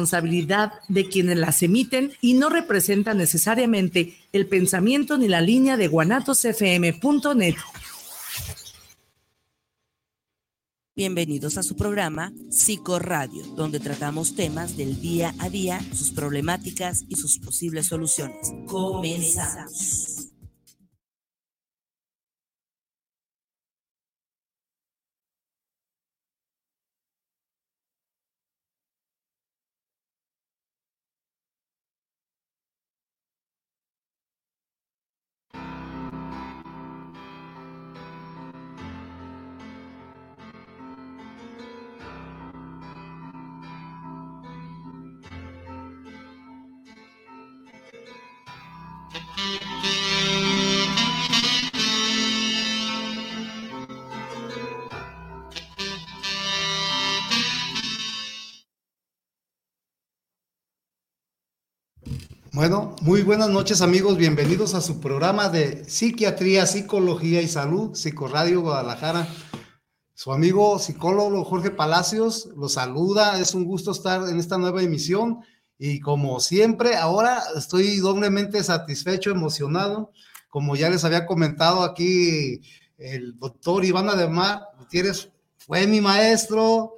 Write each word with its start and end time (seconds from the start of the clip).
responsabilidad 0.00 0.74
de 0.86 1.08
quienes 1.08 1.38
las 1.38 1.60
emiten 1.60 2.12
y 2.20 2.34
no 2.34 2.50
representan 2.50 3.18
necesariamente 3.18 4.16
el 4.32 4.46
pensamiento 4.46 5.18
ni 5.18 5.26
la 5.26 5.40
línea 5.40 5.76
de 5.76 5.88
guanatosfm.net. 5.88 7.56
Bienvenidos 10.94 11.58
a 11.58 11.64
su 11.64 11.74
programa 11.74 12.32
Psicoradio, 12.48 13.44
donde 13.56 13.80
tratamos 13.80 14.36
temas 14.36 14.76
del 14.76 15.00
día 15.00 15.34
a 15.40 15.48
día, 15.48 15.80
sus 15.92 16.12
problemáticas 16.12 17.04
y 17.08 17.16
sus 17.16 17.40
posibles 17.40 17.88
soluciones. 17.88 18.52
Comenzamos. 18.68 20.28
Bueno, 62.58 62.96
muy 63.02 63.22
buenas 63.22 63.50
noches 63.50 63.82
amigos, 63.82 64.16
bienvenidos 64.16 64.74
a 64.74 64.80
su 64.80 64.98
programa 64.98 65.48
de 65.48 65.84
Psiquiatría, 65.84 66.66
Psicología 66.66 67.40
y 67.40 67.46
Salud, 67.46 67.94
Psicoradio 67.94 68.62
Guadalajara. 68.62 69.28
Su 70.14 70.32
amigo 70.32 70.76
psicólogo 70.80 71.44
Jorge 71.44 71.70
Palacios 71.70 72.48
los 72.56 72.72
saluda, 72.72 73.38
es 73.38 73.54
un 73.54 73.64
gusto 73.64 73.92
estar 73.92 74.28
en 74.28 74.40
esta 74.40 74.58
nueva 74.58 74.82
emisión 74.82 75.38
y 75.78 76.00
como 76.00 76.40
siempre, 76.40 76.96
ahora 76.96 77.44
estoy 77.56 77.98
doblemente 77.98 78.64
satisfecho, 78.64 79.30
emocionado. 79.30 80.10
Como 80.48 80.74
ya 80.74 80.90
les 80.90 81.04
había 81.04 81.26
comentado 81.26 81.84
aquí, 81.84 82.60
el 82.96 83.38
doctor 83.38 83.84
Iván 83.84 84.08
Ademar 84.08 84.62
Gutiérrez 84.80 85.30
fue 85.58 85.86
mi 85.86 86.00
maestro, 86.00 86.96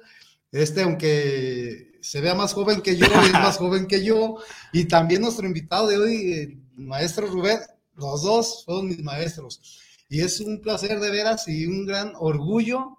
este, 0.51 0.81
aunque 0.81 1.90
se 2.01 2.21
vea 2.21 2.35
más 2.35 2.53
joven 2.53 2.81
que 2.81 2.97
yo, 2.97 3.05
es 3.05 3.33
más 3.33 3.57
joven 3.57 3.87
que 3.87 4.03
yo. 4.03 4.37
Y 4.73 4.85
también 4.85 5.21
nuestro 5.21 5.45
invitado 5.45 5.87
de 5.87 5.97
hoy, 5.97 6.33
el 6.33 6.61
maestro 6.75 7.27
Rubén, 7.27 7.59
los 7.95 8.23
dos 8.23 8.63
son 8.65 8.87
mis 8.87 9.03
maestros. 9.03 9.79
Y 10.09 10.21
es 10.21 10.39
un 10.39 10.59
placer 10.61 10.99
de 10.99 11.11
veras 11.11 11.47
y 11.47 11.65
un 11.65 11.85
gran 11.85 12.13
orgullo 12.19 12.97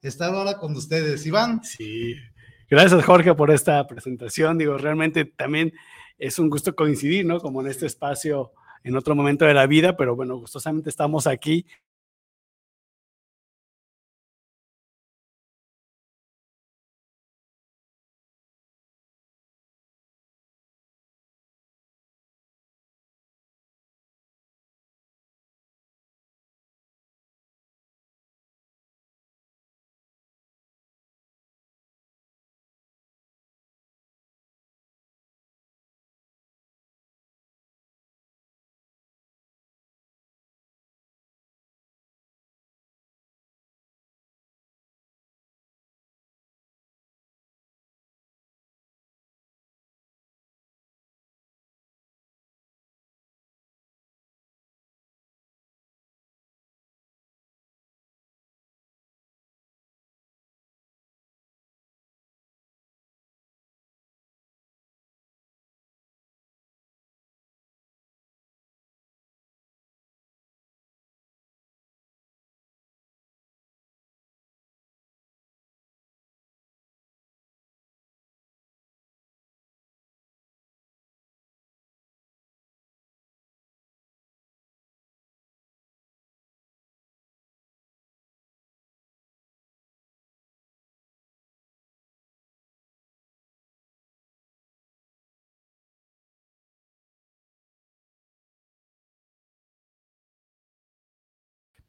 estar 0.00 0.34
ahora 0.34 0.58
con 0.58 0.76
ustedes. 0.76 1.26
Iván. 1.26 1.62
Sí, 1.64 2.14
gracias 2.68 3.04
Jorge 3.04 3.34
por 3.34 3.50
esta 3.50 3.86
presentación. 3.86 4.58
Digo, 4.58 4.78
realmente 4.78 5.24
también 5.24 5.72
es 6.18 6.38
un 6.38 6.50
gusto 6.50 6.74
coincidir, 6.74 7.26
¿no? 7.26 7.40
Como 7.40 7.60
en 7.60 7.68
este 7.68 7.86
espacio 7.86 8.52
en 8.84 8.96
otro 8.96 9.14
momento 9.14 9.44
de 9.44 9.54
la 9.54 9.66
vida, 9.66 9.96
pero 9.96 10.16
bueno, 10.16 10.36
gustosamente 10.36 10.90
estamos 10.90 11.26
aquí 11.26 11.66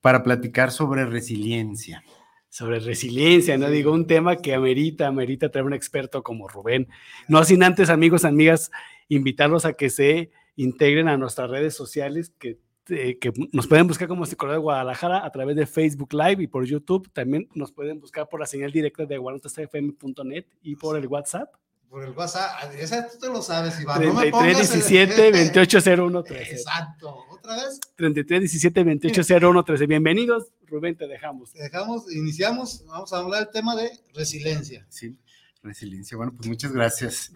para 0.03 0.21
platicar 0.21 0.69
sobre 0.69 1.05
resiliencia. 1.05 2.03
Sobre 2.49 2.81
resiliencia, 2.81 3.57
¿no? 3.57 3.69
Digo, 3.69 3.93
un 3.93 4.05
tema 4.05 4.35
que 4.35 4.53
amerita, 4.53 5.07
amerita 5.07 5.49
traer 5.49 5.65
un 5.65 5.73
experto 5.73 6.23
como 6.23 6.49
Rubén. 6.49 6.89
No 7.29 7.41
sin 7.45 7.63
antes, 7.63 7.89
amigos, 7.89 8.25
amigas, 8.25 8.69
invitarlos 9.07 9.63
a 9.63 9.71
que 9.71 9.89
se 9.89 10.29
integren 10.57 11.07
a 11.07 11.15
nuestras 11.15 11.49
redes 11.49 11.73
sociales, 11.73 12.33
que, 12.37 12.59
eh, 12.89 13.17
que 13.17 13.31
nos 13.53 13.65
pueden 13.65 13.87
buscar 13.87 14.09
como 14.09 14.25
Psicología 14.25 14.57
de 14.57 14.63
Guadalajara 14.63 15.25
a 15.25 15.31
través 15.31 15.55
de 15.55 15.65
Facebook 15.65 16.13
Live 16.13 16.43
y 16.43 16.47
por 16.47 16.65
YouTube. 16.65 17.09
También 17.13 17.47
nos 17.55 17.71
pueden 17.71 18.01
buscar 18.01 18.27
por 18.27 18.41
la 18.41 18.45
señal 18.45 18.73
directa 18.73 19.05
de 19.05 19.17
guanatosfm.net 19.17 20.45
y 20.63 20.75
por 20.75 20.97
el 20.97 21.07
WhatsApp 21.07 21.55
por 21.93 22.03
el 22.03 22.09
WhatsApp. 22.13 22.73
Esa 22.79 23.07
tú 23.07 23.19
te 23.19 23.27
lo 23.27 23.39
sabes, 23.43 23.79
Iván. 23.79 23.99
33 23.99 24.57
17 24.57 25.31
28 25.31 26.23
13. 26.23 26.51
Exacto. 26.51 27.23
¿Otra 27.29 27.55
vez? 27.55 27.79
33 27.95 28.39
17 28.39 28.83
28 28.83 29.63
13. 29.63 29.85
Bienvenidos, 29.85 30.47
Rubén, 30.65 30.97
te 30.97 31.07
dejamos. 31.07 31.53
Te 31.53 31.61
dejamos, 31.61 32.11
iniciamos. 32.11 32.83
Vamos 32.87 33.13
a 33.13 33.19
hablar 33.19 33.43
del 33.43 33.53
tema 33.53 33.75
de 33.75 33.91
resiliencia. 34.15 34.83
Sí, 34.89 35.19
resiliencia. 35.61 36.17
Bueno, 36.17 36.33
pues 36.35 36.49
muchas 36.49 36.71
gracias. 36.71 37.31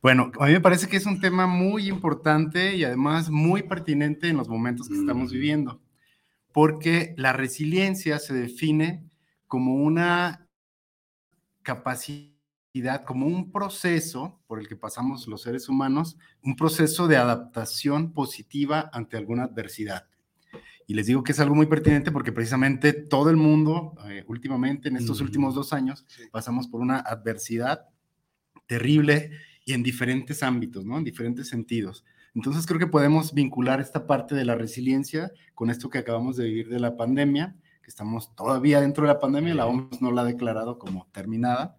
Bueno, 0.00 0.32
a 0.40 0.46
mí 0.46 0.52
me 0.52 0.62
parece 0.62 0.88
que 0.88 0.96
es 0.96 1.04
un 1.04 1.20
tema 1.20 1.46
muy 1.46 1.86
importante 1.86 2.76
y 2.76 2.84
además 2.84 3.28
muy 3.28 3.64
pertinente 3.64 4.30
en 4.30 4.38
los 4.38 4.48
momentos 4.48 4.88
que 4.88 4.94
estamos 4.94 5.28
mm. 5.28 5.32
viviendo, 5.34 5.82
porque 6.50 7.12
la 7.18 7.34
resiliencia 7.34 8.18
se 8.18 8.32
define 8.32 9.04
como 9.46 9.74
una 9.74 10.48
capacidad 11.62 12.37
como 13.04 13.26
un 13.26 13.50
proceso 13.50 14.40
por 14.46 14.58
el 14.58 14.68
que 14.68 14.76
pasamos 14.76 15.26
los 15.26 15.42
seres 15.42 15.68
humanos, 15.68 16.16
un 16.42 16.56
proceso 16.56 17.08
de 17.08 17.16
adaptación 17.16 18.12
positiva 18.12 18.90
ante 18.92 19.16
alguna 19.16 19.44
adversidad. 19.44 20.06
Y 20.86 20.94
les 20.94 21.06
digo 21.06 21.22
que 21.22 21.32
es 21.32 21.40
algo 21.40 21.54
muy 21.54 21.66
pertinente 21.66 22.10
porque 22.10 22.32
precisamente 22.32 22.92
todo 22.92 23.28
el 23.28 23.36
mundo, 23.36 23.94
eh, 24.08 24.24
últimamente, 24.26 24.88
en 24.88 24.96
estos 24.96 25.20
últimos 25.20 25.54
dos 25.54 25.72
años, 25.72 26.06
pasamos 26.32 26.66
por 26.66 26.80
una 26.80 26.98
adversidad 26.98 27.88
terrible 28.66 29.30
y 29.64 29.74
en 29.74 29.82
diferentes 29.82 30.42
ámbitos, 30.42 30.84
¿no? 30.84 30.96
En 30.96 31.04
diferentes 31.04 31.48
sentidos. 31.48 32.04
Entonces 32.34 32.66
creo 32.66 32.78
que 32.78 32.86
podemos 32.86 33.34
vincular 33.34 33.80
esta 33.80 34.06
parte 34.06 34.34
de 34.34 34.44
la 34.44 34.54
resiliencia 34.54 35.32
con 35.54 35.70
esto 35.70 35.90
que 35.90 35.98
acabamos 35.98 36.36
de 36.36 36.44
vivir 36.44 36.68
de 36.68 36.78
la 36.78 36.96
pandemia, 36.96 37.56
que 37.82 37.90
estamos 37.90 38.34
todavía 38.36 38.80
dentro 38.80 39.02
de 39.02 39.12
la 39.12 39.18
pandemia, 39.18 39.54
la 39.54 39.66
OMS 39.66 40.00
no 40.00 40.12
la 40.12 40.22
ha 40.22 40.24
declarado 40.24 40.78
como 40.78 41.08
terminada, 41.12 41.77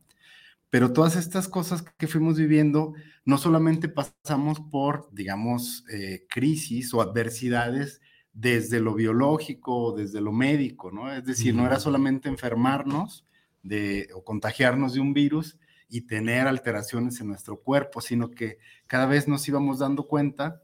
pero 0.70 0.94
todas 0.94 1.16
estas 1.16 1.48
cosas 1.48 1.84
que 1.98 2.08
fuimos 2.08 2.38
viviendo, 2.38 2.94
no 3.26 3.38
solamente 3.38 3.90
pasamos 3.90 4.60
por, 4.60 5.10
digamos, 5.12 5.84
eh, 5.92 6.26
crisis 6.30 6.94
o 6.94 7.02
adversidades 7.02 8.02
desde 8.34 8.80
lo 8.80 8.94
biológico 8.94 9.76
o 9.76 9.98
desde 9.98 10.22
lo 10.22 10.32
médico, 10.32 10.92
¿no? 10.92 11.12
Es 11.12 11.26
decir, 11.26 11.56
no 11.56 11.66
era 11.66 11.80
solamente 11.80 12.30
enfermarnos 12.30 13.26
de, 13.64 14.10
o 14.14 14.24
contagiarnos 14.24 14.94
de 14.94 15.00
un 15.00 15.14
virus 15.14 15.58
y 15.90 16.02
tener 16.02 16.48
alteraciones 16.48 17.20
en 17.20 17.28
nuestro 17.28 17.62
cuerpo, 17.62 18.00
sino 18.00 18.30
que 18.30 18.60
cada 18.86 19.08
vez 19.08 19.28
nos 19.28 19.48
íbamos 19.48 19.80
dando 19.80 20.08
cuenta 20.08 20.62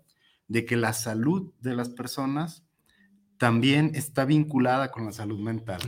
de 0.48 0.66
que 0.66 0.75
la 0.75 0.94
salud 0.94 1.51
de 1.62 1.75
las 1.75 1.90
personas 1.90 2.63
también 3.38 3.92
está 3.96 4.24
vinculada 4.25 4.92
con 4.92 5.06
la 5.06 5.12
salud 5.12 5.40
mental. 5.40 5.81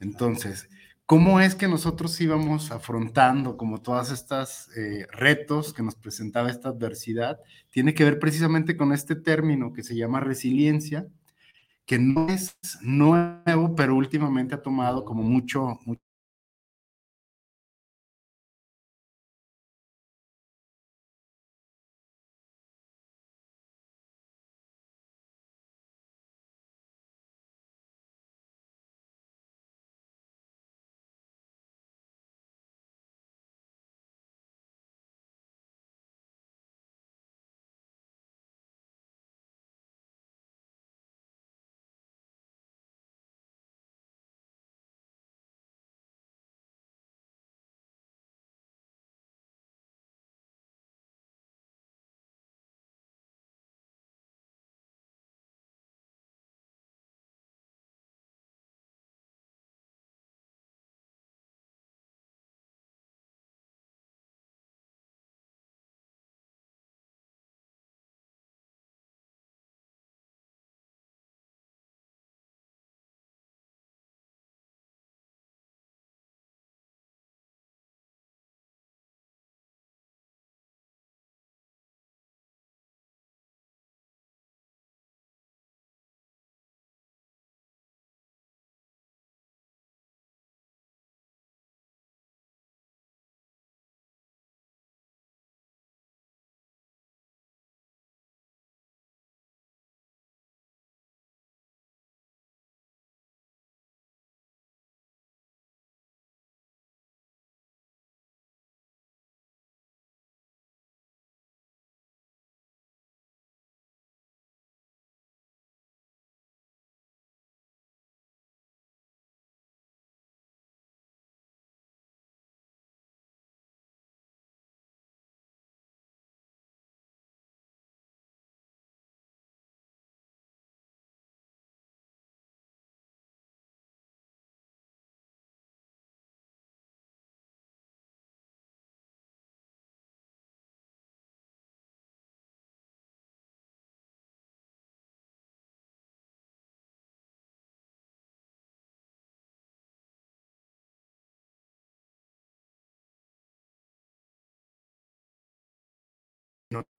Entonces, 0.00 0.68
¿cómo 1.06 1.40
es 1.40 1.54
que 1.54 1.68
nosotros 1.68 2.20
íbamos 2.20 2.70
afrontando 2.70 3.56
como 3.56 3.82
todas 3.82 4.10
estas 4.10 4.68
eh, 4.76 5.06
retos 5.12 5.72
que 5.72 5.82
nos 5.82 5.96
presentaba 5.96 6.50
esta 6.50 6.70
adversidad? 6.70 7.40
Tiene 7.70 7.94
que 7.94 8.04
ver 8.04 8.18
precisamente 8.18 8.76
con 8.76 8.92
este 8.92 9.16
término 9.16 9.72
que 9.72 9.82
se 9.82 9.96
llama 9.96 10.20
resiliencia, 10.20 11.06
que 11.86 11.98
no 11.98 12.28
es 12.28 12.56
nuevo, 12.82 13.74
pero 13.74 13.94
últimamente 13.96 14.54
ha 14.54 14.62
tomado 14.62 15.04
como 15.04 15.22
mucho, 15.22 15.80
mucho 15.84 16.03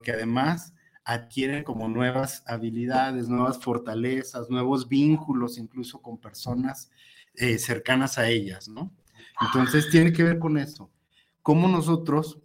que 0.02 0.12
además 0.12 0.72
adquieren 1.04 1.62
como 1.62 1.88
nuevas 1.88 2.42
habilidades, 2.46 3.28
nuevas 3.28 3.58
fortalezas, 3.58 4.50
nuevos 4.50 4.88
vínculos, 4.88 5.58
incluso 5.58 6.02
con 6.02 6.18
personas 6.18 6.90
eh, 7.34 7.58
cercanas 7.58 8.18
a 8.18 8.28
ellas, 8.28 8.68
¿no? 8.68 8.92
Entonces 9.40 9.88
tiene 9.90 10.12
que 10.12 10.24
ver 10.24 10.38
con 10.38 10.58
eso. 10.58 10.90
Cómo 11.42 11.68
nosotros 11.68 12.40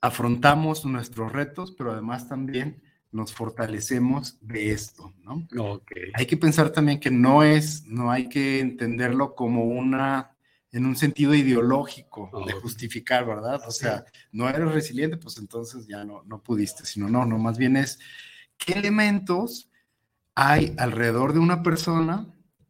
afrontamos 0.00 0.84
nuestros 0.84 1.32
retos, 1.32 1.72
pero 1.72 1.92
además 1.92 2.28
también 2.28 2.80
nos 3.10 3.32
fortalecemos 3.32 4.38
de 4.40 4.70
esto, 4.70 5.14
¿no? 5.24 5.48
Okay. 5.58 6.12
Hay 6.14 6.26
que 6.26 6.36
pensar 6.36 6.70
también 6.70 7.00
que 7.00 7.10
no 7.10 7.42
es, 7.42 7.84
no 7.86 8.10
hay 8.10 8.28
que 8.28 8.60
entenderlo 8.60 9.34
como 9.34 9.64
una 9.64 10.36
en 10.72 10.86
un 10.86 10.96
sentido 10.96 11.34
ideológico 11.34 12.30
de 12.46 12.52
justificar, 12.52 13.26
¿verdad? 13.26 13.60
O 13.66 13.70
sea, 13.70 14.04
no 14.32 14.48
eres 14.48 14.70
resiliente, 14.70 15.16
pues 15.16 15.38
entonces 15.38 15.86
ya 15.86 16.04
no, 16.04 16.22
no 16.24 16.42
pudiste, 16.42 16.84
sino 16.84 17.08
no, 17.08 17.24
no, 17.24 17.38
más 17.38 17.56
bien 17.56 17.76
es 17.76 17.98
qué 18.58 18.74
elementos 18.74 19.70
hay 20.34 20.74
alrededor 20.76 21.32
de 21.32 21.38
una 21.38 21.62
persona 21.62 22.26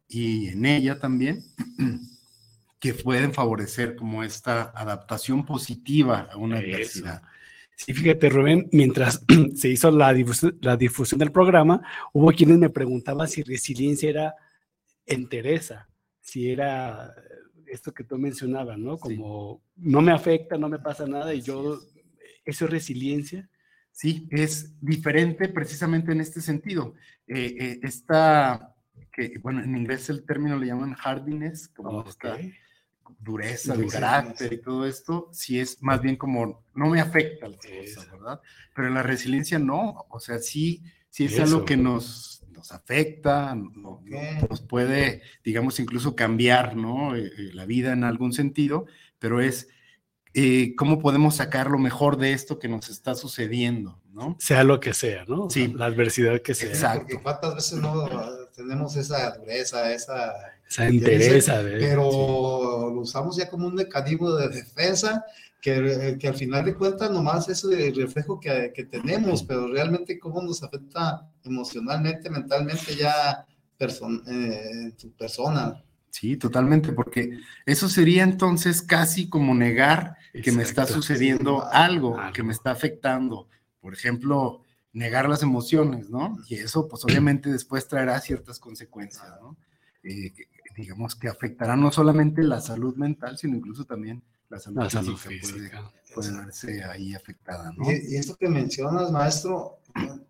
y 0.07 0.47
en 0.47 0.65
ella 0.65 0.99
también 0.99 1.43
que 2.79 2.93
pueden 2.93 3.33
favorecer 3.33 3.95
como 3.95 4.23
esta 4.23 4.71
adaptación 4.75 5.45
positiva 5.45 6.29
a 6.31 6.37
una 6.37 6.59
adversidad. 6.59 7.21
Sí, 7.75 7.93
fíjate, 7.93 8.29
Rubén, 8.29 8.67
mientras 8.71 9.23
se 9.55 9.69
hizo 9.69 9.91
la 9.91 10.13
difusión, 10.13 10.57
la 10.61 10.77
difusión 10.77 11.19
del 11.19 11.31
programa, 11.31 11.81
hubo 12.13 12.31
quienes 12.31 12.57
me 12.57 12.69
preguntaban 12.69 13.27
si 13.27 13.43
resiliencia 13.43 14.09
era 14.09 14.35
entereza, 15.05 15.87
si 16.21 16.49
era 16.49 17.13
esto 17.71 17.93
que 17.93 18.03
tú 18.03 18.17
mencionabas, 18.17 18.77
¿no? 18.77 18.97
Como 18.97 19.61
no 19.77 20.01
me 20.01 20.11
afecta, 20.11 20.57
no 20.57 20.69
me 20.69 20.79
pasa 20.79 21.07
nada 21.07 21.33
y 21.33 21.41
yo, 21.41 21.79
¿eso 22.45 22.65
es 22.65 22.71
resiliencia? 22.71 23.49
Sí, 23.91 24.27
es 24.31 24.75
diferente 24.81 25.49
precisamente 25.49 26.11
en 26.11 26.21
este 26.21 26.41
sentido. 26.41 26.95
Eh, 27.27 27.55
eh, 27.59 27.79
esta, 27.83 28.75
que, 29.11 29.37
bueno, 29.41 29.63
en 29.63 29.75
inglés 29.75 30.09
el 30.09 30.25
término 30.25 30.57
le 30.57 30.67
llaman 30.67 30.93
hardiness, 30.93 31.67
como 31.69 32.07
esta 32.07 32.37
dureza 33.19 33.75
de 33.75 33.87
carácter 33.87 34.53
y 34.53 34.61
todo 34.61 34.85
esto, 34.85 35.29
sí 35.31 35.59
es 35.59 35.81
más 35.81 36.01
bien 36.01 36.15
como, 36.15 36.63
no 36.73 36.87
me 36.87 37.01
afecta 37.01 37.47
las 37.47 37.59
cosas, 37.65 38.11
¿verdad? 38.11 38.41
Pero 38.75 38.89
la 38.89 39.03
resiliencia 39.03 39.59
no, 39.59 40.05
o 40.09 40.19
sea, 40.19 40.39
sí, 40.39 40.83
sí 41.09 41.25
es 41.25 41.39
algo 41.39 41.65
que 41.65 41.75
nos 41.75 42.38
nos 42.59 42.71
afecta, 42.73 43.55
nos 43.55 44.61
puede, 44.61 45.21
digamos, 45.43 45.79
incluso 45.79 46.15
cambiar 46.15 46.75
¿no? 46.75 47.15
Eh, 47.15 47.25
eh, 47.25 47.49
la 47.53 47.65
vida 47.65 47.93
en 47.93 48.03
algún 48.03 48.33
sentido, 48.33 48.85
pero 49.17 49.39
es 49.39 49.69
eh, 50.33 50.75
cómo 50.75 50.99
podemos 50.99 51.37
sacar 51.37 51.71
lo 51.71 51.79
mejor 51.79 52.17
de 52.17 52.33
esto 52.33 52.59
que 52.59 52.67
nos 52.67 52.89
está 52.89 53.15
sucediendo, 53.15 53.97
¿no? 54.11 54.35
Sea 54.39 54.65
lo 54.65 54.81
que 54.81 54.93
sea, 54.93 55.23
¿no? 55.25 55.49
Sí. 55.49 55.73
La 55.73 55.85
adversidad 55.85 56.41
que 56.41 56.53
sea. 56.53 56.69
Exacto. 56.69 56.99
Porque 57.07 57.23
cuántas 57.23 57.55
veces 57.55 57.79
no 57.79 58.09
tenemos 58.55 58.95
esa 58.95 59.37
dureza, 59.37 59.93
esa... 59.93 60.33
Esa 60.69 60.87
interesa. 60.89 61.61
Pero 61.63 62.91
lo 62.93 63.01
usamos 63.01 63.37
ya 63.37 63.49
como 63.49 63.67
un 63.67 63.73
mecanismo 63.73 64.33
de 64.33 64.49
defensa 64.49 65.25
que, 65.61 66.17
que, 66.19 66.27
al 66.27 66.35
final 66.35 66.65
de 66.65 66.75
cuentas 66.75 67.11
nomás 67.11 67.49
es 67.49 67.63
el 67.63 67.95
reflejo 67.95 68.39
que, 68.39 68.71
que, 68.73 68.85
tenemos, 68.85 69.43
pero 69.43 69.67
realmente 69.67 70.17
cómo 70.19 70.41
nos 70.41 70.63
afecta 70.63 71.29
emocionalmente, 71.43 72.29
mentalmente 72.29 72.95
ya 72.95 73.45
person, 73.77 74.23
eh, 74.27 74.93
tu 74.97 75.11
persona. 75.13 75.83
Sí, 76.11 76.37
totalmente, 76.37 76.91
porque 76.91 77.39
eso 77.65 77.87
sería 77.87 78.23
entonces 78.23 78.81
casi 78.81 79.29
como 79.29 79.53
negar 79.53 80.17
que 80.43 80.51
me 80.51 80.63
está 80.63 80.85
sucediendo 80.85 81.65
algo, 81.71 82.17
que 82.33 82.43
me 82.43 82.53
está 82.53 82.71
afectando. 82.71 83.47
Por 83.79 83.93
ejemplo, 83.93 84.63
negar 84.91 85.29
las 85.29 85.43
emociones, 85.43 86.09
¿no? 86.09 86.37
Y 86.47 86.55
eso 86.55 86.87
pues 86.87 87.03
obviamente 87.05 87.51
después 87.51 87.87
traerá 87.87 88.19
ciertas 88.19 88.59
consecuencias, 88.59 89.27
¿no? 89.41 89.55
Eh, 90.03 90.33
digamos 90.75 91.15
que 91.15 91.27
afectará 91.27 91.75
no 91.75 91.91
solamente 91.91 92.43
la 92.43 92.61
salud 92.61 92.95
mental, 92.95 93.37
sino 93.37 93.57
incluso 93.57 93.85
también 93.85 94.23
la 94.49 94.89
salud, 94.89 95.15
física, 95.15 95.91
Puede, 96.13 96.31
verse 96.31 96.83
ahí 96.83 97.13
afectada. 97.13 97.71
¿no? 97.77 97.89
Y, 97.91 98.15
esto 98.15 98.35
que 98.35 98.49
mencionas, 98.49 99.11
maestro, 99.11 99.79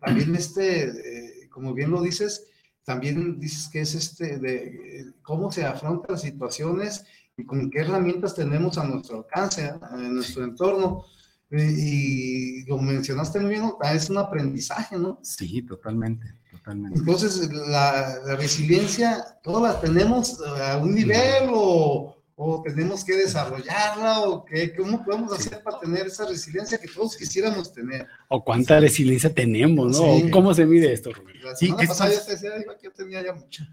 también 0.01 0.35
este, 0.35 0.83
eh, 0.83 1.49
como 1.49 1.73
bien 1.73 1.91
lo 1.91 2.01
dices, 2.01 2.47
también 2.83 3.39
dices 3.39 3.69
que 3.69 3.81
es 3.81 3.95
este 3.95 4.37
de 4.37 5.13
cómo 5.21 5.51
se 5.51 5.63
afrontan 5.63 6.13
las 6.13 6.21
situaciones 6.21 7.05
y 7.37 7.45
con 7.45 7.69
qué 7.69 7.79
herramientas 7.79 8.35
tenemos 8.35 8.77
a 8.77 8.83
nuestro 8.83 9.19
alcance, 9.19 9.71
en 9.93 10.15
nuestro 10.15 10.43
entorno. 10.43 11.05
Y, 11.51 12.63
lo 12.65 12.77
mencionaste 12.77 13.39
muy 13.39 13.51
bien, 13.51 13.71
es 13.93 14.09
un 14.09 14.17
aprendizaje, 14.19 14.97
¿no? 14.97 15.19
Sí, 15.23 15.63
totalmente, 15.63 16.35
totalmente. 16.51 16.99
Entonces, 16.99 17.51
la, 17.51 18.19
la 18.23 18.35
resiliencia, 18.35 19.39
¿todas 19.41 19.73
la 19.73 19.81
tenemos 19.81 20.39
a 20.41 20.77
un 20.77 20.93
nivel 20.93 21.49
o, 21.51 22.18
o 22.41 22.61
tenemos 22.61 23.03
que 23.03 23.17
desarrollarla 23.17 24.21
o 24.21 24.45
qué, 24.45 24.73
cómo 24.73 25.03
podemos 25.03 25.33
hacer 25.33 25.61
para 25.61 25.77
tener 25.77 26.07
esa 26.07 26.25
resiliencia 26.25 26.77
que 26.77 26.87
todos 26.87 27.17
quisiéramos 27.17 27.73
tener. 27.73 28.07
O 28.29 28.41
cuánta 28.45 28.79
resiliencia 28.79 29.33
tenemos, 29.33 29.99
¿no? 29.99 30.31
¿Cómo 30.31 30.53
se 30.53 30.65
mide 30.65 30.93
esto, 30.93 31.11
Rubén? 31.11 31.35
sí, 31.57 31.73
pasada 31.73 32.13
ya 32.13 32.25
te 32.25 32.31
decía 32.31 32.51
que 32.79 32.85
yo 32.85 32.91
tenía 32.93 33.21
ya 33.21 33.33
mucha. 33.33 33.67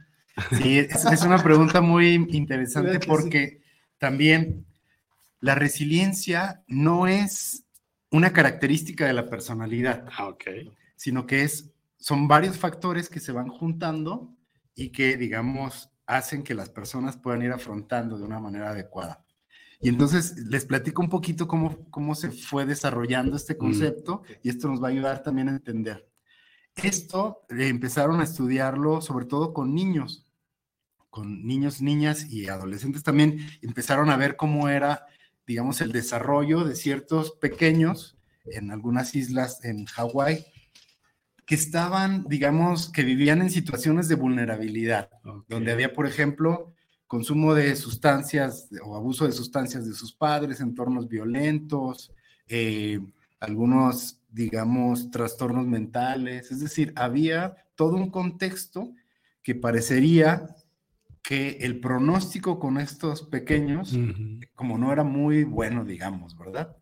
Sí, 0.59 0.79
es, 0.79 1.23
una 1.23 1.41
pregunta 1.41 1.81
muy 1.81 2.15
interesante 2.33 2.99
porque 2.99 3.63
también 3.99 4.67
la 5.39 5.55
resiliencia 5.55 6.65
no 6.67 7.07
es 7.07 7.63
una 8.11 8.33
característica 8.33 9.07
de 9.07 9.13
la 9.13 9.31
personalidad, 9.31 10.09
ah, 10.19 10.27
okay. 10.27 10.73
sino 10.97 11.25
que 11.25 11.43
es, 11.43 11.71
son 11.99 12.27
varios 12.27 12.59
factores 12.59 13.09
que 13.09 13.21
se 13.21 13.31
van 13.31 13.49
juntando 13.49 14.35
y 14.75 14.91
que, 14.91 15.17
digamos, 15.17 15.89
hacen 16.07 16.43
que 16.43 16.55
las 16.55 16.71
personas 16.71 17.17
puedan 17.17 17.43
ir 17.43 17.53
afrontando 17.53 18.17
de 18.17 18.25
una 18.25 18.41
manera 18.41 18.71
adecuada. 18.71 19.25
Y 19.81 19.89
entonces 19.89 20.37
les 20.39 20.65
platico 20.65 21.03
un 21.03 21.11
poquito 21.11 21.47
cómo, 21.47 21.91
cómo 21.91 22.15
se 22.15 22.31
fue 22.31 22.65
desarrollando 22.65 23.37
este 23.37 23.55
mm, 23.55 23.59
concepto 23.59 24.23
y 24.43 24.49
esto 24.49 24.69
nos 24.69 24.83
va 24.83 24.89
a 24.89 24.91
ayudar 24.91 25.23
también 25.23 25.49
a 25.49 25.53
entender. 25.53 26.09
Esto 26.77 27.43
eh, 27.51 27.69
empezaron 27.69 28.21
a 28.21 28.25
estudiarlo 28.25 29.01
sobre 29.03 29.27
todo 29.27 29.53
con 29.53 29.75
niños, 29.75 30.27
con 31.11 31.47
niños, 31.47 31.83
niñas 31.83 32.27
y 32.31 32.49
adolescentes 32.49 33.03
también. 33.03 33.47
Empezaron 33.61 34.11
a 34.11 34.17
ver 34.17 34.37
cómo 34.37 34.69
era, 34.69 35.07
digamos, 35.47 35.81
el 35.81 35.93
desarrollo 35.93 36.65
de 36.65 36.75
ciertos 36.75 37.33
pequeños 37.33 38.17
en 38.45 38.71
algunas 38.71 39.15
islas 39.15 39.65
en 39.65 39.85
Hawái 39.87 40.47
que 41.47 41.55
estaban, 41.55 42.25
digamos, 42.29 42.91
que 42.91 43.05
vivían 43.05 43.41
en 43.41 43.51
situaciones 43.51 44.09
de 44.09 44.17
vulnerabilidad, 44.17 45.11
donde 45.49 45.71
había, 45.73 45.93
por 45.93 46.07
ejemplo, 46.07 46.75
consumo 47.07 47.55
de 47.55 47.77
sustancias 47.77 48.69
o 48.85 48.97
abuso 48.97 49.27
de 49.27 49.33
sustancias 49.33 49.87
de 49.87 49.95
sus 49.95 50.13
padres, 50.13 50.61
entornos 50.61 51.09
violentos, 51.09 52.13
eh, 52.49 52.99
algunos, 53.39 54.21
digamos, 54.29 55.11
trastornos 55.13 55.67
mentales, 55.67 56.51
es 56.51 56.61
decir, 56.61 56.93
había 56.97 57.55
todo 57.77 57.95
un 57.95 58.11
contexto 58.11 58.93
que 59.41 59.55
parecería 59.55 60.49
que 61.23 61.59
el 61.61 61.79
pronóstico 61.79 62.59
con 62.59 62.79
estos 62.79 63.23
pequeños, 63.23 63.97
como 64.55 64.79
no 64.79 64.93
era 64.93 65.05
muy 65.05 65.45
bueno, 65.45 65.85
digamos, 65.85 66.37
¿verdad? 66.37 66.77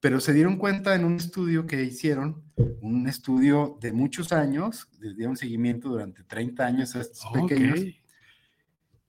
Pero 0.00 0.18
se 0.20 0.32
dieron 0.32 0.56
cuenta 0.56 0.94
en 0.94 1.04
un 1.04 1.16
estudio 1.16 1.66
que 1.66 1.82
hicieron, 1.84 2.42
un 2.80 3.06
estudio 3.06 3.78
de 3.80 3.92
muchos 3.92 4.32
años, 4.32 4.88
les 4.98 5.14
dieron 5.16 5.36
seguimiento 5.36 5.90
durante 5.90 6.24
30 6.24 6.66
años 6.66 6.96
a 6.96 7.02
estos 7.02 7.30
pequeños, 7.32 7.80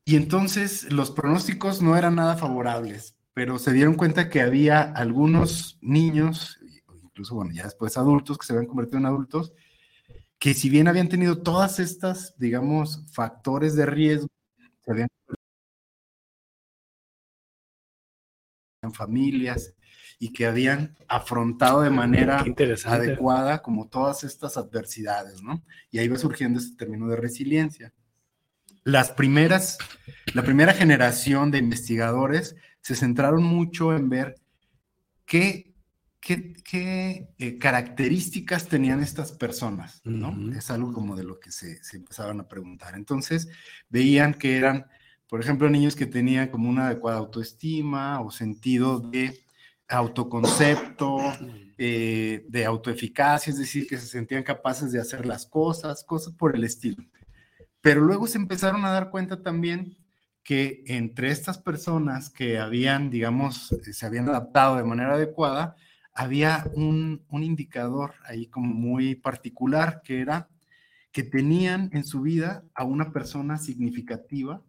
y 0.03 0.15
entonces 0.15 0.91
los 0.91 1.11
pronósticos 1.11 1.81
no 1.81 1.95
eran 1.95 2.15
nada 2.15 2.35
favorables, 2.35 3.15
pero 3.33 3.57
se 3.57 3.71
dieron 3.71 3.95
cuenta 3.95 4.29
que 4.29 4.41
había 4.41 4.81
algunos 4.81 5.79
niños, 5.81 6.59
incluso, 7.01 7.35
bueno, 7.35 7.51
ya 7.53 7.63
después 7.63 7.97
adultos, 7.97 8.37
que 8.37 8.45
se 8.45 8.53
habían 8.53 8.67
convertido 8.67 8.99
en 8.99 9.05
adultos, 9.05 9.53
que 10.39 10.53
si 10.53 10.69
bien 10.69 10.89
habían 10.89 11.07
tenido 11.07 11.41
todas 11.41 11.79
estas, 11.79 12.37
digamos, 12.37 13.05
factores 13.13 13.75
de 13.75 13.85
riesgo, 13.85 14.27
se 14.83 14.91
habían 14.91 15.07
en 18.81 18.91
familias, 18.91 19.75
y 20.21 20.33
que 20.33 20.45
habían 20.45 20.95
afrontado 21.07 21.81
de 21.81 21.89
manera 21.89 22.45
adecuada 22.85 23.63
como 23.63 23.87
todas 23.87 24.23
estas 24.23 24.55
adversidades, 24.55 25.41
¿no? 25.41 25.63
Y 25.89 25.97
ahí 25.97 26.07
va 26.07 26.19
surgiendo 26.19 26.59
este 26.59 26.77
término 26.77 27.07
de 27.07 27.15
resiliencia. 27.15 27.91
Las 28.83 29.09
primeras, 29.09 29.79
la 30.35 30.43
primera 30.43 30.73
generación 30.73 31.49
de 31.49 31.57
investigadores 31.57 32.55
se 32.81 32.93
centraron 32.93 33.41
mucho 33.41 33.95
en 33.95 34.09
ver 34.09 34.35
qué, 35.25 35.73
qué, 36.19 37.27
eh, 37.39 37.57
características 37.57 38.67
tenían 38.67 39.01
estas 39.01 39.31
personas, 39.31 40.01
¿no? 40.03 40.55
Es 40.55 40.69
algo 40.69 40.93
como 40.93 41.15
de 41.15 41.23
lo 41.23 41.39
que 41.39 41.51
se, 41.51 41.83
se 41.83 41.97
empezaban 41.97 42.39
a 42.39 42.47
preguntar. 42.47 42.93
Entonces, 42.93 43.49
veían 43.89 44.35
que 44.35 44.55
eran, 44.55 44.85
por 45.25 45.41
ejemplo, 45.41 45.67
niños 45.67 45.95
que 45.95 46.05
tenían 46.05 46.49
como 46.49 46.69
una 46.69 46.85
adecuada 46.85 47.17
autoestima 47.17 48.21
o 48.21 48.29
sentido 48.29 48.99
de 48.99 49.41
autoconcepto, 49.91 51.19
eh, 51.77 52.45
de 52.47 52.65
autoeficacia, 52.65 53.51
es 53.51 53.59
decir, 53.59 53.87
que 53.87 53.97
se 53.97 54.07
sentían 54.07 54.43
capaces 54.43 54.91
de 54.91 54.99
hacer 54.99 55.25
las 55.25 55.45
cosas, 55.45 56.03
cosas 56.03 56.33
por 56.33 56.55
el 56.55 56.63
estilo. 56.63 57.03
Pero 57.81 58.01
luego 58.01 58.27
se 58.27 58.37
empezaron 58.37 58.85
a 58.85 58.91
dar 58.91 59.09
cuenta 59.09 59.41
también 59.41 59.97
que 60.43 60.83
entre 60.87 61.29
estas 61.29 61.57
personas 61.57 62.29
que 62.29 62.57
habían, 62.59 63.09
digamos, 63.09 63.75
se 63.81 64.05
habían 64.05 64.29
adaptado 64.29 64.77
de 64.77 64.83
manera 64.83 65.13
adecuada, 65.13 65.75
había 66.13 66.65
un, 66.73 67.23
un 67.29 67.43
indicador 67.43 68.13
ahí 68.25 68.47
como 68.47 68.73
muy 68.73 69.15
particular 69.15 70.01
que 70.03 70.21
era 70.21 70.49
que 71.11 71.23
tenían 71.23 71.89
en 71.93 72.05
su 72.05 72.21
vida 72.21 72.63
a 72.73 72.85
una 72.85 73.11
persona 73.11 73.57
significativa 73.57 74.61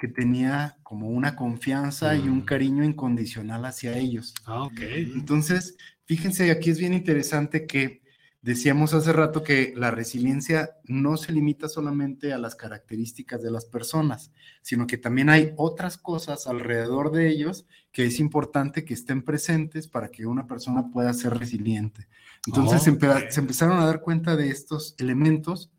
que 0.00 0.08
tenía 0.08 0.78
como 0.82 1.10
una 1.10 1.36
confianza 1.36 2.16
y 2.16 2.22
un 2.22 2.38
mm. 2.38 2.44
cariño 2.46 2.84
incondicional 2.84 3.66
hacia 3.66 3.98
ellos. 3.98 4.34
Ah, 4.46 4.62
ok. 4.62 4.80
Entonces, 4.80 5.76
fíjense, 6.06 6.50
aquí 6.50 6.70
es 6.70 6.78
bien 6.78 6.94
interesante 6.94 7.66
que 7.66 8.00
decíamos 8.40 8.94
hace 8.94 9.12
rato 9.12 9.42
que 9.42 9.74
la 9.76 9.90
resiliencia 9.90 10.70
no 10.84 11.18
se 11.18 11.32
limita 11.32 11.68
solamente 11.68 12.32
a 12.32 12.38
las 12.38 12.54
características 12.54 13.42
de 13.42 13.50
las 13.50 13.66
personas, 13.66 14.32
sino 14.62 14.86
que 14.86 14.96
también 14.96 15.28
hay 15.28 15.52
otras 15.58 15.98
cosas 15.98 16.46
alrededor 16.46 17.12
de 17.12 17.28
ellos 17.28 17.66
que 17.92 18.06
es 18.06 18.20
importante 18.20 18.86
que 18.86 18.94
estén 18.94 19.22
presentes 19.22 19.86
para 19.86 20.08
que 20.08 20.24
una 20.24 20.46
persona 20.46 20.90
pueda 20.90 21.12
ser 21.12 21.36
resiliente. 21.36 22.08
Entonces 22.46 22.82
se 22.82 23.40
empezaron 23.40 23.78
a 23.78 23.84
dar 23.84 24.00
cuenta 24.00 24.34
de 24.34 24.48
estos 24.48 24.94
elementos 24.96 25.70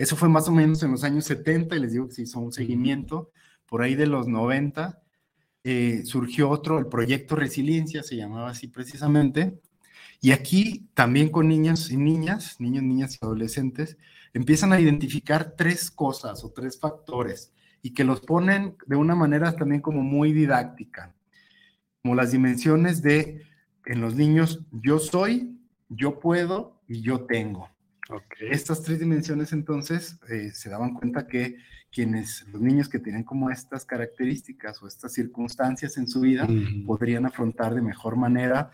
eso 0.00 0.16
fue 0.16 0.30
más 0.30 0.48
o 0.48 0.52
menos 0.52 0.82
en 0.82 0.92
los 0.92 1.04
años 1.04 1.26
70 1.26 1.76
y 1.76 1.78
les 1.78 1.92
digo 1.92 2.08
que 2.08 2.14
se 2.14 2.22
hizo 2.22 2.40
un 2.40 2.52
seguimiento. 2.52 3.32
Por 3.66 3.82
ahí 3.82 3.94
de 3.94 4.06
los 4.06 4.26
90 4.28 4.98
eh, 5.62 6.00
surgió 6.06 6.48
otro, 6.48 6.78
el 6.78 6.86
proyecto 6.86 7.36
Resiliencia, 7.36 8.02
se 8.02 8.16
llamaba 8.16 8.48
así 8.48 8.66
precisamente. 8.68 9.60
Y 10.22 10.30
aquí 10.30 10.88
también 10.94 11.28
con 11.28 11.48
niños 11.48 11.90
y 11.90 11.98
niñas, 11.98 12.58
niños, 12.60 12.82
niñas 12.82 13.14
y 13.16 13.18
adolescentes, 13.26 13.98
empiezan 14.32 14.72
a 14.72 14.80
identificar 14.80 15.54
tres 15.54 15.90
cosas 15.90 16.44
o 16.44 16.50
tres 16.50 16.80
factores 16.80 17.52
y 17.82 17.92
que 17.92 18.04
los 18.04 18.22
ponen 18.22 18.78
de 18.86 18.96
una 18.96 19.14
manera 19.14 19.54
también 19.54 19.82
como 19.82 20.00
muy 20.00 20.32
didáctica, 20.32 21.14
como 22.00 22.14
las 22.14 22.32
dimensiones 22.32 23.02
de 23.02 23.42
en 23.84 24.00
los 24.00 24.14
niños 24.14 24.60
yo 24.72 24.98
soy, 24.98 25.58
yo 25.90 26.20
puedo 26.20 26.80
y 26.88 27.02
yo 27.02 27.26
tengo. 27.26 27.68
Estas 28.40 28.82
tres 28.82 28.98
dimensiones 28.98 29.52
entonces 29.52 30.18
eh, 30.28 30.50
se 30.52 30.70
daban 30.70 30.94
cuenta 30.94 31.26
que 31.26 31.56
quienes, 31.90 32.46
los 32.52 32.60
niños 32.60 32.88
que 32.88 32.98
tienen 32.98 33.24
como 33.24 33.50
estas 33.50 33.84
características 33.84 34.82
o 34.82 34.86
estas 34.86 35.12
circunstancias 35.12 35.96
en 35.96 36.08
su 36.08 36.20
vida, 36.20 36.48
podrían 36.86 37.26
afrontar 37.26 37.74
de 37.74 37.82
mejor 37.82 38.16
manera 38.16 38.70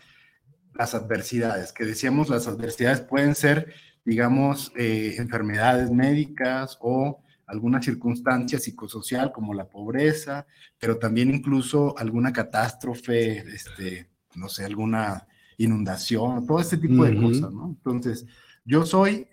las 0.73 0.93
adversidades, 0.93 1.73
que 1.73 1.85
decíamos 1.85 2.29
las 2.29 2.47
adversidades 2.47 3.01
pueden 3.01 3.33
ser, 3.33 3.73
digamos, 4.05 4.71
eh, 4.75 5.15
enfermedades 5.17 5.89
médicas 5.89 6.77
o 6.81 7.23
alguna 7.47 7.81
circunstancia 7.81 8.59
psicosocial 8.59 9.31
como 9.31 9.53
la 9.53 9.67
pobreza, 9.67 10.45
pero 10.77 10.99
también 10.99 11.33
incluso 11.33 11.97
alguna 11.97 12.31
catástrofe, 12.31 13.39
este, 13.39 14.09
no 14.35 14.49
sé, 14.49 14.65
alguna 14.65 15.27
inundación, 15.57 16.45
todo 16.45 16.59
este 16.59 16.77
tipo 16.77 17.03
de 17.05 17.15
cosas, 17.15 17.51
¿no? 17.51 17.69
Entonces, 17.69 18.25
yo 18.67 18.85
soy 18.85 19.27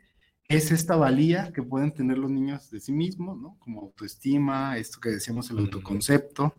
es 0.49 0.71
esta 0.71 0.97
valía 0.97 1.53
que 1.53 1.63
pueden 1.63 1.93
tener 1.93 2.19
los 2.19 2.31
niños 2.31 2.71
de 2.71 2.79
sí 2.81 2.93
mismos, 2.93 3.39
¿no? 3.39 3.57
Como 3.59 3.81
autoestima, 3.81 4.77
esto 4.79 5.01
que 5.01 5.11
decíamos, 5.11 5.51
el 5.51 5.59
autoconcepto. 5.59 6.55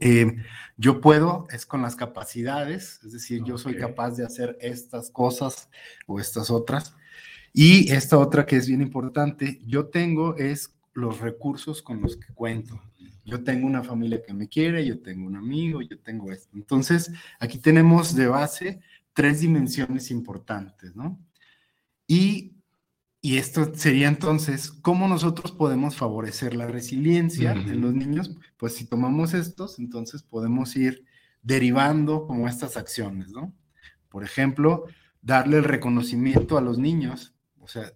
Eh, 0.00 0.36
yo 0.76 1.00
puedo, 1.00 1.46
es 1.50 1.64
con 1.64 1.82
las 1.82 1.96
capacidades, 1.96 3.00
es 3.04 3.12
decir, 3.12 3.42
yo 3.44 3.56
soy 3.56 3.76
capaz 3.76 4.12
de 4.12 4.24
hacer 4.24 4.56
estas 4.60 5.10
cosas 5.10 5.70
o 6.06 6.20
estas 6.20 6.50
otras. 6.50 6.94
Y 7.52 7.90
esta 7.90 8.18
otra 8.18 8.46
que 8.46 8.56
es 8.56 8.68
bien 8.68 8.82
importante, 8.82 9.58
yo 9.66 9.86
tengo 9.86 10.36
es 10.36 10.76
los 10.92 11.20
recursos 11.20 11.82
con 11.82 12.02
los 12.02 12.16
que 12.16 12.32
cuento. 12.34 12.80
Yo 13.24 13.42
tengo 13.42 13.66
una 13.66 13.82
familia 13.82 14.22
que 14.22 14.34
me 14.34 14.48
quiere, 14.48 14.84
yo 14.84 15.00
tengo 15.00 15.26
un 15.26 15.36
amigo, 15.36 15.82
yo 15.82 15.98
tengo 16.00 16.30
esto. 16.32 16.50
Entonces, 16.54 17.10
aquí 17.38 17.58
tenemos 17.58 18.14
de 18.14 18.26
base 18.26 18.80
tres 19.12 19.40
dimensiones 19.40 20.10
importantes, 20.10 20.94
¿no? 20.94 21.18
Y, 22.08 22.56
y 23.20 23.36
esto 23.36 23.72
sería 23.74 24.08
entonces, 24.08 24.72
¿cómo 24.72 25.06
nosotros 25.06 25.52
podemos 25.52 25.94
favorecer 25.94 26.56
la 26.56 26.66
resiliencia 26.66 27.52
en 27.52 27.80
los 27.80 27.94
niños? 27.94 28.34
Pues 28.56 28.74
si 28.74 28.86
tomamos 28.86 29.34
estos, 29.34 29.78
entonces 29.78 30.22
podemos 30.22 30.74
ir 30.74 31.04
derivando 31.42 32.26
como 32.26 32.48
estas 32.48 32.76
acciones, 32.76 33.30
¿no? 33.30 33.54
Por 34.08 34.24
ejemplo, 34.24 34.86
darle 35.20 35.58
el 35.58 35.64
reconocimiento 35.64 36.56
a 36.56 36.62
los 36.62 36.78
niños, 36.78 37.34
o 37.60 37.68
sea, 37.68 37.92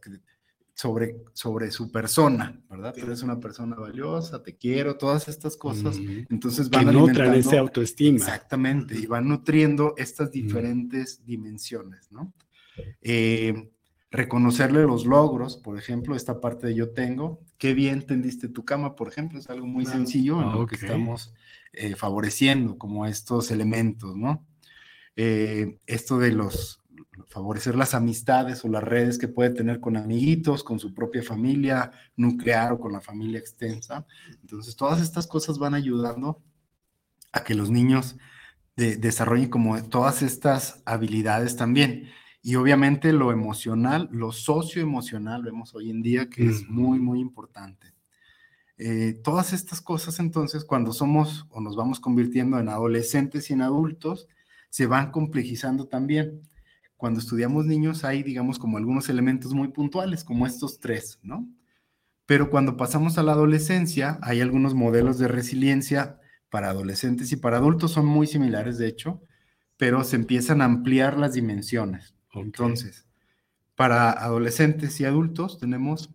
sobre, 0.74 1.16
sobre 1.32 1.70
su 1.70 1.90
persona, 1.90 2.60
¿verdad? 2.68 2.94
Tú 2.94 3.06
eres 3.06 3.22
una 3.22 3.40
persona 3.40 3.76
valiosa, 3.76 4.42
te 4.42 4.56
quiero, 4.56 4.96
todas 4.96 5.28
estas 5.28 5.56
cosas. 5.56 5.98
Entonces 6.28 6.68
van 6.68 6.86
que 6.86 6.92
nutran 6.92 7.34
ese 7.34 7.56
autoestima. 7.56 8.18
Exactamente, 8.18 8.98
y 8.98 9.06
van 9.06 9.28
nutriendo 9.28 9.94
estas 9.96 10.30
diferentes 10.30 11.24
dimensiones, 11.24 12.12
¿no? 12.12 12.32
Eh, 13.00 13.70
reconocerle 14.12 14.82
los 14.82 15.06
logros, 15.06 15.56
por 15.56 15.78
ejemplo, 15.78 16.14
esta 16.14 16.38
parte 16.38 16.68
de 16.68 16.74
yo 16.74 16.90
tengo, 16.90 17.40
qué 17.56 17.72
bien 17.72 18.06
tendiste 18.06 18.48
tu 18.48 18.64
cama, 18.64 18.94
por 18.94 19.08
ejemplo, 19.08 19.38
es 19.38 19.48
algo 19.48 19.66
muy 19.66 19.86
sencillo 19.86 20.42
en 20.42 20.52
lo 20.52 20.66
que 20.66 20.76
estamos 20.76 21.32
eh, 21.72 21.96
favoreciendo 21.96 22.76
como 22.76 23.06
estos 23.06 23.50
elementos, 23.50 24.14
¿no? 24.14 24.46
Eh, 25.16 25.78
esto 25.86 26.18
de 26.18 26.32
los 26.32 26.78
favorecer 27.28 27.74
las 27.74 27.94
amistades 27.94 28.64
o 28.64 28.68
las 28.68 28.82
redes 28.82 29.18
que 29.18 29.28
puede 29.28 29.50
tener 29.50 29.80
con 29.80 29.96
amiguitos, 29.96 30.62
con 30.62 30.78
su 30.78 30.92
propia 30.92 31.22
familia 31.22 31.90
nuclear 32.16 32.72
o 32.72 32.80
con 32.80 32.92
la 32.92 33.00
familia 33.00 33.38
extensa. 33.38 34.06
Entonces, 34.42 34.76
todas 34.76 35.00
estas 35.00 35.26
cosas 35.26 35.58
van 35.58 35.74
ayudando 35.74 36.42
a 37.32 37.44
que 37.44 37.54
los 37.54 37.70
niños 37.70 38.16
desarrollen 38.76 39.48
como 39.48 39.82
todas 39.84 40.22
estas 40.22 40.82
habilidades 40.84 41.56
también. 41.56 42.10
Y 42.42 42.56
obviamente 42.56 43.12
lo 43.12 43.30
emocional, 43.30 44.08
lo 44.10 44.32
socioemocional, 44.32 45.44
vemos 45.44 45.74
hoy 45.74 45.90
en 45.90 46.02
día 46.02 46.28
que 46.28 46.44
es 46.44 46.68
muy, 46.68 46.98
muy 46.98 47.20
importante. 47.20 47.94
Eh, 48.78 49.20
todas 49.22 49.52
estas 49.52 49.80
cosas 49.80 50.18
entonces, 50.18 50.64
cuando 50.64 50.92
somos 50.92 51.46
o 51.50 51.60
nos 51.60 51.76
vamos 51.76 52.00
convirtiendo 52.00 52.58
en 52.58 52.68
adolescentes 52.68 53.48
y 53.48 53.52
en 53.52 53.62
adultos, 53.62 54.26
se 54.70 54.86
van 54.86 55.12
complejizando 55.12 55.86
también. 55.86 56.42
Cuando 56.96 57.20
estudiamos 57.20 57.66
niños 57.66 58.02
hay, 58.04 58.24
digamos, 58.24 58.58
como 58.58 58.76
algunos 58.76 59.08
elementos 59.08 59.54
muy 59.54 59.68
puntuales, 59.68 60.24
como 60.24 60.44
estos 60.44 60.80
tres, 60.80 61.20
¿no? 61.22 61.48
Pero 62.26 62.50
cuando 62.50 62.76
pasamos 62.76 63.18
a 63.18 63.22
la 63.22 63.32
adolescencia, 63.32 64.18
hay 64.20 64.40
algunos 64.40 64.74
modelos 64.74 65.18
de 65.18 65.28
resiliencia 65.28 66.18
para 66.48 66.70
adolescentes 66.70 67.30
y 67.30 67.36
para 67.36 67.58
adultos, 67.58 67.92
son 67.92 68.06
muy 68.06 68.26
similares, 68.26 68.78
de 68.78 68.88
hecho, 68.88 69.22
pero 69.76 70.02
se 70.02 70.16
empiezan 70.16 70.60
a 70.60 70.64
ampliar 70.64 71.18
las 71.18 71.34
dimensiones. 71.34 72.14
Entonces, 72.34 73.06
para 73.74 74.10
adolescentes 74.10 75.00
y 75.00 75.04
adultos 75.04 75.58
tenemos 75.58 76.10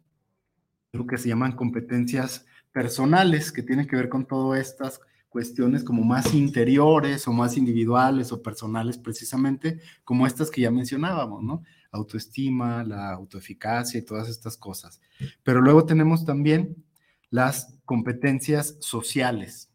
lo 0.94 1.06
que 1.06 1.18
se 1.18 1.30
llaman 1.30 1.52
competencias 1.52 2.46
personales, 2.72 3.52
que 3.52 3.64
tienen 3.64 3.88
que 3.88 3.96
ver 3.96 4.10
con 4.10 4.26
todas 4.26 4.60
estas 4.60 5.00
cuestiones 5.30 5.84
como 5.84 6.04
más 6.04 6.34
interiores 6.34 7.28
o 7.28 7.34
más 7.34 7.58
individuales 7.58 8.32
o 8.32 8.42
personales 8.42 8.98
precisamente, 8.98 9.80
como 10.04 10.26
estas 10.26 10.50
que 10.50 10.62
ya 10.62 10.72
mencionábamos, 10.72 11.44
¿no? 11.44 11.64
Autoestima, 11.92 12.84
la 12.84 13.12
autoeficacia 13.12 14.00
y 14.00 14.06
todas 14.06 14.30
estas 14.30 14.58
cosas. 14.58 15.00
Pero 15.44 15.62
luego 15.62 15.86
tenemos 15.86 16.26
también 16.26 16.84
las 17.30 17.78
competencias 17.86 18.78
sociales, 18.80 19.70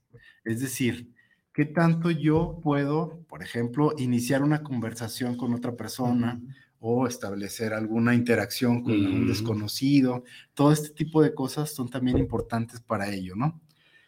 es 0.45 0.61
decir, 0.61 1.12
¿qué 1.53 1.65
tanto 1.65 2.11
yo 2.11 2.61
puedo, 2.63 3.25
por 3.29 3.43
ejemplo, 3.43 3.93
iniciar 3.99 4.43
una 4.43 4.63
conversación 4.63 5.37
con 5.37 5.53
otra 5.53 5.77
persona 5.77 6.41
o 6.81 7.07
establecer 7.07 7.75
alguna 7.75 8.15
interacción 8.15 8.83
con 8.83 8.95
un 8.95 9.27
desconocido? 9.27 10.25
Todo 10.55 10.73
este 10.73 10.91
tipo 10.91 11.23
de 11.23 11.35
cosas 11.35 11.71
son 11.71 11.89
también 11.89 12.19
importantes 12.19 12.81
para 12.81 13.11
ello, 13.11 13.35
¿no? 13.37 13.61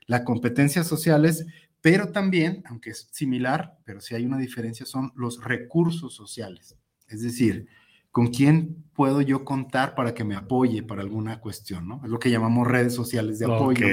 Las 0.06 0.22
competencias 0.22 0.86
sociales, 0.86 1.46
pero 1.80 2.08
también, 2.12 2.62
aunque 2.66 2.90
es 2.90 3.08
similar, 3.12 3.78
pero 3.84 4.00
si 4.00 4.14
hay 4.14 4.24
una 4.24 4.38
diferencia, 4.38 4.86
son 4.86 5.12
los 5.14 5.42
recursos 5.44 6.14
sociales. 6.14 6.76
Es 7.08 7.22
decir, 7.22 7.66
¿con 8.10 8.28
quién 8.28 8.84
puedo 8.94 9.20
yo 9.20 9.44
contar 9.44 9.94
para 9.94 10.14
que 10.14 10.24
me 10.24 10.34
apoye 10.34 10.82
para 10.82 11.02
alguna 11.02 11.40
cuestión? 11.40 11.86
¿no? 11.88 12.00
Es 12.04 12.10
lo 12.10 12.18
que 12.18 12.30
llamamos 12.30 12.66
redes 12.66 12.94
sociales 12.94 13.38
de 13.38 13.46
apoyo 13.46 13.86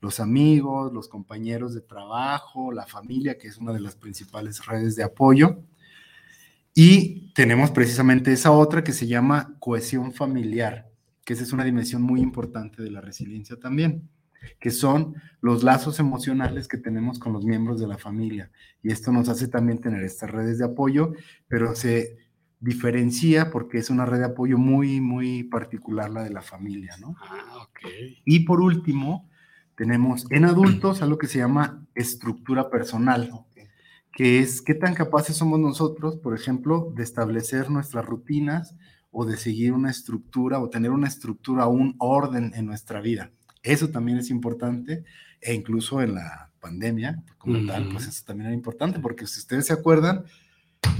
los 0.00 0.18
amigos, 0.18 0.92
los 0.92 1.08
compañeros 1.08 1.74
de 1.74 1.82
trabajo, 1.82 2.72
la 2.72 2.86
familia, 2.86 3.36
que 3.38 3.48
es 3.48 3.58
una 3.58 3.72
de 3.72 3.80
las 3.80 3.96
principales 3.96 4.64
redes 4.66 4.96
de 4.96 5.04
apoyo. 5.04 5.62
Y 6.74 7.32
tenemos 7.34 7.70
precisamente 7.70 8.32
esa 8.32 8.52
otra 8.52 8.82
que 8.82 8.92
se 8.92 9.06
llama 9.06 9.56
cohesión 9.58 10.12
familiar, 10.12 10.90
que 11.24 11.34
esa 11.34 11.42
es 11.42 11.52
una 11.52 11.64
dimensión 11.64 12.00
muy 12.00 12.20
importante 12.20 12.82
de 12.82 12.90
la 12.90 13.00
resiliencia 13.00 13.56
también, 13.58 14.08
que 14.58 14.70
son 14.70 15.14
los 15.42 15.62
lazos 15.62 16.00
emocionales 16.00 16.68
que 16.68 16.78
tenemos 16.78 17.18
con 17.18 17.32
los 17.32 17.44
miembros 17.44 17.80
de 17.80 17.88
la 17.88 17.98
familia. 17.98 18.50
Y 18.82 18.92
esto 18.92 19.12
nos 19.12 19.28
hace 19.28 19.48
también 19.48 19.80
tener 19.80 20.02
estas 20.02 20.30
redes 20.30 20.58
de 20.58 20.64
apoyo, 20.64 21.12
pero 21.48 21.74
se 21.74 22.16
diferencia 22.60 23.50
porque 23.50 23.78
es 23.78 23.90
una 23.90 24.06
red 24.06 24.18
de 24.18 24.26
apoyo 24.26 24.58
muy, 24.58 25.00
muy 25.00 25.44
particular 25.44 26.10
la 26.10 26.22
de 26.22 26.30
la 26.30 26.42
familia, 26.42 26.96
¿no? 27.00 27.16
Ah, 27.18 27.62
ok. 27.62 27.80
Y 28.24 28.40
por 28.40 28.60
último, 28.60 29.29
tenemos 29.80 30.26
en 30.28 30.44
adultos 30.44 31.00
algo 31.00 31.16
que 31.16 31.26
se 31.26 31.38
llama 31.38 31.86
estructura 31.94 32.68
personal, 32.68 33.30
que 34.12 34.40
es 34.40 34.60
qué 34.60 34.74
tan 34.74 34.92
capaces 34.92 35.36
somos 35.36 35.58
nosotros, 35.58 36.18
por 36.18 36.38
ejemplo, 36.38 36.92
de 36.94 37.02
establecer 37.02 37.70
nuestras 37.70 38.04
rutinas 38.04 38.76
o 39.10 39.24
de 39.24 39.38
seguir 39.38 39.72
una 39.72 39.90
estructura 39.90 40.58
o 40.58 40.68
tener 40.68 40.90
una 40.90 41.08
estructura 41.08 41.66
un 41.66 41.94
orden 41.96 42.52
en 42.54 42.66
nuestra 42.66 43.00
vida. 43.00 43.30
Eso 43.62 43.88
también 43.88 44.18
es 44.18 44.28
importante 44.28 45.02
e 45.40 45.54
incluso 45.54 46.02
en 46.02 46.16
la 46.16 46.50
pandemia 46.60 47.22
como 47.38 47.64
tal, 47.64 47.88
pues 47.90 48.06
eso 48.06 48.22
también 48.26 48.48
era 48.48 48.54
importante 48.54 48.98
porque 49.00 49.26
si 49.26 49.40
ustedes 49.40 49.64
se 49.68 49.72
acuerdan, 49.72 50.24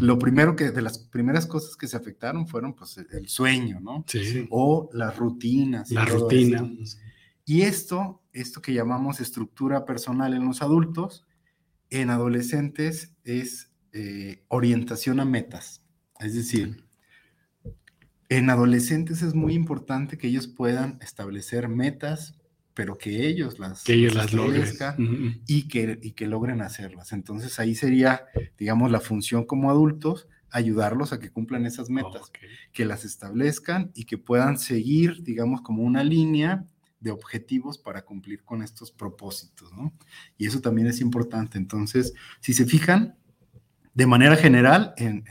lo 0.00 0.18
primero 0.18 0.56
que, 0.56 0.70
de 0.70 0.80
las 0.80 0.98
primeras 0.98 1.46
cosas 1.46 1.76
que 1.76 1.86
se 1.86 1.98
afectaron 1.98 2.48
fueron 2.48 2.72
pues 2.72 2.96
el 2.96 3.28
sueño, 3.28 3.78
¿no? 3.78 4.04
Sí. 4.06 4.46
O 4.48 4.88
las 4.94 5.18
rutinas. 5.18 5.90
La 5.90 6.06
rutina. 6.06 6.66
Y 7.50 7.62
esto, 7.62 8.22
esto 8.32 8.62
que 8.62 8.72
llamamos 8.72 9.18
estructura 9.18 9.84
personal 9.84 10.34
en 10.34 10.44
los 10.44 10.62
adultos, 10.62 11.26
en 11.90 12.08
adolescentes 12.10 13.16
es 13.24 13.72
eh, 13.92 14.44
orientación 14.46 15.18
a 15.18 15.24
metas. 15.24 15.82
Es 16.20 16.36
decir, 16.36 16.84
en 18.28 18.50
adolescentes 18.50 19.22
es 19.22 19.34
muy 19.34 19.54
importante 19.54 20.16
que 20.16 20.28
ellos 20.28 20.46
puedan 20.46 21.00
establecer 21.02 21.68
metas, 21.68 22.38
pero 22.72 22.96
que 22.96 23.26
ellos 23.26 23.58
las, 23.58 23.82
que 23.82 23.94
ellos 23.94 24.14
las 24.14 24.32
logren 24.32 25.42
y, 25.48 25.66
que, 25.66 25.98
y 26.00 26.12
que 26.12 26.28
logren 26.28 26.62
hacerlas. 26.62 27.12
Entonces 27.12 27.58
ahí 27.58 27.74
sería, 27.74 28.26
digamos, 28.58 28.92
la 28.92 29.00
función 29.00 29.44
como 29.44 29.70
adultos, 29.70 30.28
ayudarlos 30.50 31.12
a 31.12 31.18
que 31.18 31.32
cumplan 31.32 31.66
esas 31.66 31.90
metas, 31.90 32.30
que 32.72 32.84
las 32.84 33.04
establezcan 33.04 33.90
y 33.92 34.04
que 34.04 34.18
puedan 34.18 34.56
seguir, 34.56 35.24
digamos, 35.24 35.62
como 35.62 35.82
una 35.82 36.04
línea 36.04 36.64
de 37.00 37.10
objetivos 37.10 37.78
para 37.78 38.02
cumplir 38.02 38.44
con 38.44 38.62
estos 38.62 38.92
propósitos, 38.92 39.72
¿no? 39.72 39.92
Y 40.36 40.46
eso 40.46 40.60
también 40.60 40.86
es 40.86 41.00
importante. 41.00 41.58
Entonces, 41.58 42.14
si 42.40 42.52
se 42.52 42.66
fijan, 42.66 43.16
de 43.94 44.06
manera 44.06 44.36
general, 44.36 44.94
en, 44.98 45.24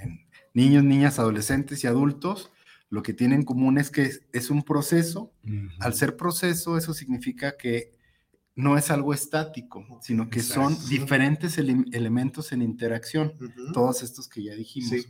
niños, 0.53 0.83
niñas, 0.83 1.19
adolescentes 1.19 1.83
y 1.83 1.87
adultos, 1.87 2.51
lo 2.89 3.03
que 3.03 3.13
tienen 3.13 3.39
en 3.39 3.45
común 3.45 3.77
es 3.77 3.91
que 3.91 4.11
es, 4.33 4.49
un 4.49 4.63
proceso. 4.63 5.31
Al 5.79 5.93
ser 5.93 6.17
proceso, 6.17 6.77
eso 6.77 6.93
significa 6.93 7.55
que 7.55 7.97
no 8.55 8.77
es 8.77 8.91
algo 8.91 9.13
estático, 9.13 9.85
sino 10.01 10.29
que 10.29 10.41
son 10.41 10.75
diferentes 10.89 11.57
elementos 11.57 12.51
en 12.51 12.61
interacción, 12.61 13.33
todos 13.73 14.01
estos 14.03 14.27
que 14.27 14.43
ya 14.43 14.55
dijimos. 14.55 15.07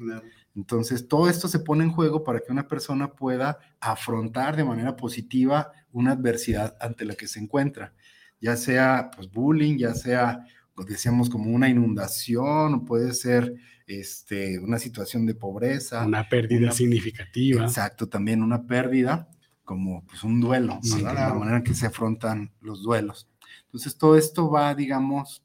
Entonces, 0.55 1.07
todo 1.07 1.29
esto 1.29 1.47
se 1.47 1.59
pone 1.59 1.83
en 1.83 1.91
juego 1.91 2.23
para 2.23 2.39
que 2.39 2.51
una 2.51 2.67
persona 2.67 3.13
pueda 3.13 3.59
afrontar 3.79 4.55
de 4.55 4.63
manera 4.63 4.95
positiva 4.95 5.71
una 5.91 6.12
adversidad 6.12 6.75
ante 6.79 7.05
la 7.05 7.15
que 7.15 7.27
se 7.27 7.39
encuentra, 7.39 7.93
ya 8.41 8.55
sea 8.55 9.12
pues, 9.15 9.31
bullying, 9.31 9.77
ya 9.77 9.93
sea, 9.93 10.45
lo 10.75 10.83
decíamos, 10.83 11.29
como 11.29 11.51
una 11.51 11.69
inundación, 11.69 12.85
puede 12.85 13.13
ser 13.13 13.55
este, 13.88 14.59
una 14.59 14.79
situación 14.79 15.25
de 15.25 15.35
pobreza. 15.35 16.05
Una 16.05 16.27
pérdida 16.27 16.71
significativa. 16.71 17.63
Exacto, 17.63 18.07
también 18.07 18.43
una 18.43 18.65
pérdida, 18.65 19.29
como 19.63 20.05
pues, 20.05 20.23
un 20.23 20.41
duelo, 20.41 20.79
la 21.01 21.33
manera 21.33 21.57
en 21.57 21.63
que 21.63 21.73
se 21.73 21.85
afrontan 21.85 22.51
los 22.62 22.81
duelos. 22.83 23.29
Entonces, 23.65 23.97
todo 23.97 24.17
esto 24.17 24.49
va, 24.49 24.73
digamos, 24.73 25.43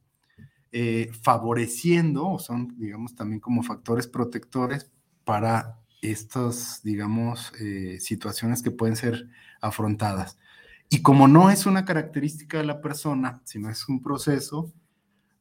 eh, 0.72 1.10
favoreciendo, 1.22 2.28
o 2.28 2.38
son, 2.38 2.74
digamos, 2.78 3.14
también 3.14 3.38
como 3.38 3.62
factores 3.62 4.06
protectores 4.06 4.90
para 5.24 5.80
estas, 6.02 6.82
digamos, 6.82 7.52
eh, 7.60 7.98
situaciones 8.00 8.62
que 8.62 8.70
pueden 8.70 8.96
ser 8.96 9.28
afrontadas. 9.60 10.38
Y 10.90 11.02
como 11.02 11.28
no 11.28 11.50
es 11.50 11.66
una 11.66 11.84
característica 11.84 12.58
de 12.58 12.64
la 12.64 12.80
persona, 12.80 13.40
sino 13.44 13.70
es 13.70 13.88
un 13.88 14.02
proceso, 14.02 14.72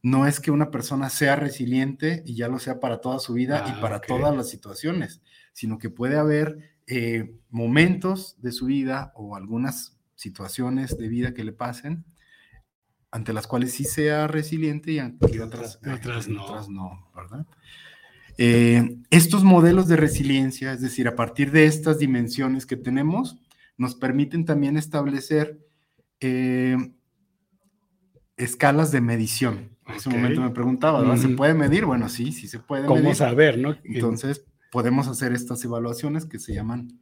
no 0.02 0.26
es 0.26 0.40
que 0.40 0.50
una 0.50 0.70
persona 0.70 1.10
sea 1.10 1.36
resiliente 1.36 2.22
y 2.26 2.34
ya 2.34 2.48
lo 2.48 2.58
sea 2.58 2.80
para 2.80 3.00
toda 3.00 3.18
su 3.18 3.34
vida 3.34 3.64
y 3.66 3.70
Ah, 3.70 3.80
para 3.80 4.00
todas 4.00 4.36
las 4.36 4.50
situaciones, 4.50 5.22
sino 5.52 5.78
que 5.78 5.90
puede 5.90 6.18
haber 6.18 6.76
eh, 6.86 7.34
momentos 7.50 8.40
de 8.42 8.52
su 8.52 8.66
vida 8.66 9.12
o 9.14 9.36
algunas 9.36 9.98
situaciones 10.14 10.98
de 10.98 11.08
vida 11.08 11.32
que 11.34 11.44
le 11.44 11.52
pasen 11.52 12.04
ante 13.10 13.32
las 13.32 13.46
cuales 13.46 13.72
sí 13.72 13.84
sea 13.84 14.26
resiliente 14.26 14.92
y 14.92 14.98
ante 14.98 15.40
otras, 15.40 15.78
eh, 15.84 15.98
no. 16.28 16.44
otras 16.44 16.68
no, 16.68 17.10
¿verdad? 17.14 17.46
Eh, 18.36 18.98
estos 19.10 19.44
modelos 19.44 19.86
de 19.88 19.96
resiliencia, 19.96 20.72
es 20.72 20.80
decir, 20.80 21.06
a 21.08 21.16
partir 21.16 21.50
de 21.52 21.66
estas 21.66 21.98
dimensiones 21.98 22.66
que 22.66 22.76
tenemos, 22.76 23.38
nos 23.76 23.94
permiten 23.94 24.44
también 24.44 24.76
establecer 24.76 25.58
eh, 26.20 26.76
escalas 28.36 28.90
de 28.92 29.00
medición. 29.00 29.70
En 29.86 29.94
ese 29.96 30.08
momento 30.08 30.40
me 30.40 30.50
preguntaba, 30.50 31.00
¿verdad? 31.00 31.16
¿se 31.16 31.28
puede 31.28 31.54
medir? 31.54 31.84
Bueno, 31.84 32.08
sí, 32.08 32.32
sí 32.32 32.48
se 32.48 32.58
puede 32.58 32.86
¿Cómo 32.86 33.02
medir. 33.02 33.16
saber, 33.16 33.58
no? 33.58 33.76
Entonces, 33.84 34.44
podemos 34.72 35.08
hacer 35.08 35.32
estas 35.32 35.62
evaluaciones 35.64 36.24
que 36.24 36.38
se 36.38 36.54
llaman 36.54 37.00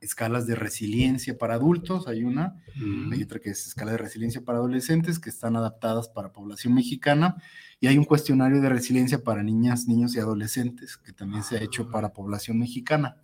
escalas 0.00 0.46
de 0.46 0.54
resiliencia 0.54 1.38
para 1.38 1.54
adultos, 1.54 2.08
hay 2.08 2.24
una, 2.24 2.62
Mm, 2.76 3.12
hay 3.12 3.22
otra 3.22 3.38
que 3.38 3.50
es 3.50 3.66
escala 3.66 3.92
de 3.92 3.98
resiliencia 3.98 4.42
para 4.42 4.58
adolescentes, 4.58 5.18
que 5.18 5.30
están 5.30 5.56
adaptadas 5.56 6.08
para 6.08 6.32
población 6.32 6.74
mexicana, 6.74 7.36
y 7.80 7.86
hay 7.86 7.98
un 7.98 8.04
cuestionario 8.04 8.60
de 8.60 8.68
resiliencia 8.68 9.22
para 9.22 9.42
niñas, 9.42 9.88
niños 9.88 10.14
y 10.14 10.20
adolescentes, 10.20 10.96
que 10.96 11.12
también 11.12 11.42
se 11.42 11.56
ha 11.56 11.62
hecho 11.62 11.90
para 11.90 12.12
población 12.12 12.58
mexicana. 12.58 13.16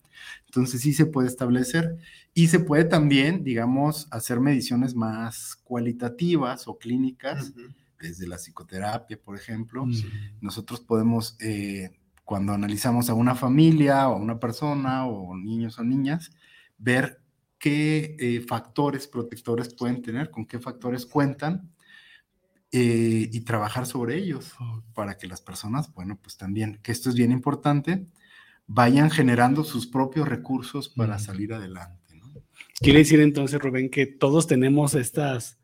Entonces 0.47 0.81
sí 0.81 0.93
se 0.93 1.07
puede 1.07 1.29
establecer 1.29 1.97
y 2.35 2.49
se 2.49 2.59
puede 2.59 2.85
también, 2.85 3.45
digamos, 3.45 4.09
hacer 4.11 4.41
mediciones 4.41 4.95
más 4.95 5.57
cualitativas 5.63 6.67
o 6.67 6.77
clínicas, 6.77 7.53
desde 8.01 8.27
la 8.27 8.37
psicoterapia, 8.37 9.19
por 9.21 9.37
ejemplo. 9.37 9.87
Nosotros 10.41 10.81
podemos, 10.81 11.37
eh, 11.41 11.91
cuando 12.29 12.53
analizamos 12.53 13.09
a 13.09 13.15
una 13.15 13.35
familia 13.35 14.07
o 14.11 14.13
a 14.13 14.17
una 14.17 14.39
persona 14.39 15.07
o 15.07 15.35
niños 15.35 15.79
o 15.79 15.83
niñas, 15.83 16.31
ver 16.77 17.23
qué 17.59 18.17
eh, 18.21 18.45
factores 18.47 19.09
protectores 19.09 19.73
pueden 19.73 20.03
tener, 20.03 20.31
con 20.31 20.45
qué 20.45 20.59
factores 20.59 21.07
cuentan 21.07 21.73
eh, 22.71 23.31
y 23.33 23.41
trabajar 23.41 23.87
sobre 23.87 24.19
ellos 24.19 24.55
para 24.93 25.17
que 25.17 25.27
las 25.27 25.41
personas, 25.41 25.91
bueno, 25.95 26.19
pues 26.23 26.37
también, 26.37 26.79
que 26.83 26.93
esto 26.93 27.09
es 27.09 27.15
bien 27.15 27.33
importante, 27.33 28.07
vayan 28.67 29.11
generando 29.11 29.65
sus 29.65 29.87
propios 29.87 30.29
recursos 30.29 30.91
para 30.91 31.19
salir 31.19 31.55
adelante. 31.55 32.15
¿no? 32.15 32.27
Quiere 32.79 32.99
decir 32.99 33.21
entonces, 33.21 33.59
Rubén, 33.59 33.89
que 33.89 34.05
todos 34.05 34.47
tenemos 34.47 34.95
estas, 34.95 35.59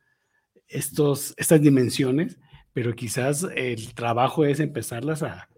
estos, 0.68 1.35
estas 1.37 1.61
dimensiones, 1.61 2.38
pero 2.72 2.94
quizás 2.94 3.46
el 3.55 3.92
trabajo 3.92 4.46
es 4.46 4.61
empezarlas 4.61 5.22
a, 5.22 5.50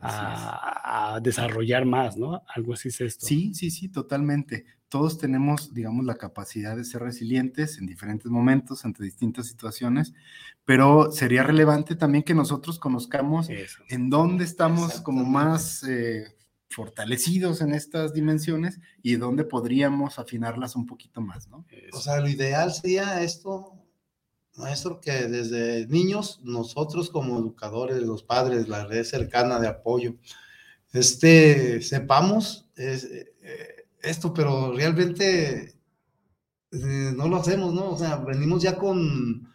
a- 0.00 1.14
a 1.14 1.20
desarrollar 1.20 1.84
más, 1.84 2.16
¿no? 2.16 2.42
Algo 2.54 2.74
así 2.74 2.88
es 2.88 3.00
esto. 3.00 3.26
Sí, 3.26 3.52
sí, 3.54 3.70
sí, 3.70 3.88
totalmente. 3.88 4.64
Todos 4.88 5.18
tenemos, 5.18 5.72
digamos, 5.72 6.04
la 6.04 6.16
capacidad 6.16 6.76
de 6.76 6.84
ser 6.84 7.02
resilientes 7.02 7.78
en 7.78 7.86
diferentes 7.86 8.30
momentos, 8.30 8.84
ante 8.84 9.04
distintas 9.04 9.46
situaciones, 9.46 10.12
pero 10.64 11.12
sería 11.12 11.42
relevante 11.44 11.94
también 11.94 12.24
que 12.24 12.34
nosotros 12.34 12.78
conozcamos 12.78 13.48
Eso. 13.50 13.82
en 13.88 14.10
dónde 14.10 14.44
estamos 14.44 15.00
como 15.00 15.24
más 15.24 15.84
eh, 15.84 16.34
fortalecidos 16.68 17.60
en 17.60 17.72
estas 17.74 18.14
dimensiones 18.14 18.80
y 19.02 19.16
dónde 19.16 19.44
podríamos 19.44 20.18
afinarlas 20.18 20.76
un 20.76 20.86
poquito 20.86 21.20
más, 21.20 21.48
¿no? 21.48 21.66
eso. 21.70 21.96
O 21.98 22.00
sea, 22.00 22.20
lo 22.20 22.28
ideal 22.28 22.72
sería 22.72 23.22
esto, 23.22 23.79
maestro, 24.56 25.00
que 25.00 25.12
desde 25.28 25.86
niños, 25.88 26.40
nosotros 26.42 27.10
como 27.10 27.38
educadores, 27.38 28.02
los 28.02 28.22
padres, 28.22 28.68
la 28.68 28.84
red 28.86 29.04
cercana 29.04 29.58
de 29.58 29.68
apoyo, 29.68 30.14
este, 30.92 31.80
sepamos 31.82 32.66
es- 32.76 33.04
eh, 33.04 33.86
esto, 34.02 34.32
pero 34.34 34.72
realmente 34.74 35.74
eh, 36.72 37.12
no 37.16 37.28
lo 37.28 37.36
hacemos, 37.36 37.74
¿no? 37.74 37.90
O 37.90 37.98
sea, 37.98 38.16
venimos 38.16 38.62
ya 38.62 38.76
con 38.76 39.48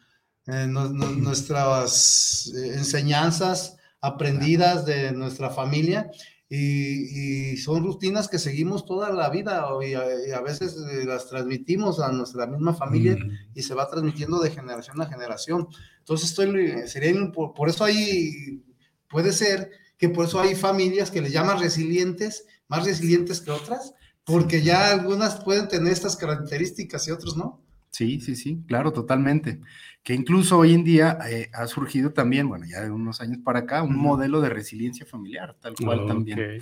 eh, 0.48 0.68
nu- 0.68 0.90
nu- 0.94 1.16
nuestras 1.16 2.52
eh, 2.56 2.74
enseñanzas 2.76 3.78
aprendidas 4.02 4.86
de 4.86 5.12
nuestra 5.12 5.50
familia 5.50 6.12
y, 6.50 7.52
y 7.54 7.58
son 7.58 7.84
rutinas 7.84 8.28
que 8.28 8.38
seguimos 8.40 8.86
toda 8.86 9.12
la 9.12 9.30
vida 9.30 9.66
y 9.82 9.94
a, 9.96 10.04
y 10.28 10.32
a 10.32 10.42
veces 10.42 10.76
eh, 10.92 11.06
las 11.06 11.28
transmitimos 11.28 12.00
a 12.00 12.12
nuestra 12.12 12.46
misma 12.46 12.74
familia 12.76 13.18
y 13.56 13.64
se 13.64 13.74
va 13.74 13.90
transmitiendo 13.90 14.40
de 14.40 14.52
generación 14.52 15.02
a 15.02 15.08
generación. 15.08 15.68
Entonces, 16.00 16.30
estoy, 16.30 16.88
sería, 16.88 17.10
in- 17.10 17.32
por, 17.32 17.54
por 17.54 17.68
eso 17.70 17.84
hay, 17.84 18.64
puede 19.10 19.32
ser 19.34 19.72
que 19.98 20.10
por 20.10 20.26
eso 20.26 20.40
hay 20.40 20.54
familias 20.56 21.10
que 21.10 21.22
le 21.22 21.32
llaman 21.32 21.60
resilientes, 21.60 22.46
más 22.68 22.86
resilientes 22.86 23.42
que 23.42 23.52
otras, 23.52 23.94
porque 24.24 24.62
ya 24.62 24.92
algunas 24.92 25.44
pueden 25.44 25.68
tener 25.68 25.94
estas 25.94 26.16
características 26.16 27.08
y 27.08 27.12
otros 27.12 27.38
no. 27.38 27.65
Sí, 27.96 28.20
sí, 28.20 28.36
sí, 28.36 28.62
claro, 28.68 28.92
totalmente. 28.92 29.62
Que 30.04 30.14
incluso 30.14 30.58
hoy 30.58 30.74
en 30.74 30.84
día 30.84 31.18
eh, 31.30 31.50
ha 31.54 31.66
surgido 31.68 32.12
también, 32.12 32.50
bueno, 32.50 32.66
ya 32.66 32.82
de 32.82 32.92
unos 32.92 33.22
años 33.22 33.38
para 33.42 33.60
acá, 33.60 33.84
un 33.84 33.96
modelo 33.96 34.42
de 34.42 34.50
resiliencia 34.50 35.06
familiar, 35.06 35.56
tal 35.62 35.76
cual 35.76 36.06
también. 36.06 36.62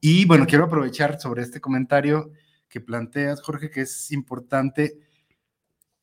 Y 0.00 0.24
bueno, 0.24 0.46
quiero 0.46 0.64
aprovechar 0.64 1.20
sobre 1.20 1.42
este 1.42 1.60
comentario 1.60 2.32
que 2.66 2.80
planteas, 2.80 3.42
Jorge, 3.42 3.68
que 3.68 3.82
es 3.82 4.10
importante 4.10 4.98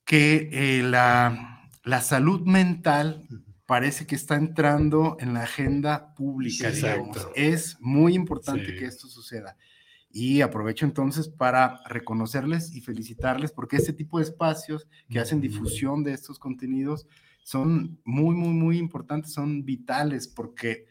que 0.06 0.50
eh, 0.52 0.84
la, 0.84 1.68
la 1.84 2.02
salud 2.02 2.42
mental 2.46 3.28
parece 3.66 4.06
que 4.06 4.16
está 4.16 4.36
entrando 4.36 5.18
en 5.20 5.34
la 5.34 5.42
agenda 5.44 6.13
pública, 6.13 6.70
Sí, 6.72 6.78
digamos. 6.82 7.18
exacto. 7.18 7.34
Es 7.36 7.78
muy 7.82 8.13
importante 8.13 8.68
Sí. 8.68 8.78
que 8.78 8.86
esto 8.86 9.08
suceda. 9.08 9.58
Y 10.20 10.42
aprovecho 10.42 10.84
entonces 10.84 11.30
para 11.30 11.80
reconocerles 11.86 12.74
y 12.74 12.82
felicitarles 12.82 13.52
porque 13.52 13.76
este 13.76 13.94
tipo 13.94 14.18
de 14.18 14.24
espacios 14.24 14.88
que 15.08 15.20
hacen 15.20 15.40
difusión 15.40 16.04
de 16.04 16.14
estos 16.14 16.40
contenidos 16.40 17.06
son 17.44 18.00
muy, 18.04 18.34
muy, 18.34 18.50
muy 18.50 18.78
importantes, 18.80 19.32
son 19.32 19.64
vitales 19.64 20.28
porque 20.28 20.88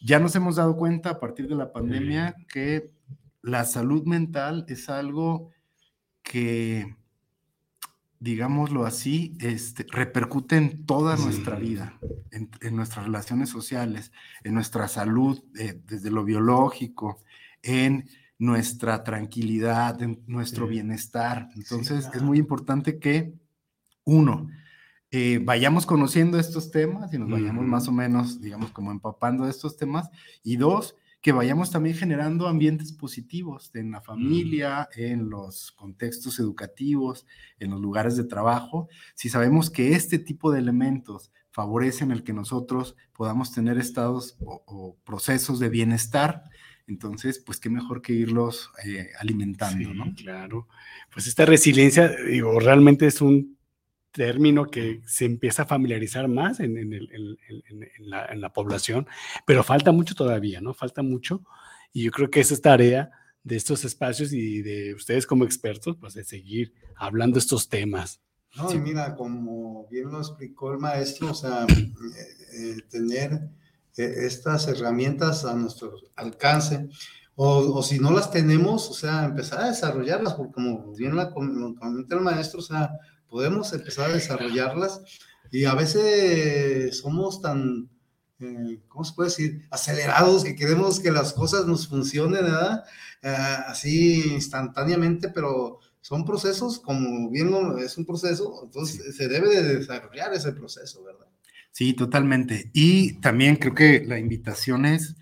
ya 0.00 0.18
nos 0.18 0.34
hemos 0.34 0.56
dado 0.56 0.76
cuenta 0.76 1.10
a 1.10 1.20
partir 1.20 1.46
de 1.46 1.54
la 1.54 1.72
pandemia 1.72 2.34
que 2.48 2.90
la 3.40 3.64
salud 3.64 4.04
mental 4.04 4.66
es 4.66 4.88
algo 4.88 5.52
que, 6.24 6.96
digámoslo 8.18 8.84
así, 8.84 9.38
este, 9.38 9.86
repercute 9.92 10.56
en 10.56 10.86
toda 10.86 11.16
nuestra 11.16 11.54
vida, 11.54 11.96
en, 12.32 12.50
en 12.60 12.74
nuestras 12.74 13.06
relaciones 13.06 13.48
sociales, 13.48 14.10
en 14.42 14.54
nuestra 14.54 14.88
salud, 14.88 15.40
eh, 15.56 15.80
desde 15.86 16.10
lo 16.10 16.24
biológico, 16.24 17.22
en 17.62 18.08
nuestra 18.38 19.02
tranquilidad, 19.04 20.02
en 20.02 20.22
nuestro 20.26 20.66
Sí. 20.66 20.72
bienestar. 20.72 21.48
Entonces, 21.54 22.04
es 22.04 22.10
claro. 22.10 22.26
muy 22.26 22.38
importante 22.38 22.98
que, 22.98 23.34
uno, 24.04 24.48
eh, 25.10 25.40
vayamos 25.42 25.86
conociendo 25.86 26.38
estos 26.38 26.70
temas 26.70 27.12
y 27.14 27.18
nos 27.18 27.30
vayamos 27.30 27.64
más 27.64 27.88
o 27.88 27.92
menos, 27.92 28.40
digamos, 28.40 28.70
como 28.72 28.90
empapando 28.92 29.44
de 29.44 29.50
estos 29.50 29.76
temas. 29.76 30.10
Y 30.42 30.56
dos, 30.56 30.96
que 31.22 31.32
vayamos 31.32 31.70
también 31.72 31.96
generando 31.96 32.46
ambientes 32.46 32.92
positivos 32.92 33.70
en 33.74 33.90
la 33.90 34.00
familia, 34.00 34.88
en 34.94 35.28
los 35.28 35.72
contextos 35.72 36.38
educativos, 36.38 37.26
en 37.58 37.70
los 37.70 37.80
lugares 37.80 38.16
de 38.16 38.24
trabajo. 38.24 38.88
Si 39.14 39.28
sabemos 39.28 39.70
que 39.70 39.94
este 39.94 40.18
tipo 40.20 40.52
de 40.52 40.60
elementos 40.60 41.32
favorecen 41.50 42.12
el 42.12 42.22
que 42.22 42.32
nosotros 42.34 42.94
podamos 43.12 43.50
tener 43.52 43.78
estados 43.78 44.36
o, 44.44 44.62
o 44.66 44.96
procesos 45.04 45.58
de 45.58 45.68
bienestar, 45.70 46.44
entonces, 46.86 47.38
pues 47.38 47.58
qué 47.58 47.68
mejor 47.70 48.00
que 48.02 48.12
irlos 48.12 48.70
eh, 48.84 49.10
alimentando, 49.18 49.90
Sí, 49.90 49.94
¿no? 49.96 50.14
claro. 50.14 50.68
Pues 51.12 51.26
esta 51.26 51.44
resiliencia, 51.44 52.08
digo, 52.28 52.58
realmente 52.60 53.06
es 53.06 53.20
un 53.20 53.56
término 54.12 54.66
que 54.70 55.02
se 55.04 55.24
empieza 55.26 55.62
a 55.62 55.66
familiarizar 55.66 56.26
más 56.28 56.60
en, 56.60 56.78
en 56.78 56.92
el- 56.92 57.10
en- 57.12 57.36
en- 57.68 57.82
en 57.82 58.10
la, 58.10 58.26
en 58.26 58.40
la 58.40 58.52
población, 58.52 59.06
pero 59.46 59.62
falta 59.62 59.92
mucho 59.92 60.14
todavía, 60.14 60.60
¿no? 60.60 60.72
Falta 60.74 61.02
mucho. 61.02 61.42
Y 61.92 62.04
yo 62.04 62.10
creo 62.12 62.30
que 62.30 62.40
esa 62.40 62.54
es 62.54 62.62
tarea 62.62 63.10
de 63.42 63.56
estos 63.56 63.84
espacios 63.84 64.32
y 64.32 64.62
de 64.62 64.94
ustedes 64.94 65.26
como 65.26 65.44
expertos, 65.44 65.96
pues 66.00 66.14
de 66.14 66.24
seguir 66.24 66.72
hablando 66.96 67.38
estos 67.38 67.68
temas. 67.68 68.20
No, 68.56 68.70
Sí. 68.70 68.78
y 68.78 68.80
mira, 68.80 69.14
como 69.16 69.86
bien 69.90 70.10
lo 70.10 70.18
explicó 70.18 70.72
el 70.72 70.78
maestro, 70.78 71.30
o 71.30 71.34
sea, 71.34 71.64
eh, 71.64 71.92
eh, 72.54 72.76
tener 72.90 73.50
estas 73.96 74.68
herramientas 74.68 75.44
a 75.44 75.54
nuestro 75.54 75.94
alcance, 76.16 76.88
o, 77.34 77.78
o 77.78 77.82
si 77.82 77.98
no 77.98 78.10
las 78.12 78.30
tenemos, 78.30 78.90
o 78.90 78.94
sea, 78.94 79.24
empezar 79.24 79.60
a 79.60 79.68
desarrollarlas, 79.68 80.34
porque 80.34 80.54
como 80.54 80.92
bien 80.94 81.16
la 81.16 81.30
comenta 81.30 82.16
el 82.16 82.22
maestro, 82.22 82.60
o 82.60 82.62
sea, 82.62 82.90
podemos 83.28 83.72
empezar 83.72 84.10
a 84.10 84.14
desarrollarlas 84.14 85.02
y 85.50 85.64
a 85.64 85.74
veces 85.74 86.98
somos 86.98 87.40
tan, 87.40 87.88
eh, 88.40 88.80
¿cómo 88.88 89.04
se 89.04 89.14
puede 89.14 89.28
decir? 89.28 89.62
Acelerados 89.70 90.44
que 90.44 90.56
queremos 90.56 91.00
que 91.00 91.10
las 91.10 91.32
cosas 91.32 91.66
nos 91.66 91.88
funcionen, 91.88 92.44
¿verdad? 92.44 92.84
Eh, 93.22 93.28
así 93.66 94.34
instantáneamente, 94.34 95.28
pero 95.28 95.80
son 96.00 96.24
procesos, 96.24 96.78
como 96.78 97.30
bien 97.30 97.52
es 97.78 97.96
un 97.98 98.06
proceso, 98.06 98.60
entonces 98.64 99.16
se 99.16 99.28
debe 99.28 99.48
de 99.48 99.78
desarrollar 99.78 100.32
ese 100.34 100.52
proceso, 100.52 101.02
¿verdad? 101.04 101.26
Sí, 101.76 101.92
totalmente. 101.92 102.70
Y 102.72 103.20
también 103.20 103.56
creo 103.56 103.74
que 103.74 104.02
la 104.06 104.18
invitación 104.18 104.86
es 104.86 105.14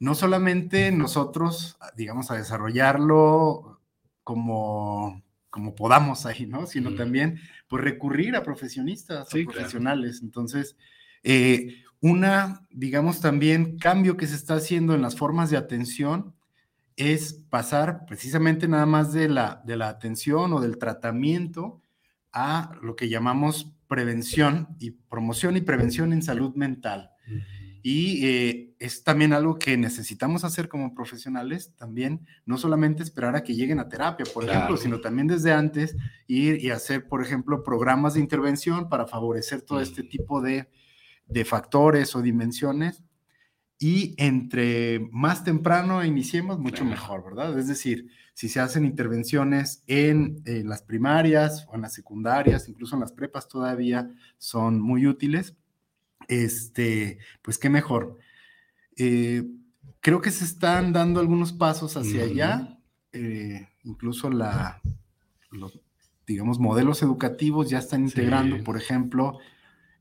no 0.00 0.16
solamente 0.16 0.90
nosotros, 0.90 1.78
digamos, 1.96 2.28
a 2.32 2.34
desarrollarlo 2.34 3.80
como, 4.24 5.22
como 5.48 5.76
podamos 5.76 6.26
ahí, 6.26 6.44
¿no? 6.44 6.66
Sino 6.66 6.96
también, 6.96 7.38
pues, 7.68 7.84
recurrir 7.84 8.34
a 8.34 8.42
profesionistas, 8.42 9.28
a 9.32 9.44
profesionales. 9.44 10.22
Entonces, 10.24 10.76
eh, 11.22 11.84
una, 12.00 12.66
digamos, 12.70 13.20
también 13.20 13.78
cambio 13.78 14.16
que 14.16 14.26
se 14.26 14.34
está 14.34 14.54
haciendo 14.54 14.92
en 14.92 15.02
las 15.02 15.14
formas 15.14 15.50
de 15.50 15.56
atención 15.56 16.34
es 16.96 17.32
pasar 17.48 18.06
precisamente 18.06 18.66
nada 18.66 18.86
más 18.86 19.12
de 19.12 19.28
la, 19.28 19.62
de 19.64 19.76
la 19.76 19.88
atención 19.88 20.52
o 20.52 20.60
del 20.60 20.78
tratamiento 20.78 21.80
a 22.32 22.72
lo 22.82 22.96
que 22.96 23.08
llamamos 23.08 23.75
prevención 23.88 24.76
y 24.78 24.90
promoción 24.90 25.56
y 25.56 25.60
prevención 25.60 26.12
en 26.12 26.22
salud 26.22 26.54
mental. 26.54 27.10
Y 27.82 28.26
eh, 28.26 28.74
es 28.80 29.04
también 29.04 29.32
algo 29.32 29.58
que 29.58 29.76
necesitamos 29.76 30.42
hacer 30.42 30.68
como 30.68 30.94
profesionales, 30.94 31.72
también 31.76 32.26
no 32.44 32.58
solamente 32.58 33.04
esperar 33.04 33.36
a 33.36 33.44
que 33.44 33.54
lleguen 33.54 33.78
a 33.78 33.88
terapia, 33.88 34.26
por 34.34 34.44
ejemplo, 34.44 34.76
sino 34.76 35.00
también 35.00 35.28
desde 35.28 35.52
antes 35.52 35.96
ir 36.26 36.62
y 36.64 36.70
hacer, 36.70 37.06
por 37.06 37.22
ejemplo, 37.22 37.62
programas 37.62 38.14
de 38.14 38.20
intervención 38.20 38.88
para 38.88 39.06
favorecer 39.06 39.62
todo 39.62 39.80
este 39.80 40.02
tipo 40.02 40.40
de, 40.40 40.68
de 41.26 41.44
factores 41.44 42.16
o 42.16 42.22
dimensiones. 42.22 43.04
Y 43.78 44.14
entre 44.18 45.08
más 45.12 45.44
temprano 45.44 46.04
iniciemos, 46.04 46.58
mucho 46.58 46.84
mejor, 46.84 47.24
¿verdad? 47.24 47.56
Es 47.56 47.68
decir, 47.68 48.08
si 48.36 48.50
se 48.50 48.60
hacen 48.60 48.84
intervenciones 48.84 49.82
en, 49.86 50.42
las 50.68 50.82
primarias 50.82 51.66
o 51.70 51.74
en 51.74 51.80
las 51.80 51.94
secundarias, 51.94 52.68
incluso 52.68 52.94
en 52.94 53.00
las 53.00 53.12
prepas 53.12 53.48
todavía 53.48 54.10
son 54.36 54.78
muy 54.78 55.06
útiles, 55.06 55.56
este, 56.28 57.18
pues 57.40 57.56
qué 57.56 57.70
mejor. 57.70 58.18
Eh, 58.98 59.42
creo 60.00 60.20
que 60.20 60.30
se 60.30 60.44
están 60.44 60.92
dando 60.92 61.18
algunos 61.18 61.54
pasos 61.54 61.96
hacia 61.96 62.24
allá, 62.24 62.78
eh, 63.14 63.68
incluso 63.84 64.28
la, 64.28 64.82
los, 65.50 65.80
digamos, 66.26 66.58
modelos 66.58 67.02
educativos 67.02 67.70
ya 67.70 67.78
están 67.78 68.02
integrando, 68.02 68.62
por 68.64 68.76
ejemplo, 68.76 69.38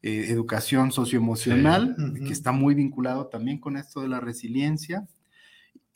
eh, 0.03 0.25
educación 0.27 0.91
socioemocional, 0.91 1.95
que 2.27 2.33
está 2.33 2.51
muy 2.51 2.75
vinculado 2.75 3.27
también 3.27 3.59
con 3.59 3.77
esto 3.77 4.01
de 4.01 4.09
la 4.09 4.19
resiliencia. 4.19 5.07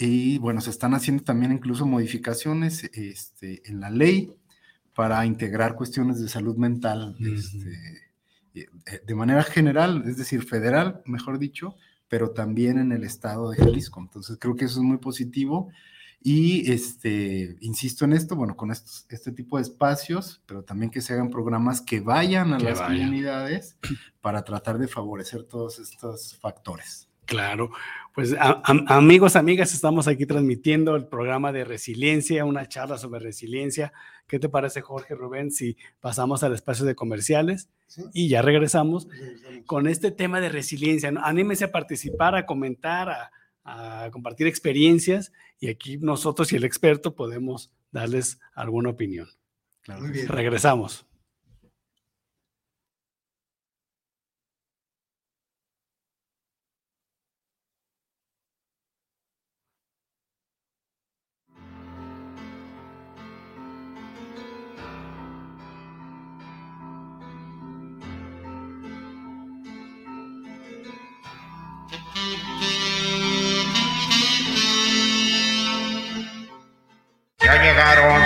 Y 0.01 0.37
bueno, 0.37 0.61
se 0.61 0.69
están 0.69 0.93
haciendo 0.93 1.23
también 1.23 1.51
incluso 1.51 1.85
modificaciones 1.85 2.85
este, 2.93 3.69
en 3.69 3.81
la 3.81 3.89
ley 3.89 4.33
para 4.95 5.25
integrar 5.25 5.75
cuestiones 5.75 6.21
de 6.21 6.29
salud 6.29 6.55
mental 6.55 7.17
este, 7.19 8.09
eh, 8.53 8.67
de 9.05 9.15
manera 9.15 9.43
general, 9.43 10.03
es 10.07 10.15
decir, 10.15 10.43
federal, 10.43 11.01
mejor 11.05 11.37
dicho, 11.37 11.75
pero 12.07 12.31
también 12.31 12.79
en 12.79 12.93
el 12.93 13.03
estado 13.03 13.51
de 13.51 13.57
Jalisco. 13.57 13.99
Entonces 13.99 14.37
creo 14.39 14.55
que 14.55 14.65
eso 14.65 14.79
es 14.79 14.85
muy 14.85 14.99
positivo 14.99 15.69
y 16.21 16.71
este, 16.71 17.57
insisto 17.59 18.05
en 18.05 18.13
esto, 18.13 18.37
bueno, 18.37 18.55
con 18.55 18.71
estos, 18.71 19.05
este 19.09 19.33
tipo 19.33 19.57
de 19.57 19.63
espacios, 19.63 20.41
pero 20.45 20.63
también 20.63 20.91
que 20.91 21.01
se 21.01 21.11
hagan 21.11 21.29
programas 21.29 21.81
que 21.81 21.99
vayan 21.99 22.53
a 22.53 22.59
las 22.59 22.79
comunidades 22.79 23.77
para 24.21 24.45
tratar 24.45 24.77
de 24.77 24.87
favorecer 24.87 25.43
todos 25.43 25.77
estos 25.79 26.37
factores. 26.37 27.08
Claro, 27.29 27.71
pues 28.13 28.35
amigos, 28.39 29.35
amigas, 29.35 29.73
estamos 29.73 30.07
aquí 30.07 30.25
transmitiendo 30.25 30.95
el 30.95 31.07
programa 31.07 31.51
de 31.51 31.63
resiliencia, 31.63 32.43
una 32.43 32.67
charla 32.67 32.97
sobre 32.97 33.19
resiliencia. 33.19 33.93
¿Qué 34.27 34.39
te 34.39 34.49
parece, 34.49 34.81
Jorge 34.81 35.15
Rubén, 35.15 35.51
si 35.51 35.77
pasamos 35.99 36.43
al 36.43 36.53
espacio 36.53 36.85
de 36.85 36.95
comerciales 36.95 37.69
y 38.13 38.27
ya 38.27 38.41
regresamos, 38.41 39.07
con 39.67 39.87
este 39.87 40.11
tema 40.11 40.41
de 40.41 40.49
resiliencia? 40.49 41.13
Anímese 41.23 41.65
a 41.65 41.71
participar, 41.71 42.35
a 42.35 42.45
comentar, 42.45 43.09
a, 43.09 43.31
a 43.63 44.09
compartir 44.11 44.47
experiencias 44.47 45.31
y 45.59 45.69
aquí 45.69 45.97
nosotros 45.97 46.51
y 46.51 46.55
el 46.55 46.63
experto 46.63 47.15
podemos 47.15 47.71
darles 47.91 48.39
alguna 48.53 48.89
opinión. 48.89 49.27
Regresamos. 50.27 51.08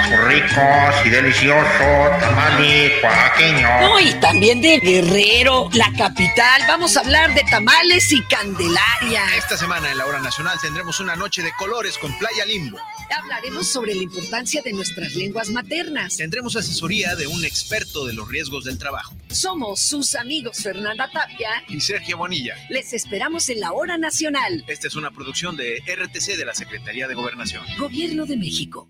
Ricos 0.10 1.06
y 1.06 1.10
deliciosos 1.10 2.20
tamales 2.20 3.04
oaxaqueños. 3.04 3.70
No, 3.82 4.00
y 4.00 4.14
también 4.20 4.62
de 4.62 4.80
Guerrero, 4.80 5.70
la 5.74 5.92
capital. 5.98 6.62
Vamos 6.68 6.98
a 6.98 7.02
hablar 7.02 7.34
de 7.34 7.44
tamales 7.50 8.12
y 8.12 8.22
candelaria. 8.24 9.24
Esta 9.38 9.58
semana 9.58 9.92
en 9.92 9.98
la 9.98 10.06
hora 10.06 10.20
nacional 10.20 10.58
tendremos 10.62 11.00
una 11.00 11.16
noche 11.16 11.42
de 11.42 11.52
colores 11.54 11.98
con 11.98 12.18
Playa 12.18 12.46
Limbo. 12.46 12.80
Hablaremos 13.16 13.68
sobre 13.68 13.94
la 13.96 14.04
importancia 14.04 14.62
de 14.62 14.74
nuestras 14.74 15.14
lenguas 15.16 15.50
maternas. 15.50 16.18
Tendremos 16.18 16.56
asesoría 16.56 17.16
de 17.16 17.28
un 17.28 17.46
experto 17.46 18.06
de 18.06 18.14
los 18.14 18.28
riesgos 18.28 18.64
del 18.66 18.78
trabajo. 18.78 19.16
Somos 19.30 19.80
sus 19.80 20.16
amigos 20.16 20.58
Fernanda 20.62 21.10
Tapia 21.12 21.64
y 21.68 21.80
Sergio 21.80 22.18
Bonilla. 22.18 22.56
Les 22.70 22.94
esperamos 22.94 23.50
en 23.50 23.60
la 23.60 23.72
hora 23.74 23.98
nacional. 23.98 24.64
Esta 24.68 24.88
es 24.88 24.96
una 24.96 25.12
producción 25.12 25.56
de 25.58 25.84
RTC 25.86 26.38
de 26.38 26.46
la 26.46 26.54
Secretaría 26.54 27.08
de 27.08 27.14
Gobernación. 27.14 27.64
Gobierno 27.78 28.26
de 28.26 28.38
México. 28.38 28.90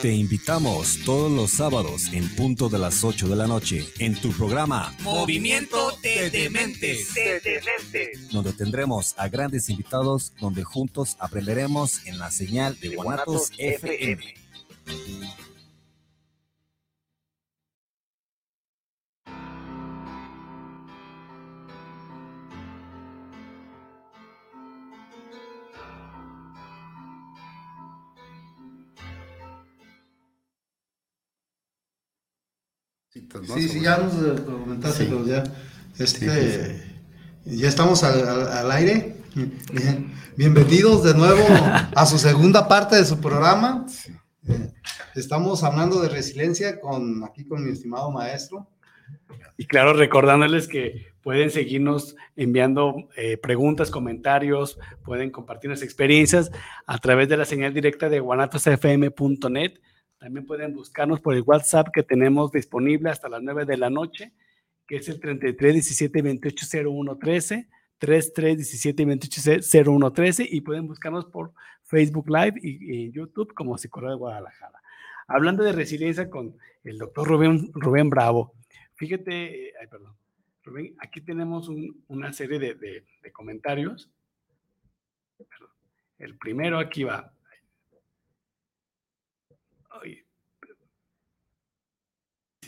Te 0.00 0.12
invitamos 0.12 1.00
todos 1.04 1.30
los 1.30 1.50
sábados 1.50 2.12
en 2.12 2.28
punto 2.36 2.68
de 2.68 2.78
las 2.78 3.02
8 3.02 3.28
de 3.28 3.34
la 3.34 3.48
noche 3.48 3.84
en 3.98 4.14
tu 4.14 4.30
programa 4.30 4.94
Movimiento 5.00 5.90
de 6.02 6.30
Dementes, 6.30 7.08
donde 8.30 8.52
tendremos 8.52 9.14
a 9.18 9.28
grandes 9.28 9.68
invitados 9.70 10.34
donde 10.40 10.62
juntos 10.62 11.16
aprenderemos 11.18 12.06
en 12.06 12.18
la 12.18 12.30
señal 12.30 12.78
de 12.78 12.94
Guanatos 12.94 13.50
FM. 13.58 14.34
Sí, 33.12 33.68
sí, 33.68 33.82
ya 33.82 33.98
nos 33.98 34.40
comentaste, 34.40 35.04
pero 35.04 35.26
ya, 35.26 35.44
este, 35.98 36.82
ya 37.44 37.68
estamos 37.68 38.02
al, 38.04 38.70
aire. 38.70 39.16
Bienvenidos 40.34 41.04
de 41.04 41.12
nuevo 41.12 41.44
a 41.94 42.06
su 42.06 42.16
segunda 42.16 42.66
parte 42.68 42.96
de 42.96 43.04
su 43.04 43.20
programa. 43.20 43.84
Estamos 45.14 45.62
hablando 45.62 46.00
de 46.00 46.08
resiliencia 46.08 46.80
con 46.80 47.22
aquí 47.24 47.44
con 47.44 47.62
mi 47.62 47.72
estimado 47.72 48.10
maestro. 48.10 48.66
Y 49.58 49.66
claro, 49.66 49.92
recordándoles 49.92 50.66
que 50.66 51.12
pueden 51.22 51.50
seguirnos 51.50 52.16
enviando 52.34 53.10
eh, 53.18 53.36
preguntas, 53.36 53.90
comentarios, 53.90 54.78
pueden 55.04 55.30
compartir 55.30 55.68
las 55.68 55.82
experiencias 55.82 56.50
a 56.86 56.96
través 56.96 57.28
de 57.28 57.36
la 57.36 57.44
señal 57.44 57.74
directa 57.74 58.08
de 58.08 58.20
guanatosfm.net 58.20 59.74
también 60.22 60.46
pueden 60.46 60.72
buscarnos 60.72 61.20
por 61.20 61.34
el 61.34 61.42
WhatsApp 61.42 61.88
que 61.92 62.04
tenemos 62.04 62.52
disponible 62.52 63.10
hasta 63.10 63.28
las 63.28 63.42
9 63.42 63.64
de 63.64 63.76
la 63.76 63.90
noche, 63.90 64.32
que 64.86 64.98
es 64.98 65.08
el 65.08 65.18
33 65.18 65.74
17 65.74 66.22
28 66.22 66.66
01 66.88 67.18
13, 67.18 67.68
33 67.98 68.56
17 68.56 69.04
28 69.04 69.90
01 69.90 70.12
13, 70.12 70.46
y 70.48 70.60
pueden 70.60 70.86
buscarnos 70.86 71.24
por 71.24 71.52
Facebook 71.82 72.30
Live 72.30 72.54
y, 72.62 73.10
YouTube 73.10 73.52
como 73.52 73.76
Psicólogo 73.76 74.12
de 74.12 74.18
Guadalajara. 74.18 74.80
Hablando 75.26 75.64
de 75.64 75.72
resiliencia 75.72 76.30
con 76.30 76.56
el 76.84 76.98
doctor 76.98 77.26
Rubén, 77.26 77.72
Rubén 77.74 78.08
Bravo, 78.08 78.54
fíjate, 78.94 79.72
ay, 79.80 79.88
perdón, 79.88 80.14
Rubén, 80.62 80.94
aquí 81.00 81.20
tenemos 81.20 81.68
una 82.06 82.32
serie 82.32 82.60
de, 82.60 82.74
de 82.76 83.32
comentarios. 83.32 84.08
El 86.20 86.38
primero 86.38 86.78
aquí 86.78 87.02
va. 87.02 87.32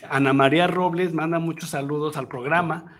Ana 0.09 0.33
María 0.33 0.67
Robles 0.67 1.13
manda 1.13 1.39
muchos 1.39 1.69
saludos 1.69 2.17
al 2.17 2.27
programa 2.27 2.97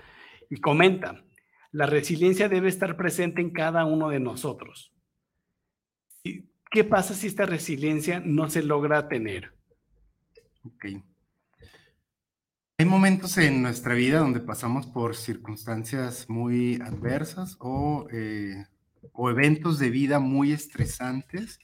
y 0.49 0.57
comenta, 0.57 1.23
la 1.71 1.85
resiliencia 1.85 2.47
debe 2.49 2.69
estar 2.69 2.95
presente 2.95 3.41
en 3.41 3.51
cada 3.51 3.85
uno 3.85 4.09
de 4.09 4.19
nosotros. 4.19 4.93
¿Qué 6.71 6.83
pasa 6.83 7.13
si 7.13 7.27
esta 7.27 7.45
resiliencia 7.45 8.21
no 8.23 8.49
se 8.49 8.63
logra 8.63 9.07
tener? 9.07 9.53
Ok. 10.63 10.85
Hay 12.77 12.85
momentos 12.85 13.37
en 13.37 13.61
nuestra 13.61 13.93
vida 13.93 14.19
donde 14.19 14.41
pasamos 14.41 14.85
por 14.87 15.15
circunstancias 15.15 16.29
muy 16.29 16.75
adversas 16.81 17.55
o, 17.59 18.07
eh, 18.11 18.65
o 19.13 19.29
eventos 19.29 19.79
de 19.79 19.89
vida 19.89 20.19
muy 20.19 20.51
estresantes. 20.51 21.59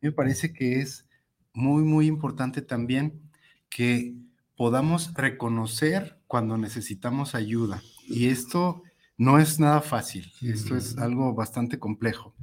Me 0.00 0.10
parece 0.10 0.52
que 0.52 0.80
es 0.80 1.08
muy, 1.54 1.84
muy 1.84 2.06
importante 2.06 2.60
también 2.60 3.22
que 3.70 4.14
podamos 4.56 5.14
reconocer 5.14 6.18
cuando 6.26 6.58
necesitamos 6.58 7.34
ayuda. 7.34 7.82
Y 8.06 8.28
esto 8.28 8.82
no 9.16 9.38
es 9.38 9.58
nada 9.60 9.80
fácil, 9.80 10.30
esto 10.42 10.76
es 10.76 10.98
algo 10.98 11.32
bastante 11.34 11.78
complejo. 11.78 12.34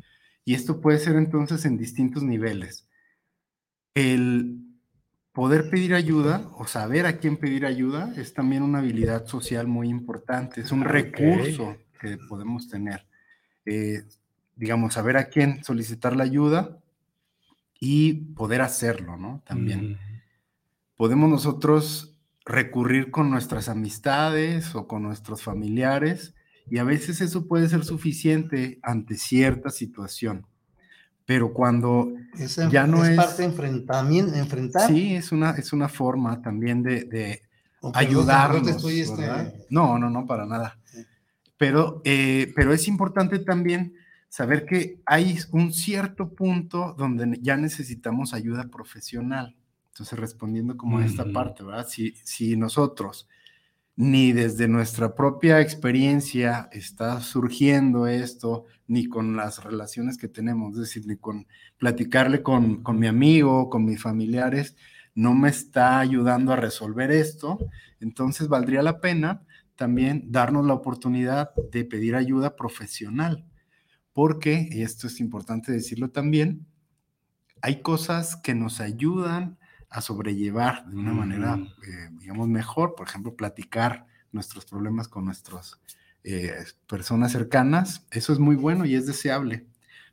Y 0.43 0.56
esto 0.56 0.82
puede 0.82 0.97
ser 0.97 1.15
entonces 1.17 1.65
en 1.65 1.78
distintos 1.78 2.24
niveles. 2.24 2.88
El 3.93 4.60
poder 5.34 5.69
pedir 5.69 5.93
ayuda 5.93 6.50
o 6.54 6.65
saber 6.65 7.06
a 7.06 7.17
quién 7.17 7.38
pedir 7.38 7.65
ayuda 7.65 8.13
es 8.17 8.34
también 8.34 8.63
una 8.63 8.80
habilidad 8.80 9.28
social 9.28 9.67
muy 9.67 9.89
importante, 9.89 10.62
es 10.62 10.71
un 10.71 10.84
recurso 10.84 11.78
que 12.00 12.17
podemos 12.17 12.67
tener. 12.67 13.06
Eh, 13.65 14.04
digamos, 14.56 14.95
saber 14.95 15.17
a 15.17 15.26
quién 15.26 15.63
solicitar 15.63 16.15
la 16.15 16.24
ayuda 16.24 16.78
y 17.84 18.13
poder 18.13 18.62
hacerlo, 18.62 19.17
¿no? 19.17 19.41
También. 19.46 19.98
Podemos 20.96 21.30
nosotros 21.30 22.15
recurrir 22.46 23.10
con 23.10 23.32
nuestras 23.32 23.70
amistades 23.70 24.76
o 24.76 24.88
con 24.88 25.02
nuestros 25.02 25.41
familiares 25.41 26.36
y 26.70 26.78
a 26.78 26.84
veces 26.84 27.22
eso 27.22 27.48
puede 27.48 27.67
ser 27.67 27.84
suficiente 27.84 28.80
ante 28.84 29.15
cierta 29.17 29.72
situación. 29.72 30.46
Pero 31.26 31.54
cuando 31.54 32.13
ya 32.70 32.86
no 32.86 33.04
es, 33.04 33.12
es 33.12 33.17
parte 33.17 33.41
de 33.41 33.48
enfrentamiento, 33.50 34.36
enfrentar. 34.36 34.88
Sí, 34.88 35.15
es 35.15 35.32
una, 35.32 35.52
es 35.52 35.74
una 35.74 35.89
forma 35.89 36.39
también 36.41 36.84
de, 36.84 37.06
de 37.06 37.41
ayudarnos. 37.96 38.86
Este 38.86 39.65
no, 39.72 39.98
no, 39.98 40.10
no, 40.12 40.28
para 40.28 40.46
nada. 40.46 40.78
Pero, 41.58 42.02
eh, 42.06 42.54
pero 42.56 42.74
es 42.74 42.88
importante 42.88 43.39
también 43.39 43.96
saber 44.32 44.65
que 44.65 45.02
hay 45.06 45.38
un 45.52 45.74
cierto 45.74 46.34
punto 46.34 46.96
donde 46.98 47.38
ya 47.41 47.58
necesitamos 47.58 48.34
ayuda 48.34 48.70
profesional. 48.72 49.58
Entonces, 49.89 50.17
respondiendo 50.17 50.78
como 50.78 51.00
a 51.00 51.06
esta 51.06 51.26
parte, 51.26 51.65
¿verdad? 51.65 51.86
Si, 51.89 52.15
si 52.24 52.56
nosotros 52.56 53.28
ni 53.98 54.32
desde 54.32 54.70
nuestra 54.70 55.15
propia 55.15 55.60
experiencia 55.60 56.70
está 56.72 57.20
surgiendo 57.20 58.08
esto, 58.08 58.63
ni 58.88 59.06
con 59.06 59.36
las 59.36 59.65
relaciones 59.65 60.17
que 60.17 60.30
tenemos, 60.30 60.76
es 60.76 60.80
decir, 60.80 61.06
ni 61.08 61.17
con 61.17 61.46
platicarle 61.78 62.41
con, 62.41 62.84
con 62.84 62.98
mi 63.00 63.08
amigo, 63.08 63.70
con 63.70 63.84
mis 63.84 64.02
familiares, 64.02 64.78
no 65.13 65.34
me 65.34 65.50
está 65.50 66.00
ayudando 66.00 66.54
a 66.54 66.56
resolver 66.56 67.12
esto, 67.12 67.60
entonces 68.00 68.48
valdría 68.48 68.82
la 68.82 69.02
pena 69.02 69.44
también 69.76 70.32
darnos 70.32 70.65
la 70.65 70.74
oportunidad 70.74 71.54
de 71.74 71.84
pedir 71.84 72.15
ayuda 72.15 72.56
profesional 72.56 73.46
porque, 74.13 74.67
y 74.71 74.82
esto 74.82 75.08
es 75.08 75.19
importante 75.19 75.71
decirlo 75.71 76.10
también, 76.10 76.65
hay 77.62 77.82
cosas 77.82 78.36
que 78.36 78.56
nos 78.56 78.82
ayudan 78.82 79.58
a 79.89 80.02
sobrellevar 80.02 80.86
de 80.88 80.95
una 80.95 81.13
manera, 81.13 81.60
eh, 81.86 82.10
digamos, 82.19 82.47
mejor, 82.47 82.95
por 82.95 83.08
ejemplo, 83.08 83.36
platicar 83.36 84.08
nuestros 84.32 84.65
problemas 84.65 85.08
con 85.08 85.26
nuestras 85.26 85.80
eh, 86.24 86.54
personas 86.88 87.32
cercanas, 87.34 88.06
eso 88.12 88.32
es 88.32 88.39
muy 88.39 88.56
bueno 88.56 88.86
y 88.86 88.95
es 88.95 89.06
deseable, 89.06 89.65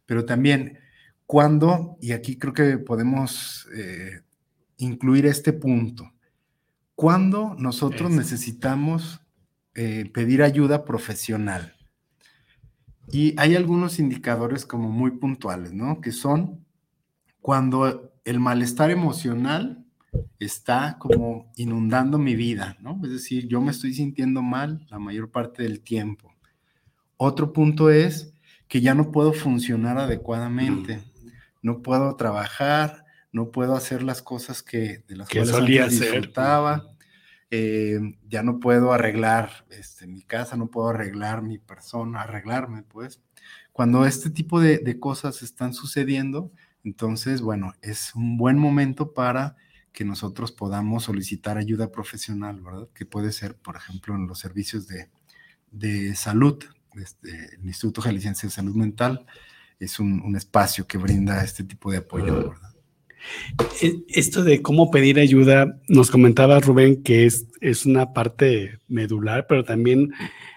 pero 0.04 0.24
también 0.24 0.78
cuando, 1.26 1.96
y 2.00 2.12
aquí 2.12 2.36
creo 2.36 2.52
que 2.52 2.78
podemos 2.78 3.68
eh, 3.74 4.22
incluir 4.78 5.26
este 5.26 5.52
punto, 5.52 6.12
cuando 6.94 7.54
nosotros 7.56 8.10
necesitamos 8.10 9.20
pedir 9.72 10.42
ayuda 10.42 10.84
profesional. 10.84 11.77
Y 13.10 13.34
hay 13.38 13.56
algunos 13.56 13.98
indicadores 13.98 14.66
como 14.66 14.90
muy 14.90 15.12
puntuales, 15.12 15.72
¿no? 15.72 16.00
Que 16.00 16.12
son 16.12 16.64
cuando 17.40 18.12
el 18.24 18.40
malestar 18.40 18.90
emocional 18.90 19.84
está 20.38 20.96
como 20.98 21.50
inundando 21.56 22.18
mi 22.18 22.34
vida, 22.34 22.76
¿no? 22.80 23.00
Es 23.04 23.10
decir, 23.10 23.48
yo 23.48 23.60
me 23.60 23.70
estoy 23.70 23.94
sintiendo 23.94 24.42
mal 24.42 24.86
la 24.90 24.98
mayor 24.98 25.30
parte 25.30 25.62
del 25.62 25.80
tiempo. 25.80 26.34
Otro 27.16 27.52
punto 27.52 27.90
es 27.90 28.34
que 28.68 28.80
ya 28.80 28.94
no 28.94 29.10
puedo 29.10 29.32
funcionar 29.32 29.98
adecuadamente, 29.98 31.02
no 31.62 31.82
puedo 31.82 32.14
trabajar, 32.16 33.04
no 33.32 33.50
puedo 33.50 33.74
hacer 33.74 34.02
las 34.02 34.22
cosas 34.22 34.62
que 34.62 35.04
de 35.08 35.16
las 35.16 35.28
que 35.28 35.40
cuales 35.40 35.90
disfrutaba. 35.90 36.84
Eh, 37.50 37.98
ya 38.28 38.42
no 38.42 38.60
puedo 38.60 38.92
arreglar 38.92 39.66
este, 39.70 40.06
mi 40.06 40.22
casa, 40.22 40.56
no 40.56 40.66
puedo 40.66 40.88
arreglar 40.88 41.42
mi 41.42 41.58
persona, 41.58 42.22
arreglarme, 42.22 42.82
pues. 42.82 43.22
Cuando 43.72 44.04
este 44.06 44.30
tipo 44.30 44.60
de, 44.60 44.98
cosas 44.98 45.42
están 45.42 45.72
sucediendo, 45.72 46.50
entonces, 46.84 47.40
bueno, 47.40 47.74
es 47.80 48.14
un 48.14 48.36
buen 48.36 48.58
momento 48.58 49.14
para 49.14 49.56
que 49.92 50.04
nosotros 50.04 50.52
podamos 50.52 51.04
solicitar 51.04 51.58
ayuda 51.58 51.90
profesional, 51.90 52.60
¿verdad? 52.60 52.88
Que 52.94 53.06
puede 53.06 53.32
ser, 53.32 53.56
por 53.56 53.76
ejemplo, 53.76 54.14
en 54.14 54.26
los 54.26 54.38
servicios 54.40 54.88
de, 54.88 55.10
de 55.70 56.14
salud, 56.16 56.62
este, 56.96 57.54
el 57.54 57.66
Instituto 57.66 58.02
Jalisciense 58.02 58.48
de 58.48 58.50
Salud 58.50 58.74
Mental 58.74 59.26
es 59.78 60.00
un, 60.00 60.20
un, 60.22 60.36
espacio 60.36 60.86
que 60.86 60.98
brinda 60.98 61.42
este 61.44 61.62
tipo 61.64 61.92
de 61.92 61.98
apoyo, 61.98 62.50
¿verdad? 62.50 62.74
E, 63.82 64.04
esto 64.08 64.44
de 64.44 64.62
cómo 64.62 64.90
pedir 64.90 65.18
ayuda, 65.18 65.80
nos 65.88 66.10
comentaba 66.10 66.60
Rubén 66.60 67.02
que 67.02 67.26
es, 67.26 67.46
es 67.60 67.86
una 67.86 68.12
parte 68.12 68.78
medular, 68.88 69.46
pero 69.46 69.64
también 69.64 70.12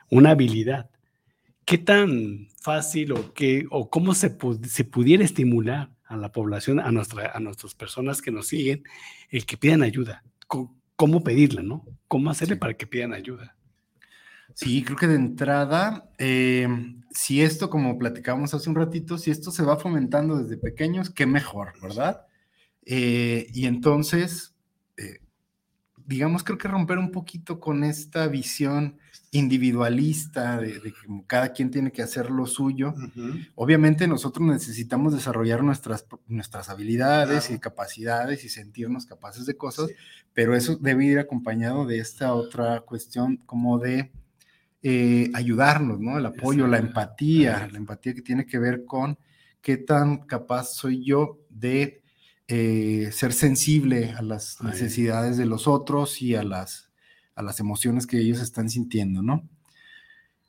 una 0.10 0.32
habilidad. 0.32 0.90
¿Qué 1.66 1.78
tan 1.78 2.48
fácil 2.62 3.14
o, 3.14 3.34
qué, 3.34 3.66
o 3.70 3.90
cómo 3.90 4.14
se, 4.14 4.36
se 4.68 4.84
pudiera 4.84 5.24
estimular 5.24 5.90
a 6.06 6.18
la 6.18 6.32
población, 6.32 6.80
a, 6.80 6.92
nuestra, 6.92 7.32
a 7.32 7.40
nuestras 7.40 7.74
personas 7.74 8.22
que 8.22 8.32
nos 8.32 8.48
siguen, 8.48 8.84
el 9.30 9.46
que 9.46 9.58
pidan 9.58 9.82
ayuda? 9.82 10.24
¿Cómo, 10.96 11.24
pedirla, 11.24 11.64
no? 11.64 11.84
¿Cómo 12.08 12.30
hacerle 12.30 12.58
para 12.58 12.76
que 12.76 12.86
pidan 12.86 13.14
ayuda? 13.14 13.56
Sí, 14.54 14.84
creo 14.84 14.98
que 14.98 15.08
de 15.08 15.16
entrada, 15.16 16.12
eh, 16.20 16.68
si 17.12 17.42
esto, 17.42 17.70
como 17.70 17.98
platicábamos 17.98 18.54
hace 18.54 18.70
un 18.70 18.76
ratito, 18.76 19.18
si 19.18 19.32
esto 19.32 19.50
se 19.50 19.64
va 19.64 19.78
fomentando 19.78 20.38
desde 20.38 20.58
pequeños, 20.58 21.10
qué 21.10 21.26
mejor, 21.26 21.74
¿verdad? 21.82 22.28
Eh, 22.86 23.48
y 23.54 23.66
entonces, 23.66 24.54
eh, 24.98 25.20
digamos, 26.06 26.44
creo 26.44 26.58
que 26.58 26.68
romper 26.68 26.98
un 26.98 27.12
poquito 27.12 27.60
con 27.60 27.84
esta 27.84 28.28
visión 28.28 28.98
individualista 29.32 30.58
de, 30.58 30.82
que 30.82 30.92
cada 31.26 31.54
quien 31.54 31.72
tiene 31.72 31.92
que 31.92 32.02
hacer 32.02 32.30
lo 32.30 32.46
suyo. 32.46 32.94
Obviamente 33.56 34.08
nosotros 34.08 34.46
necesitamos 34.46 35.14
desarrollar 35.14 35.64
nuestras, 35.64 36.06
nuestras 36.28 36.70
habilidades 36.70 37.50
y 37.50 37.60
capacidades 37.60 38.44
y 38.44 38.50
sentirnos 38.50 39.06
capaces 39.06 39.46
de 39.46 39.56
cosas, 39.56 39.90
pero 40.34 40.54
eso 40.54 40.76
debe 40.76 41.06
ir 41.06 41.20
acompañado 41.20 41.86
de 41.86 42.00
esta 42.00 42.34
otra 42.34 42.82
cuestión 42.82 43.38
como 43.38 43.80
de 43.80 44.12
eh, 44.84 45.30
ayudarnos, 45.34 46.00
¿no? 46.00 46.18
El 46.18 46.26
apoyo, 46.26 46.68
la 46.68 46.80
empatía, 46.80 47.70
la 47.72 47.78
empatía 47.78 48.14
que 48.14 48.22
tiene 48.22 48.46
que 48.46 48.60
ver 48.60 48.84
con 48.84 49.18
qué 49.62 49.78
tan 49.78 50.26
capaz 50.26 50.74
soy 50.74 51.06
yo 51.06 51.40
de 51.50 52.02
eh, 52.54 53.14
ser 53.14 53.32
sensible 53.32 54.12
a 54.18 54.22
las 54.22 54.62
necesidades 54.62 55.38
de 55.38 55.46
los 55.46 55.70
otros 55.70 56.22
y 56.22 56.36
a 56.36 56.44
las, 56.44 56.92
a 57.34 57.42
las 57.42 57.62
emociones 57.62 58.06
que 58.06 58.20
ellos 58.20 58.42
están 58.42 58.70
sintiendo, 58.70 59.22
¿no? 59.22 59.48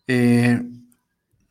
Eh, 0.09 0.68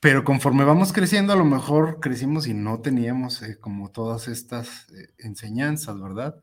pero 0.02 0.26
conforme 0.26 0.66
vamos 0.66 0.92
creciendo, 0.92 1.32
a 1.32 1.38
lo 1.38 1.46
mejor 1.46 2.02
crecimos 2.02 2.48
y 2.48 2.54
no 2.54 2.82
teníamos 2.82 3.42
eh, 3.44 3.60
como 3.62 3.92
todas 3.92 4.28
estas 4.28 4.88
enseñanzas, 5.20 6.02
¿verdad? 6.02 6.36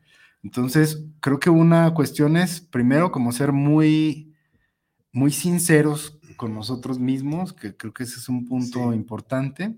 Entonces, 0.43 1.05
creo 1.21 1.39
que 1.39 1.51
una 1.51 1.93
cuestión 1.93 2.39
es, 2.39 2.63
primero, 2.63 3.13
como 3.13 3.31
ser 3.31 3.53
muy, 3.53 4.35
muy 5.13 5.33
sinceros 5.33 6.19
con 6.39 6.55
nosotros 6.55 6.99
mismos, 6.99 7.53
que 7.53 7.77
creo 7.77 7.93
que 7.93 8.05
ese 8.05 8.21
es 8.21 8.31
un 8.31 8.47
punto 8.47 8.95
importante 8.95 9.77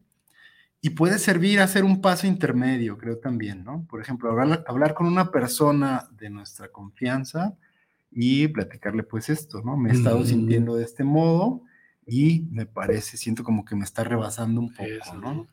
y 0.83 0.91
puede 0.91 1.19
servir 1.19 1.61
a 1.61 1.65
hacer 1.65 1.85
un 1.85 2.01
paso 2.01 2.27
intermedio, 2.27 2.97
creo 2.97 3.19
también, 3.19 3.65
¿no? 3.65 3.87
Por 3.89 4.01
ejemplo, 4.01 4.31
hablar, 4.31 4.95
con 4.95 5.07
una 5.07 5.31
persona 5.31 6.09
de 6.19 6.31
nuestra 6.31 6.69
confianza 6.69 7.55
y 8.11 8.49
platicarle 8.49 9.03
pues 9.03 9.29
esto, 9.29 9.63
¿no? 9.63 9.77
Me 9.77 9.91
he 9.91 9.93
estado 9.93 10.25
sintiendo 10.25 10.77
de 10.77 10.85
este 10.85 11.05
modo 11.05 11.63
y 12.07 12.47
me 12.51 12.65
parece, 12.65 13.19
siento 13.19 13.45
como 13.45 13.65
que 13.65 13.77
me 13.77 13.85
está 13.85 14.05
rebasando 14.05 14.61
un 14.61 14.75
poco, 14.75 15.17
¿no? 15.21 15.47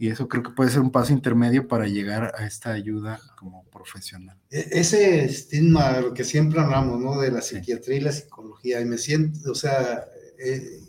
Y 0.00 0.10
eso 0.10 0.28
creo 0.28 0.44
que 0.44 0.50
puede 0.50 0.70
ser 0.70 0.80
un 0.80 0.92
paso 0.92 1.12
intermedio 1.12 1.66
para 1.66 1.88
llegar 1.88 2.32
a 2.38 2.46
esta 2.46 2.70
ayuda 2.70 3.20
como 3.36 3.64
profesional. 3.64 4.38
E-, 4.48 4.68
ese 4.70 5.24
estigma 5.24 5.94
de 5.94 6.02
lo 6.02 6.14
que 6.14 6.22
siempre 6.22 6.60
hablamos, 6.60 7.00
¿no? 7.00 7.20
De 7.20 7.32
la 7.32 7.42
psiquiatría 7.42 7.96
y 7.96 8.00
la 8.00 8.12
psicología, 8.12 8.80
y 8.80 8.84
me 8.84 8.96
siento, 8.96 9.50
o 9.50 9.56
sea, 9.56 10.04
eh, 10.38 10.82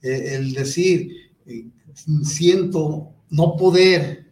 eh, 0.00 0.36
el 0.36 0.54
decir, 0.54 1.34
eh, 1.44 1.66
siento 2.22 3.15
no 3.30 3.56
poder, 3.56 4.26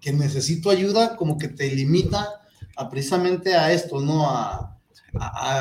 que 0.00 0.12
necesito 0.12 0.70
ayuda, 0.70 1.16
como 1.16 1.38
que 1.38 1.48
te 1.48 1.74
limita 1.74 2.40
a 2.76 2.88
precisamente 2.90 3.54
a 3.54 3.72
esto, 3.72 4.00
¿no? 4.00 4.28
A, 4.28 4.70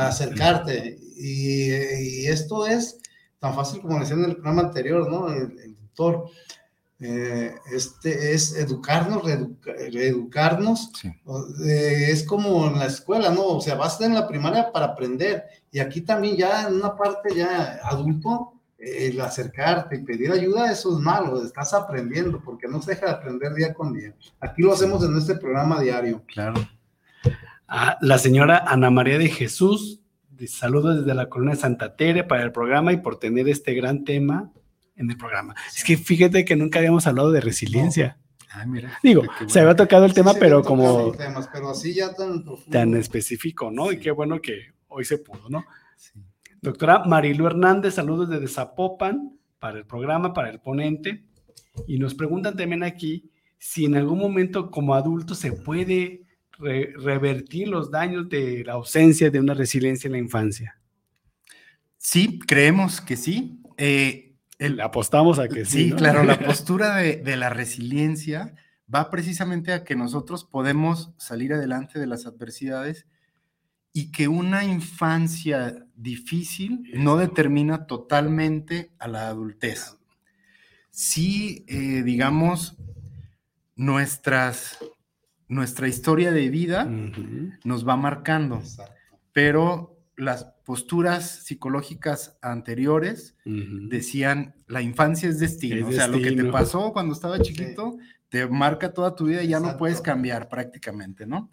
acercarte. 0.08 1.00
Y, 1.16 2.26
esto 2.26 2.66
es 2.66 3.00
tan 3.40 3.54
fácil 3.54 3.82
como 3.82 4.00
decía 4.00 4.16
en 4.16 4.26
el 4.26 4.36
programa 4.36 4.64
anterior, 4.64 5.10
¿no? 5.10 5.32
El, 5.32 5.76
doctor. 5.76 6.30
Eh, 7.00 7.54
este 7.74 8.34
es 8.34 8.56
educarnos, 8.56 9.24
reeducarnos. 9.92 10.92
Eh, 11.66 12.08
es 12.10 12.24
como 12.24 12.68
en 12.68 12.80
la 12.80 12.86
escuela, 12.86 13.30
¿no? 13.30 13.46
O 13.46 13.62
sea, 13.62 13.76
vas 13.76 14.00
en 14.02 14.14
la 14.14 14.28
primaria 14.28 14.72
para 14.72 14.88
aprender. 14.88 15.44
Y 15.72 15.80
aquí 15.80 16.02
también 16.02 16.36
ya 16.36 16.68
en 16.68 16.76
una 16.76 16.96
parte 16.96 17.36
ya 17.36 17.80
adulto, 17.84 18.53
el 18.84 19.22
acercarte 19.22 19.96
y 19.96 20.04
pedir 20.04 20.32
ayuda, 20.32 20.72
eso 20.72 20.98
es 20.98 21.00
malo, 21.00 21.44
estás 21.44 21.74
aprendiendo, 21.74 22.42
porque 22.44 22.68
no 22.68 22.82
se 22.82 22.92
deja 22.92 23.06
de 23.06 23.12
aprender 23.14 23.54
día 23.54 23.74
con 23.74 23.94
día. 23.94 24.14
Aquí 24.40 24.62
lo 24.62 24.74
hacemos 24.74 25.04
en 25.06 25.18
este 25.18 25.36
programa 25.36 25.82
diario. 25.82 26.24
Claro. 26.28 26.56
Ah, 27.68 27.98
la 28.02 28.18
señora 28.18 28.64
Ana 28.68 28.90
María 28.90 29.18
de 29.18 29.30
Jesús, 29.30 30.02
saludos 30.48 31.00
desde 31.00 31.14
la 31.14 31.30
colonia 31.30 31.56
Santa 31.56 31.96
Tere 31.96 32.24
para 32.24 32.44
el 32.44 32.52
programa 32.52 32.92
y 32.92 32.98
por 32.98 33.18
tener 33.18 33.48
este 33.48 33.74
gran 33.74 34.04
tema 34.04 34.52
en 34.96 35.10
el 35.10 35.18
programa. 35.18 35.56
Es 35.76 35.84
que 35.84 35.96
fíjate 35.96 36.44
que 36.44 36.56
nunca 36.56 36.80
habíamos 36.80 37.08
hablado 37.08 37.32
de 37.32 37.40
resiliencia. 37.40 38.18
Ah, 38.52 38.66
mira. 38.66 39.00
Digo, 39.02 39.24
se 39.48 39.62
había 39.62 39.76
tocado 39.76 40.06
el 40.06 40.14
tema, 40.14 40.34
pero 40.36 40.62
como... 40.62 41.14
pero 41.52 41.70
así 41.70 41.94
ya 41.94 42.14
tan, 42.14 42.44
tan 42.70 42.94
específico, 42.96 43.72
¿no? 43.72 43.92
Y 43.92 43.98
qué 43.98 44.12
bueno 44.12 44.40
que 44.42 44.74
hoy 44.90 45.06
se 45.06 45.18
pudo, 45.18 45.50
¿no? 45.50 45.66
Sí. 45.96 46.12
Doctora 46.64 47.04
Marilu 47.04 47.46
Hernández, 47.46 47.96
saludos 47.96 48.30
desde 48.30 48.48
Zapopan 48.48 49.38
para 49.60 49.78
el 49.78 49.86
programa, 49.86 50.34
para 50.34 50.50
el 50.50 50.62
ponente. 50.62 51.26
Y 51.88 52.00
nos 52.00 52.16
preguntan 52.16 52.56
también 52.56 52.84
aquí 52.84 53.30
si 53.58 53.84
en 53.84 53.98
algún 53.98 54.18
momento 54.18 54.72
como 54.72 54.96
adulto 54.96 55.36
se 55.36 55.52
puede 55.52 56.22
revertir 56.58 57.68
los 57.68 57.92
daños 57.92 58.30
de 58.30 58.64
la 58.64 58.74
ausencia 58.74 59.30
de 59.30 59.42
una 59.42 59.54
resiliencia 59.54 60.08
en 60.08 60.14
la 60.14 60.20
infancia. 60.20 60.80
Sí, 61.98 62.40
creemos 62.40 63.02
que 63.02 63.18
sí. 63.18 63.60
Eh, 63.76 64.34
apostamos 64.82 65.40
a 65.40 65.50
que 65.50 65.66
sí. 65.66 65.90
Sí, 65.90 65.92
claro, 65.92 66.24
la 66.24 66.40
postura 66.46 66.96
de, 66.96 67.18
de 67.18 67.36
la 67.36 67.50
resiliencia 67.50 68.56
va 68.94 69.10
precisamente 69.10 69.74
a 69.74 69.84
que 69.84 69.98
nosotros 69.98 70.46
podemos 70.46 71.12
salir 71.18 71.52
adelante 71.52 72.00
de 72.00 72.08
las 72.08 72.26
adversidades 72.26 73.06
y 73.92 74.14
que 74.14 74.30
una 74.30 74.64
infancia 74.64 75.83
difícil 75.96 76.84
no 76.94 77.18
determina 77.18 77.86
totalmente 77.86 78.92
a 79.00 79.08
la 79.08 79.28
adultez. 79.28 79.98
Sí, 80.90 81.66
eh, 81.68 82.04
digamos, 82.04 82.78
nuestras, 83.76 84.78
nuestra 85.48 85.88
historia 85.88 86.32
de 86.32 86.50
vida 86.50 86.90
nos 87.64 87.88
va 87.88 87.96
marcando, 87.96 88.62
pero 89.32 89.98
las 90.16 90.46
posturas 90.66 91.44
psicológicas 91.46 92.38
anteriores 92.42 93.36
decían, 93.44 94.56
la 94.68 94.82
infancia 94.82 95.28
es 95.28 95.40
destino, 95.40 95.88
o 95.88 95.92
sea, 95.92 96.08
lo 96.08 96.22
que 96.22 96.32
te 96.32 96.46
pasó 96.46 96.94
cuando 96.94 97.14
estaba 97.14 97.42
chiquito 97.42 97.98
te 98.30 98.48
marca 98.48 98.94
toda 98.94 99.16
tu 99.16 99.26
vida 99.26 99.44
y 99.44 99.50
ya 99.50 99.60
no 99.60 99.78
puedes 99.78 100.02
cambiar 100.02 100.50
prácticamente, 100.50 101.26
¿no? 101.26 101.52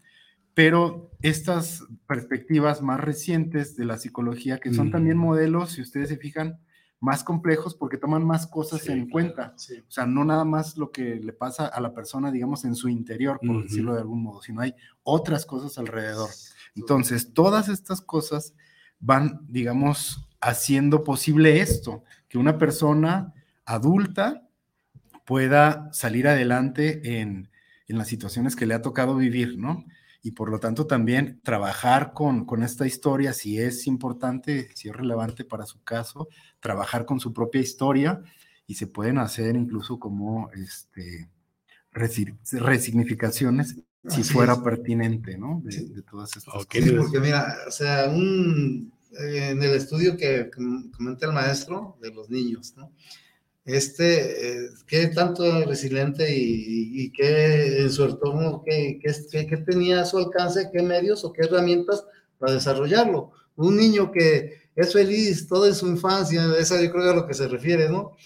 Pero 0.61 1.11
estas 1.23 1.87
perspectivas 2.07 2.83
más 2.83 3.01
recientes 3.01 3.77
de 3.77 3.87
la 3.87 3.97
psicología, 3.97 4.59
que 4.59 4.75
son 4.75 4.91
también 4.91 5.17
modelos, 5.17 5.73
si 5.73 5.81
ustedes 5.81 6.11
se 6.11 6.19
fijan, 6.19 6.61
más 7.01 7.25
complejos 7.25 7.75
porque 7.75 7.97
toman 7.97 8.27
más 8.27 8.47
cosas 8.47 8.87
en 8.89 9.09
cuenta. 9.09 9.55
O 9.57 9.91
sea, 9.91 10.05
no 10.05 10.23
nada 10.23 10.45
más 10.45 10.77
lo 10.77 10.93
que 10.93 11.15
le 11.15 11.33
pasa 11.33 11.65
a 11.67 11.81
la 11.81 11.95
persona, 11.95 12.31
digamos, 12.31 12.67
en 12.67 12.75
su 12.75 12.91
interior, 12.91 13.41
por 13.41 13.63
decirlo 13.63 13.95
de 13.95 14.01
algún 14.03 14.23
modo, 14.23 14.43
sino 14.43 14.61
hay 14.61 14.75
otras 15.03 15.47
cosas 15.47 15.79
alrededor. 15.79 16.29
Entonces, 16.77 17.33
todas 17.33 17.71
estas 17.71 18.03
cosas 18.03 18.53
van, 18.99 19.41
digamos, 19.49 20.29
haciendo 20.43 21.05
posible 21.05 21.61
esto, 21.61 22.05
que 22.29 22.37
una 22.37 22.59
persona 22.59 23.33
adulta 23.65 24.47
pueda 25.25 25.91
salir 25.95 26.29
adelante 26.29 27.19
en, 27.19 27.49
en 27.89 27.97
las 27.97 28.09
situaciones 28.09 28.57
que 28.57 28.67
le 28.67 28.75
ha 28.75 28.83
tocado 28.83 29.17
vivir, 29.17 29.57
¿no? 29.57 29.87
Y 30.23 30.33
por 30.33 30.51
lo 30.51 30.59
tanto 30.59 30.87
también 30.87 31.41
trabajar 31.43 32.13
con, 32.13 32.45
con 32.45 32.63
esta 32.63 32.87
historia, 32.87 33.33
si 33.33 33.59
es 33.59 33.87
importante, 33.87 34.69
si 34.75 34.89
es 34.89 34.97
relevante 34.97 35.45
para 35.45 35.67
su 35.67 35.83
caso, 35.83 36.29
trabajar 36.61 37.07
con 37.07 37.21
su 37.21 37.33
propia 37.33 37.61
historia 37.61 38.23
y 38.67 38.75
se 38.75 38.87
pueden 38.87 39.19
hacer 39.19 39.57
incluso 39.57 39.99
como 39.99 40.51
este, 40.53 41.29
resignificaciones 41.91 43.77
si 44.09 44.23
fuera 44.23 44.63
pertinente, 44.63 45.37
¿no? 45.37 45.61
De, 45.65 46.03
todas 46.03 46.37
estas 46.37 46.55
cosas. 46.55 46.69
Sí, 46.71 46.91
porque 46.93 47.21
mira, 47.21 47.55
o 47.67 47.71
sea, 47.71 48.09
un, 48.09 48.93
en 49.13 49.63
el 49.63 49.75
estudio 49.75 50.17
que 50.17 50.51
comenta 50.97 51.27
el 51.27 51.33
maestro 51.33 51.99
de 52.01 52.13
los 52.13 52.31
niños, 52.31 52.75
¿no? 52.77 52.93
Este, 53.65 54.65
eh, 54.65 54.71
qué 54.87 55.09
tanto 55.09 55.65
resiliente 55.65 56.35
y, 56.35 57.05
y 57.05 57.13
qué 57.13 57.83
en 57.83 57.91
su 57.91 58.05
entorno, 58.05 58.63
qué, 58.65 59.01
qué, 59.03 59.47
qué, 59.47 59.57
tenía 59.59 60.01
a 60.01 60.07
su 60.07 60.19
alcance, 60.19 60.71
qué 60.73 60.83
medios 60.83 61.25
o 61.25 61.33
qué 61.33 61.43
herramientas 61.43 62.05
para 62.39 62.55
desarrollarlo. 62.55 63.33
Un 63.57 63.77
niño 63.77 64.11
que 64.11 64.61
es 64.75 64.93
feliz 64.93 65.47
toda 65.47 65.73
su 65.75 65.87
infancia, 65.89 66.43
esa 66.59 66.81
yo 66.81 66.91
creo 66.91 67.05
que 67.05 67.11
a 67.11 67.15
lo 67.15 67.27
que 67.27 67.35
se 67.35 67.49
refiere, 67.49 67.89
¿no? 67.89 68.17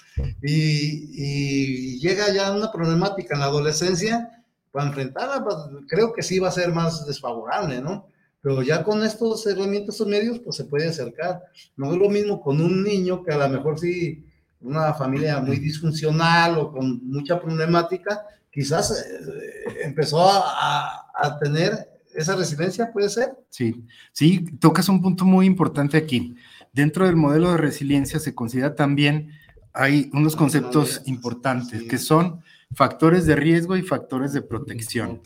Y, 0.42 1.10
y 1.12 1.98
llega 1.98 2.32
ya 2.32 2.52
una 2.52 2.70
problemática 2.70 3.34
en 3.34 3.40
la 3.40 3.46
adolescencia, 3.46 4.30
para 4.74 4.88
enfrentarla, 4.88 5.44
pues, 5.44 5.56
creo 5.86 6.12
que 6.12 6.24
sí 6.24 6.40
va 6.40 6.48
a 6.48 6.50
ser 6.50 6.72
más 6.72 7.06
desfavorable, 7.06 7.80
¿no? 7.80 8.08
Pero 8.42 8.60
ya 8.60 8.82
con 8.82 9.04
estos 9.04 9.46
herramientas 9.46 10.00
o 10.00 10.06
medios, 10.06 10.40
pues 10.40 10.56
se 10.56 10.64
puede 10.64 10.88
acercar. 10.88 11.44
No 11.76 11.92
es 11.92 11.98
lo 11.98 12.10
mismo 12.10 12.42
con 12.42 12.60
un 12.60 12.82
niño 12.82 13.22
que 13.22 13.32
a 13.32 13.38
lo 13.38 13.48
mejor 13.48 13.78
sí 13.78 14.24
una 14.64 14.94
familia 14.94 15.40
muy 15.40 15.58
disfuncional 15.58 16.58
o 16.58 16.72
con 16.72 17.06
mucha 17.06 17.40
problemática, 17.40 18.22
quizás 18.50 18.90
eh, 18.90 19.82
empezó 19.84 20.28
a, 20.28 21.00
tener 21.40 21.72
esa 22.14 22.34
resiliencia, 22.34 22.92
¿puede 22.92 23.08
ser? 23.08 23.32
Sí, 23.48 23.84
sí, 24.12 24.44
tocas 24.58 24.88
un 24.88 25.00
punto 25.00 25.24
muy 25.24 25.46
importante 25.46 25.96
aquí. 25.96 26.34
Dentro 26.72 27.06
del 27.06 27.16
modelo 27.16 27.52
de 27.52 27.56
resiliencia 27.56 28.18
se 28.18 28.34
considera 28.34 28.74
también, 28.74 29.30
hay 29.72 30.10
unos 30.12 30.36
conceptos 30.36 31.02
importantes 31.06 31.82
que 31.84 31.98
son 31.98 32.42
factores 32.74 33.26
de 33.26 33.36
riesgo 33.36 33.76
y 33.76 33.82
factores 33.82 34.32
de 34.32 34.42
protección. 34.42 35.20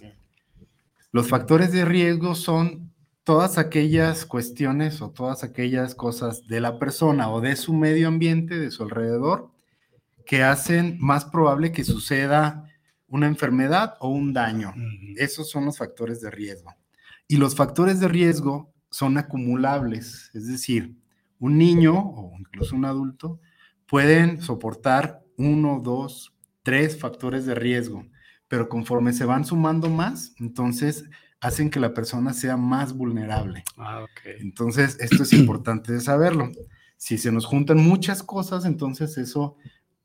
Los 1.11 1.29
factores 1.29 1.73
de 1.73 1.85
riesgo 1.85 2.35
son 2.35 2.88
todas 3.29 3.59
aquellas 3.59 4.25
cuestiones 4.25 5.03
o 5.03 5.11
todas 5.11 5.45
aquellas 5.45 5.95
cosas 5.95 6.47
de 6.47 6.63
la 6.63 6.79
persona 6.79 7.31
o 7.31 7.43
de 7.43 7.57
su 7.57 7.75
medio 7.75 8.09
ambiente, 8.09 8.59
de 8.59 8.71
su 8.71 8.85
alrededor, 8.85 9.51
que 10.25 10.43
hacen 10.43 10.97
más 10.99 11.27
probable 11.27 11.71
que 11.71 11.85
suceda 11.85 12.65
una 13.07 13.27
enfermedad 13.27 13.97
o 14.01 14.09
un 14.09 14.33
daño. 14.33 14.73
Esos 15.17 15.51
son 15.51 15.67
los 15.67 15.77
factores 15.77 16.23
de 16.23 16.31
riesgo. 16.31 16.75
Y 17.27 17.37
los 17.37 17.55
factores 17.55 18.01
de 18.01 18.09
riesgo 18.09 18.73
son 18.91 19.19
acumulables, 19.19 20.31
es 20.33 20.47
decir, 20.47 20.97
un 21.39 21.59
niño 21.59 21.99
o 21.99 22.33
incluso 22.39 22.77
un 22.77 22.87
adulto 22.87 23.41
pueden 23.87 24.41
soportar 24.41 25.21
uno, 25.37 25.83
dos, 25.85 26.35
tres 26.63 26.99
factores 26.99 27.45
de 27.45 27.55
riesgo, 27.55 28.07
pero 28.49 28.71
conforme 28.71 29.13
se 29.13 29.27
van 29.27 29.45
sumando 29.45 29.91
más, 29.91 30.35
entonces 30.39 31.05
hacen 31.41 31.71
que 31.71 31.81
la 31.81 31.95
persona 31.95 32.33
sea 32.33 32.57
más 32.57 32.93
vulnerable. 32.93 33.65
Ah, 33.77 34.07
entonces, 34.41 34.97
esto 35.01 35.23
es 35.23 35.33
importante 35.33 35.93
de 35.93 36.01
saberlo. 36.01 36.51
Si 36.97 37.19
se 37.19 37.31
nos 37.31 37.47
juntan 37.47 37.79
muchas 37.79 38.23
cosas, 38.23 38.65
entonces 38.65 39.19
eso 39.19 39.57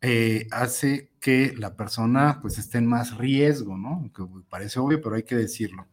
eh, 0.02 0.48
hace 0.52 1.12
que 1.20 1.54
la 1.58 1.76
persona 1.76 2.40
pues 2.42 2.58
esté 2.58 2.78
en 2.78 2.86
más 2.86 3.18
riesgo, 3.18 3.78
¿no? 3.78 4.12
Que 4.16 4.24
parece 4.50 4.80
obvio, 4.80 5.02
pero 5.02 5.16
hay 5.16 5.24
que 5.24 5.36
decirlo. 5.36 5.88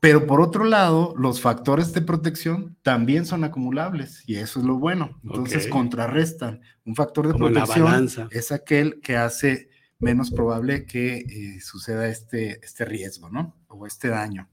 Pero 0.00 0.28
por 0.28 0.40
otro 0.40 0.64
lado, 0.64 1.12
los 1.18 1.40
factores 1.40 1.92
de 1.92 2.02
protección 2.02 2.76
también 2.82 3.26
son 3.26 3.42
acumulables 3.42 4.22
y 4.28 4.36
eso 4.36 4.60
es 4.60 4.66
lo 4.66 4.76
bueno. 4.76 5.18
Entonces 5.24 5.66
contrarrestan. 5.66 6.60
Un 6.84 6.94
factor 6.94 7.26
de 7.26 7.34
protección 7.34 8.08
es 8.30 8.52
aquel 8.52 9.00
que 9.00 9.16
hace 9.16 9.70
menos 9.98 10.30
probable 10.30 10.86
que 10.86 11.16
eh, 11.16 11.60
suceda 11.60 12.06
este, 12.08 12.64
este 12.64 12.84
riesgo, 12.84 13.28
¿no? 13.28 13.56
O 13.68 13.86
este 13.86 14.08
daño. 14.08 14.48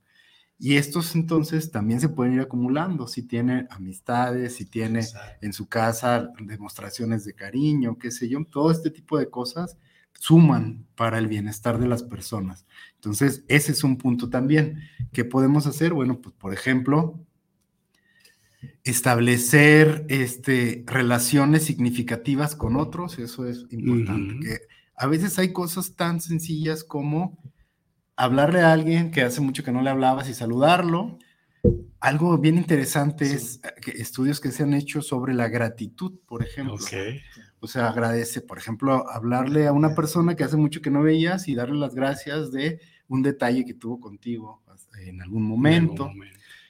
Y 0.57 0.77
estos 0.77 1.15
entonces 1.15 1.69
también 1.69 1.99
se 1.99 2.09
pueden 2.09 2.33
ir 2.33 2.41
acumulando, 2.41 3.07
si 3.07 3.23
tiene 3.23 3.67
amistades, 3.69 4.55
si 4.55 4.65
tiene 4.65 5.01
en 5.41 5.51
su 5.51 5.67
casa 5.67 6.29
demostraciones 6.39 7.25
de 7.25 7.33
cariño, 7.33 7.97
qué 7.97 8.09
sé 8.09 8.29
yo, 8.29 8.39
todo 8.45 8.71
este 8.71 8.89
tipo 8.89 9.17
de 9.17 9.29
cosas 9.29 9.77
suman 10.13 10.85
para 10.95 11.17
el 11.17 11.27
bienestar 11.27 11.77
de 11.77 11.87
las 11.87 12.03
personas. 12.03 12.65
Entonces, 12.95 13.43
ese 13.49 13.73
es 13.73 13.83
un 13.83 13.97
punto 13.97 14.29
también. 14.29 14.79
¿Qué 15.11 15.25
podemos 15.25 15.67
hacer? 15.67 15.93
Bueno, 15.93 16.21
pues 16.21 16.33
por 16.35 16.53
ejemplo, 16.53 17.19
establecer 18.85 20.05
este, 20.07 20.83
relaciones 20.87 21.63
significativas 21.63 22.55
con 22.55 22.77
otros, 22.77 23.19
eso 23.19 23.45
es 23.45 23.65
importante. 23.71 24.39
que 24.39 24.59
a 24.95 25.07
veces 25.07 25.37
hay 25.37 25.51
cosas 25.51 25.95
tan 25.95 26.21
sencillas 26.21 26.83
como 26.85 27.37
hablarle 28.15 28.61
a 28.61 28.71
alguien 28.71 29.11
que 29.11 29.21
hace 29.21 29.41
mucho 29.41 29.63
que 29.63 29.71
no 29.71 29.81
le 29.81 29.89
hablabas 29.89 30.29
y 30.29 30.33
saludarlo. 30.33 31.17
Algo 31.99 32.37
bien 32.37 32.57
interesante 32.57 33.25
es 33.25 33.59
eh, 33.63 33.93
estudios 33.97 34.39
que 34.39 34.51
se 34.51 34.63
han 34.63 34.73
hecho 34.73 35.01
sobre 35.01 35.33
la 35.33 35.47
gratitud, 35.47 36.19
por 36.25 36.43
ejemplo. 36.43 36.77
O 37.59 37.67
sea, 37.67 37.89
agradece, 37.89 38.41
por 38.41 38.57
ejemplo, 38.57 39.09
hablarle 39.09 39.65
a 39.67 39.71
una 39.71 39.95
persona 39.95 40.35
que 40.35 40.43
hace 40.43 40.57
mucho 40.57 40.81
que 40.81 40.91
no 40.91 41.01
veías 41.01 41.47
y 41.47 41.55
darle 41.55 41.79
las 41.79 41.95
gracias 41.95 42.51
de 42.51 42.79
un 43.07 43.23
detalle 43.23 43.65
que 43.65 43.73
tuvo 43.73 43.99
contigo 43.99 44.63
en 45.03 45.21
algún 45.21 45.43
momento. 45.43 46.11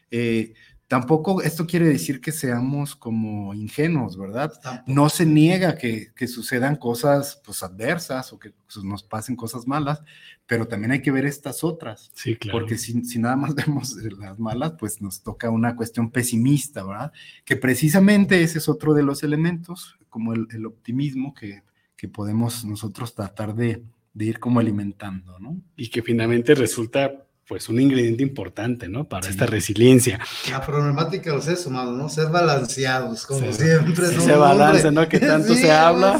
Eh, 0.09 0.53
tampoco 0.87 1.41
esto 1.41 1.65
quiere 1.65 1.87
decir 1.87 2.21
que 2.21 2.31
seamos 2.31 2.95
como 2.95 3.53
ingenuos, 3.53 4.17
¿verdad? 4.17 4.53
No 4.85 5.09
se 5.09 5.25
niega 5.25 5.77
que, 5.77 6.11
sucedan 6.27 6.75
cosas 6.75 7.41
pues 7.43 7.63
adversas 7.63 8.33
o 8.33 8.39
que 8.39 8.51
pues, 8.51 8.83
nos 8.83 9.03
pasen 9.03 9.35
cosas 9.35 9.67
malas, 9.67 10.03
pero 10.45 10.67
también 10.67 10.91
hay 10.91 11.01
que 11.01 11.11
ver 11.11 11.25
estas 11.25 11.63
otras. 11.63 12.11
Sí, 12.13 12.35
claro. 12.35 12.59
Porque 12.59 12.77
si, 12.77 13.03
si, 13.03 13.19
nada 13.19 13.35
más 13.35 13.55
vemos 13.55 13.95
las 13.95 14.39
malas, 14.39 14.73
pues 14.79 15.01
nos 15.01 15.21
toca 15.21 15.49
una 15.49 15.75
cuestión 15.75 16.11
pesimista, 16.11 16.83
¿verdad? 16.83 17.11
Que 17.43 17.55
precisamente 17.55 18.41
ese 18.43 18.59
es 18.59 18.69
otro 18.69 18.93
de 18.93 19.03
los 19.03 19.23
elementos, 19.23 19.97
como 20.09 20.33
el, 20.33 20.47
el 20.51 20.65
optimismo 20.65 21.33
que, 21.33 21.63
que, 21.97 22.07
podemos 22.07 22.63
nosotros 22.63 23.15
tratar 23.15 23.55
de, 23.55 23.83
de 24.13 24.25
ir 24.25 24.39
como 24.39 24.59
alimentando, 24.59 25.39
¿no? 25.39 25.61
Y 25.75 25.89
que 25.89 26.03
finalmente 26.03 26.53
resulta 26.55 27.25
pues 27.47 27.69
un 27.69 27.79
ingrediente 27.79 28.23
importante, 28.23 28.87
¿no? 28.87 29.07
Para 29.07 29.29
esta 29.29 29.45
resiliencia. 29.45 30.19
La 30.49 30.65
problemática 30.65 31.29
de 31.29 31.35
los 31.35 31.45
seres 31.45 31.65
humanos, 31.65 31.95
¿no? 31.95 32.09
Ser 32.09 32.29
balanceados, 32.29 33.25
como 33.25 33.51
siempre. 33.51 34.07
Sí, 34.07 34.21
se 34.21 34.35
balance, 34.35 34.91
¿no? 34.91 35.07
Que 35.07 35.19
tanto 35.19 35.53
se 35.53 35.71
habla 35.71 36.19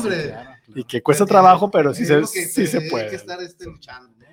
y 0.67 0.84
que 0.84 1.01
cuesta 1.01 1.26
trabajo, 1.26 1.71
pero 1.71 1.93
sí, 1.93 2.05
se, 2.05 2.26
sí 2.26 2.67
se 2.67 2.82
puede. 2.89 3.05
Hay 3.05 3.09
que 3.09 3.15
estar 3.15 3.41
este, 3.41 3.65
luchando, 3.65 4.09
¿no? 4.17 4.26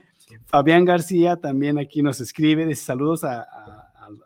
Fabián 0.46 0.84
García 0.84 1.36
también 1.36 1.78
aquí 1.78 2.02
nos 2.02 2.20
escribe, 2.20 2.66
dice 2.66 2.84
saludos 2.84 3.22
a, 3.24 3.42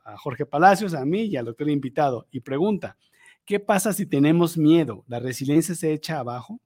a, 0.04 0.16
Jorge 0.18 0.46
Palacios, 0.46 0.94
a 0.94 1.04
mí 1.04 1.22
y 1.22 1.36
al 1.36 1.46
doctor 1.46 1.68
invitado, 1.68 2.26
y 2.30 2.40
pregunta, 2.40 2.96
¿qué 3.44 3.60
pasa 3.60 3.92
si 3.92 4.06
tenemos 4.06 4.56
miedo? 4.56 5.04
¿La 5.08 5.18
resiliencia 5.18 5.74
se 5.74 5.92
echa 5.92 6.18
abajo? 6.18 6.60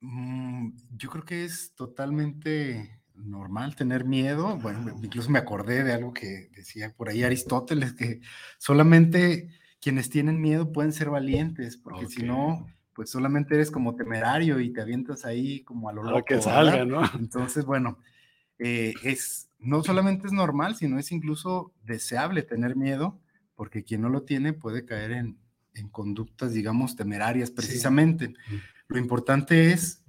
Mm, 0.00 0.70
yo 0.96 1.10
creo 1.10 1.24
que 1.24 1.44
es 1.44 1.74
totalmente 1.74 2.99
normal 3.24 3.76
tener 3.76 4.04
miedo. 4.04 4.56
Bueno, 4.56 4.98
incluso 5.02 5.30
me 5.30 5.38
acordé 5.38 5.84
de 5.84 5.92
algo 5.92 6.12
que 6.12 6.50
decía 6.54 6.92
por 6.96 7.08
ahí 7.08 7.22
Aristóteles, 7.22 7.92
que 7.92 8.20
solamente 8.58 9.50
quienes 9.80 10.10
tienen 10.10 10.40
miedo 10.40 10.72
pueden 10.72 10.92
ser 10.92 11.10
valientes, 11.10 11.76
porque 11.76 12.06
si 12.06 12.22
no, 12.22 12.66
pues 12.94 13.10
solamente 13.10 13.54
eres 13.54 13.70
como 13.70 13.96
temerario 13.96 14.60
y 14.60 14.72
te 14.72 14.80
avientas 14.82 15.24
ahí 15.24 15.62
como 15.62 15.88
a 15.88 15.92
lo 15.92 16.02
loco. 16.02 16.24
que 16.24 16.42
salga, 16.42 16.84
¿no? 16.84 17.02
Entonces, 17.18 17.64
bueno, 17.64 17.98
eh, 18.58 18.94
es, 19.02 19.48
no 19.58 19.82
solamente 19.82 20.26
es 20.26 20.32
normal, 20.32 20.76
sino 20.76 20.98
es 20.98 21.10
incluso 21.12 21.72
deseable 21.82 22.42
tener 22.42 22.76
miedo, 22.76 23.18
porque 23.54 23.84
quien 23.84 24.02
no 24.02 24.08
lo 24.08 24.22
tiene 24.22 24.52
puede 24.52 24.84
caer 24.84 25.12
en, 25.12 25.38
en 25.74 25.88
conductas, 25.88 26.52
digamos, 26.52 26.96
temerarias 26.96 27.50
precisamente. 27.50 28.34
Lo 28.88 28.98
importante 28.98 29.72
es 29.72 29.99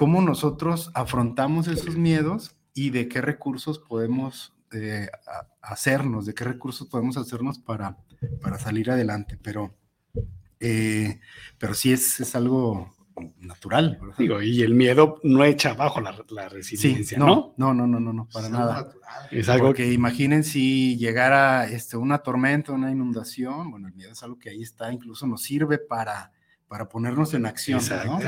cómo 0.00 0.22
nosotros 0.22 0.90
afrontamos 0.94 1.68
esos 1.68 1.94
miedos 1.94 2.56
y 2.72 2.88
de 2.88 3.06
qué 3.06 3.20
recursos 3.20 3.78
podemos 3.78 4.54
eh, 4.72 5.10
hacernos, 5.60 6.24
de 6.24 6.32
qué 6.32 6.44
recursos 6.44 6.88
podemos 6.88 7.18
hacernos 7.18 7.58
para, 7.58 7.98
para 8.40 8.58
salir 8.58 8.90
adelante. 8.90 9.38
Pero, 9.42 9.74
eh, 10.58 11.20
pero 11.58 11.74
sí 11.74 11.92
es, 11.92 12.18
es 12.18 12.34
algo 12.34 12.96
natural. 13.40 14.00
Digo, 14.16 14.40
y 14.40 14.62
el 14.62 14.72
miedo 14.72 15.20
no 15.22 15.44
echa 15.44 15.72
abajo 15.72 16.00
la, 16.00 16.16
la 16.30 16.48
resiliencia, 16.48 17.18
no, 17.18 17.54
¿no? 17.58 17.74
No, 17.74 17.86
no, 17.86 18.00
no, 18.00 18.10
no, 18.10 18.26
para 18.32 18.48
nada. 18.48 18.90
Es 19.30 19.50
algo 19.50 19.74
que 19.74 19.92
imaginen 19.92 20.44
si 20.44 20.96
llegara 20.96 21.66
este, 21.66 21.98
una 21.98 22.20
tormenta, 22.20 22.72
una 22.72 22.90
inundación, 22.90 23.70
bueno, 23.70 23.88
el 23.88 23.92
miedo 23.92 24.12
es 24.12 24.22
algo 24.22 24.38
que 24.38 24.48
ahí 24.48 24.62
está, 24.62 24.90
incluso 24.90 25.26
nos 25.26 25.42
sirve 25.42 25.76
para, 25.76 26.32
para 26.68 26.88
ponernos 26.88 27.34
en 27.34 27.44
acción. 27.44 27.82
¿no? 28.06 28.18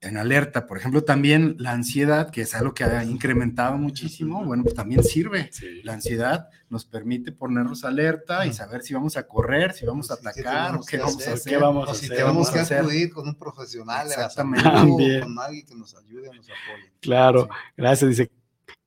En 0.00 0.16
alerta. 0.16 0.66
Por 0.66 0.78
ejemplo, 0.78 1.04
también 1.04 1.56
la 1.58 1.72
ansiedad, 1.72 2.30
que 2.30 2.42
es 2.42 2.54
algo 2.54 2.72
que 2.72 2.84
ha 2.84 3.04
incrementado 3.04 3.76
muchísimo, 3.76 4.44
bueno, 4.44 4.62
pues 4.62 4.74
también 4.74 5.04
sirve. 5.04 5.50
La 5.84 5.94
ansiedad 5.94 6.48
nos 6.68 6.84
permite 6.84 7.32
ponernos 7.32 7.84
alerta 7.84 8.46
y 8.46 8.52
saber 8.52 8.82
si 8.82 8.94
vamos 8.94 9.16
a 9.16 9.26
correr, 9.26 9.72
si 9.72 9.84
vamos 9.84 10.10
a 10.10 10.14
atacar, 10.14 10.76
o 10.76 10.80
qué 10.84 10.98
vamos 10.98 11.26
a 11.26 11.32
hacer. 11.32 11.62
o 11.62 11.94
si 11.94 12.08
tenemos 12.08 12.50
que 12.50 12.60
acudir 12.60 13.12
con 13.12 13.28
un 13.28 13.34
profesional, 13.34 14.06
Exactamente. 14.06 15.20
con 15.20 15.38
alguien 15.38 15.66
que 15.66 15.74
nos 15.74 15.94
ayude, 15.96 16.28
nos 16.34 16.46
apoye. 16.46 16.92
Claro, 17.00 17.48
gracias. 17.76 18.10
Dice 18.10 18.30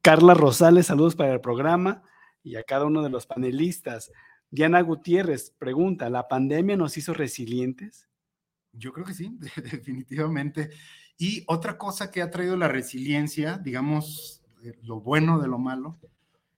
Carla 0.01 0.33
Rosales, 0.33 0.87
saludos 0.87 1.15
para 1.15 1.33
el 1.33 1.41
programa 1.41 2.03
y 2.43 2.55
a 2.55 2.63
cada 2.63 2.85
uno 2.85 3.03
de 3.03 3.09
los 3.09 3.25
panelistas. 3.25 4.11
Diana 4.49 4.81
Gutiérrez 4.81 5.51
pregunta, 5.57 6.09
¿la 6.09 6.27
pandemia 6.27 6.77
nos 6.77 6.97
hizo 6.97 7.13
resilientes? 7.13 8.07
Yo 8.71 8.91
creo 8.91 9.05
que 9.05 9.13
sí, 9.13 9.37
definitivamente. 9.71 10.71
Y 11.17 11.43
otra 11.47 11.77
cosa 11.77 12.11
que 12.11 12.21
ha 12.21 12.31
traído 12.31 12.57
la 12.57 12.67
resiliencia, 12.67 13.57
digamos, 13.57 14.41
lo 14.83 15.01
bueno 15.01 15.39
de 15.39 15.47
lo 15.47 15.59
malo, 15.59 15.99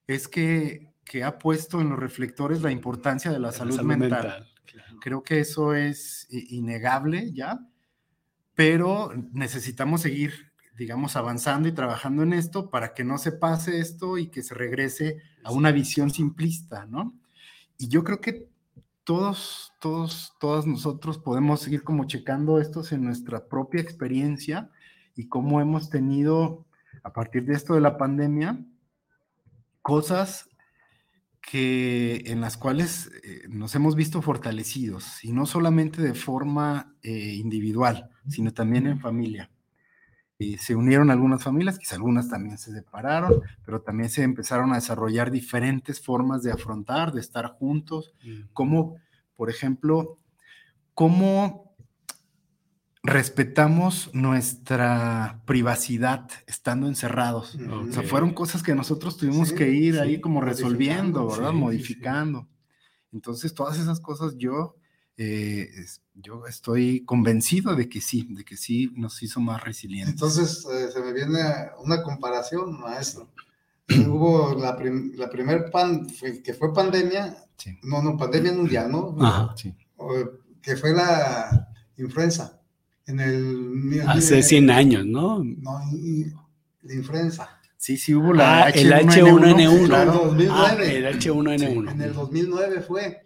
es 0.06 0.28
que, 0.28 0.92
que 1.04 1.24
ha 1.24 1.38
puesto 1.38 1.80
en 1.80 1.90
los 1.90 1.98
reflectores 1.98 2.62
la 2.62 2.70
importancia 2.70 3.30
de 3.30 3.38
la, 3.38 3.52
salud, 3.52 3.80
mental. 3.82 4.48
Creo 5.00 5.22
que 5.22 5.40
eso 5.40 5.74
es 5.74 6.26
innegable 6.30 7.32
ya, 7.32 7.60
pero 8.54 9.12
necesitamos 9.32 10.00
seguir, 10.00 10.52
digamos, 10.76 11.16
avanzando 11.16 11.68
y 11.68 11.72
trabajando 11.72 12.22
en 12.22 12.32
esto 12.32 12.70
para 12.70 12.94
que 12.94 13.04
no 13.04 13.18
se 13.18 13.32
pase 13.32 13.78
esto 13.78 14.18
y 14.18 14.28
que 14.28 14.42
se 14.42 14.54
regrese 14.54 15.22
a 15.44 15.52
una 15.52 15.70
visión 15.70 16.10
simplista, 16.10 16.86
¿no? 16.86 17.14
Y 17.78 17.88
yo 17.88 18.02
creo 18.02 18.20
que 18.20 18.48
todos, 19.06 19.72
todos, 19.80 20.34
todos 20.40 20.66
nosotros 20.66 21.16
podemos 21.16 21.60
seguir 21.60 21.84
como 21.84 22.06
checando 22.06 22.60
estos 22.60 22.90
en 22.90 23.04
nuestra 23.04 23.46
propia 23.46 23.80
experiencia 23.80 24.68
y 25.14 25.28
cómo 25.28 25.60
hemos 25.60 25.90
tenido, 25.90 26.66
a 27.04 27.12
partir 27.12 27.44
de 27.44 27.54
esto 27.54 27.74
de 27.74 27.80
la 27.80 27.98
pandemia, 27.98 28.58
cosas 29.80 30.48
que, 31.40 32.24
en 32.26 32.40
las 32.40 32.56
cuales 32.56 33.12
eh, 33.22 33.42
nos 33.48 33.76
hemos 33.76 33.94
visto 33.94 34.22
fortalecidos, 34.22 35.24
y 35.24 35.32
no 35.32 35.46
solamente 35.46 36.02
de 36.02 36.14
forma 36.14 36.96
eh, 37.04 37.34
individual, 37.36 38.10
sino 38.26 38.52
también 38.52 38.88
en 38.88 38.98
familia. 38.98 39.48
Y 40.38 40.58
se 40.58 40.74
unieron 40.74 41.10
algunas 41.10 41.42
familias, 41.42 41.78
quizás 41.78 41.94
algunas 41.94 42.28
también 42.28 42.58
se 42.58 42.72
separaron, 42.72 43.42
pero 43.64 43.80
también 43.80 44.10
se 44.10 44.22
empezaron 44.22 44.72
a 44.72 44.76
desarrollar 44.76 45.30
diferentes 45.30 46.00
formas 46.00 46.42
de 46.42 46.52
afrontar, 46.52 47.12
de 47.12 47.20
estar 47.20 47.46
juntos, 47.46 48.14
como, 48.52 48.96
por 49.34 49.48
ejemplo, 49.48 50.18
cómo 50.94 51.74
respetamos 53.02 54.10
nuestra 54.12 55.40
privacidad 55.46 56.28
estando 56.46 56.88
encerrados. 56.88 57.54
O 57.54 57.92
sea, 57.92 58.02
fueron 58.02 58.34
cosas 58.34 58.62
que 58.62 58.74
nosotros 58.74 59.16
tuvimos 59.16 59.52
que 59.52 59.70
ir 59.70 59.98
ahí 60.00 60.20
como 60.20 60.40
resolviendo, 60.40 61.26
¿verdad? 61.28 61.52
Modificando. 61.52 62.48
Entonces, 63.12 63.54
todas 63.54 63.78
esas 63.78 64.00
cosas 64.00 64.36
yo 64.36 64.75
eh, 65.18 65.70
yo 66.14 66.46
estoy 66.46 67.04
convencido 67.04 67.74
de 67.74 67.88
que 67.88 68.00
sí, 68.00 68.26
de 68.30 68.44
que 68.44 68.56
sí 68.56 68.92
nos 68.96 69.22
hizo 69.22 69.40
más 69.40 69.62
resilientes. 69.64 70.14
Entonces, 70.14 70.66
eh, 70.72 70.88
se 70.92 71.00
me 71.00 71.12
viene 71.12 71.40
una 71.82 72.02
comparación, 72.02 72.78
maestro. 72.80 73.30
Hubo 73.88 74.54
la, 74.54 74.78
la 75.14 75.30
primer 75.30 75.70
pan, 75.70 76.06
que 76.44 76.54
fue 76.54 76.74
pandemia, 76.74 77.36
no, 77.82 78.02
no, 78.02 78.16
pandemia 78.16 78.52
mundial, 78.52 78.90
¿no? 78.90 79.54
sí. 79.56 79.74
Que 80.60 80.76
fue 80.76 80.92
la 80.92 81.68
influenza. 81.96 82.60
En 83.06 83.20
el, 83.20 84.02
Hace 84.06 84.42
100 84.42 84.70
años, 84.70 85.06
¿no? 85.06 85.42
No, 85.44 85.80
la 86.82 86.94
influenza. 86.94 87.56
Sí, 87.76 87.96
sí 87.96 88.14
hubo 88.14 88.32
la 88.32 88.64
ah, 88.64 88.72
H1N1. 88.72 88.74
El 88.74 88.92
H1N1. 88.92 89.86
Claro. 89.86 90.36
Ah, 90.50 90.76
el 90.80 91.04
H1N1. 91.06 91.92
en 91.92 92.00
el 92.02 92.12
2009 92.12 92.80
fue. 92.80 93.25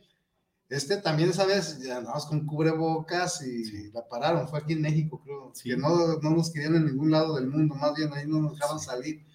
Este 0.71 0.99
también, 0.99 1.33
¿sabes? 1.33 1.81
Ya 1.81 1.97
andamos 1.97 2.27
con 2.27 2.47
cubrebocas 2.47 3.43
y 3.43 3.91
la 3.91 4.07
pararon. 4.09 4.49
Fue 4.49 4.61
aquí 4.61 4.75
en 4.75 4.83
México, 4.83 5.21
creo. 5.25 5.53
Que 5.63 5.77
no, 5.77 6.19
no, 6.23 6.31
nos 6.31 6.53
querían 6.53 6.77
en 6.77 6.87
ningún 6.87 7.11
lado 7.11 7.35
del 7.35 7.49
mundo, 7.49 7.75
más 7.75 7.93
bien 7.97 8.13
ahí 8.15 8.25
no 8.29 8.41
nos 8.41 8.55
dejaban 8.55 8.79
salir. 8.79 9.27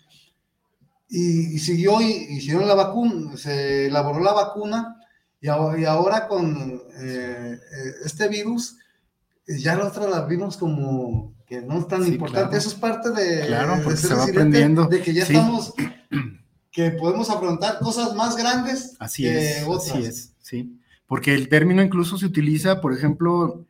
Y, 1.09 1.59
siguió 1.59 1.99
y 1.99 2.05
hicieron 2.05 2.65
la 2.67 2.73
vacuna, 2.73 3.36
se 3.36 3.88
elaboró 3.88 4.21
la 4.21 4.31
vacuna 4.31 5.01
y, 5.41 5.47
ahora, 5.49 6.27
con 6.27 6.81
eh, 6.97 7.59
eh, 7.59 7.91
este 8.05 8.29
virus, 8.29 8.77
ya 9.45 9.75
la 9.75 9.88
otra 9.88 10.07
la 10.07 10.21
vimos 10.25 10.55
como 10.55 11.36
que 11.45 11.61
no 11.61 11.79
es 11.79 11.88
tan 11.89 12.07
importante. 12.07 12.57
Eso 12.57 12.69
es 12.69 12.75
parte 12.75 13.11
de, 13.11 13.45
claro, 13.45 13.83
porque 13.83 13.97
se 13.97 14.13
va 14.13 14.23
aprendiendo. 14.23 14.86
de 14.86 15.01
que 15.01 15.13
ya 15.13 15.23
estamos, 15.23 15.73
que 16.71 16.91
podemos 16.91 17.29
afrontar 17.29 17.77
cosas 17.79 18.15
más 18.15 18.38
grandes 18.38 18.95
así 18.99 19.23
que 19.23 19.57
es, 19.57 19.63
otras. 19.67 19.91
Así 19.91 20.05
es, 20.05 20.33
sí 20.41 20.79
porque 21.07 21.33
el 21.33 21.49
término 21.49 21.81
incluso 21.81 22.17
se 22.17 22.25
utiliza, 22.25 22.81
por 22.81 22.93
ejemplo, 22.93 23.65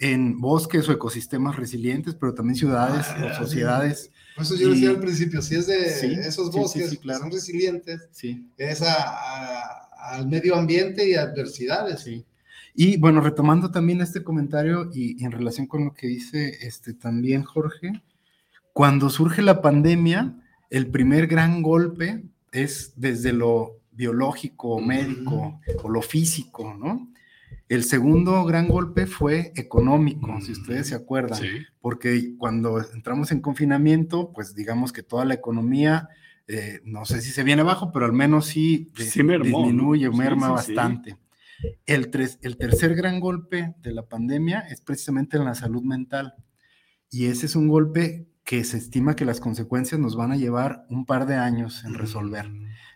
en 0.00 0.40
bosques 0.40 0.88
o 0.88 0.92
ecosistemas 0.92 1.56
resilientes, 1.56 2.14
pero 2.14 2.34
también 2.34 2.56
ciudades 2.56 3.06
o 3.20 3.28
ah, 3.28 3.34
sociedades. 3.36 4.10
eso 4.38 4.56
yo 4.56 4.70
decía 4.70 4.90
al 4.90 5.00
principio, 5.00 5.42
si 5.42 5.56
es 5.56 5.66
de 5.66 6.12
esos 6.26 6.52
bosques 6.52 6.98
que 6.98 7.14
son 7.14 7.30
resilientes, 7.30 8.08
es 8.56 8.82
al 8.82 10.28
medio 10.28 10.56
ambiente 10.56 11.08
y 11.08 11.14
adversidades. 11.14 12.08
Y 12.74 12.96
bueno, 12.96 13.20
retomando 13.20 13.70
también 13.70 14.00
este 14.00 14.22
comentario 14.22 14.88
y, 14.94 15.20
y, 15.20 15.24
en 15.24 15.32
relación 15.32 15.66
con 15.66 15.86
lo 15.86 15.94
que 15.94 16.06
dice 16.06 16.58
este, 16.60 16.94
también 16.94 17.42
Jorge, 17.42 18.02
cuando 18.72 19.10
surge 19.10 19.42
la 19.42 19.60
pandemia, 19.60 20.36
el 20.70 20.86
primer 20.86 21.26
gran 21.26 21.62
golpe 21.62 22.22
es 22.52 22.92
desde 22.94 23.32
lo 23.32 23.77
biológico, 23.98 24.80
médico 24.80 25.60
o 25.82 25.88
lo 25.90 26.02
físico, 26.02 26.72
¿no? 26.78 27.12
El 27.68 27.82
segundo 27.82 28.44
gran 28.44 28.68
golpe 28.68 29.06
fue 29.06 29.52
económico, 29.56 30.40
si 30.40 30.52
ustedes 30.52 30.86
se 30.86 30.94
acuerdan, 30.94 31.40
porque 31.80 32.36
cuando 32.38 32.80
entramos 32.94 33.32
en 33.32 33.40
confinamiento, 33.40 34.32
pues 34.32 34.54
digamos 34.54 34.92
que 34.92 35.02
toda 35.02 35.24
la 35.24 35.34
economía, 35.34 36.08
eh, 36.46 36.80
no 36.84 37.04
sé 37.04 37.20
si 37.20 37.30
se 37.30 37.42
viene 37.42 37.62
abajo, 37.62 37.90
pero 37.92 38.06
al 38.06 38.12
menos 38.12 38.46
sí, 38.46 38.90
disminuye, 38.96 40.08
merma 40.10 40.48
bastante. 40.48 41.18
El, 41.84 42.10
el 42.40 42.56
tercer 42.56 42.94
gran 42.94 43.18
golpe 43.18 43.74
de 43.82 43.92
la 43.92 44.06
pandemia 44.06 44.60
es 44.60 44.80
precisamente 44.80 45.36
en 45.36 45.44
la 45.44 45.56
salud 45.56 45.82
mental. 45.82 46.34
Y 47.10 47.26
ese 47.26 47.46
es 47.46 47.56
un 47.56 47.68
golpe 47.68 48.28
que 48.44 48.62
se 48.64 48.78
estima 48.78 49.16
que 49.16 49.24
las 49.24 49.40
consecuencias 49.40 50.00
nos 50.00 50.14
van 50.14 50.30
a 50.30 50.36
llevar 50.36 50.86
un 50.88 51.04
par 51.04 51.26
de 51.26 51.34
años 51.34 51.84
en 51.84 51.94
resolver. 51.94 52.48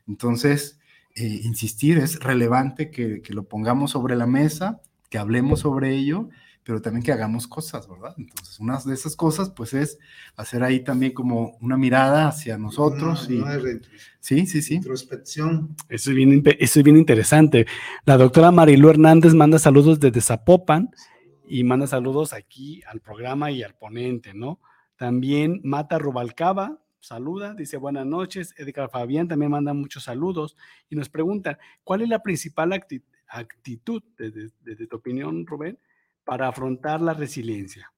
Entonces, 0.07 0.79
eh, 1.15 1.41
insistir, 1.45 1.99
es 1.99 2.19
relevante 2.21 2.91
que, 2.91 3.23
lo 3.29 3.45
pongamos 3.45 3.91
sobre 3.91 4.17
la 4.17 4.27
mesa, 4.27 4.81
que 5.11 5.19
hablemos 5.19 5.61
sobre 5.61 5.95
ello, 5.95 6.29
pero 6.65 6.81
también 6.81 7.03
que 7.03 7.13
hagamos 7.13 7.47
cosas, 7.47 7.89
¿verdad? 7.89 8.15
Entonces, 8.17 8.59
una 8.61 8.79
de 8.79 8.95
esas 8.95 9.17
cosas, 9.17 9.51
pues, 9.51 9.75
es 9.75 9.99
hacer 10.37 10.63
ahí 10.63 10.85
también 10.85 11.13
como 11.13 11.57
una 11.61 11.77
mirada 11.77 12.29
hacia 12.29 12.57
nosotros. 12.57 13.29
y, 13.29 13.43
sí, 14.21 14.47
sí, 14.47 14.63
sí. 14.63 14.75
Introspección. 14.77 15.77
Eso 15.89 16.11
es, 16.11 16.17
bien, 16.17 16.43
eso 16.59 16.81
es 16.81 16.85
bien 16.85 16.97
interesante. 16.97 17.67
La 18.07 18.17
doctora 18.17 18.51
Marilu 18.51 18.89
Hernández 18.89 19.35
manda 19.35 19.59
saludos 19.59 20.01
desde 20.01 20.21
Zapopan 20.21 20.91
y 21.47 21.65
manda 21.65 21.87
saludos 21.87 22.33
aquí 22.33 22.81
al 22.87 23.01
programa 23.01 23.51
y 23.51 23.63
al 23.63 23.75
ponente, 23.75 24.33
¿no? 24.33 24.61
También 24.97 25.61
Mata 25.65 25.99
Rubalcaba 25.99 26.82
saluda, 27.03 27.53
dice 27.55 27.77
buenas 27.77 28.07
noches. 28.07 28.55
Edgar 28.57 28.89
Fabián 28.89 29.29
también 29.29 29.51
manda 29.51 29.75
muchos 29.75 30.05
saludos 30.05 30.57
y 30.89 30.97
nos 30.97 31.09
pregunta, 31.09 31.59
¿cuál 31.85 32.03
es 32.03 32.09
la 32.09 32.23
principal 32.23 32.73
actitud, 32.73 34.03
desde, 34.17 34.87
tu 34.87 34.97
opinión, 34.97 35.47
Rubén, 35.47 35.79
para 36.25 36.49
afrontar 36.49 37.01
la 37.01 37.13
resiliencia? 37.13 37.93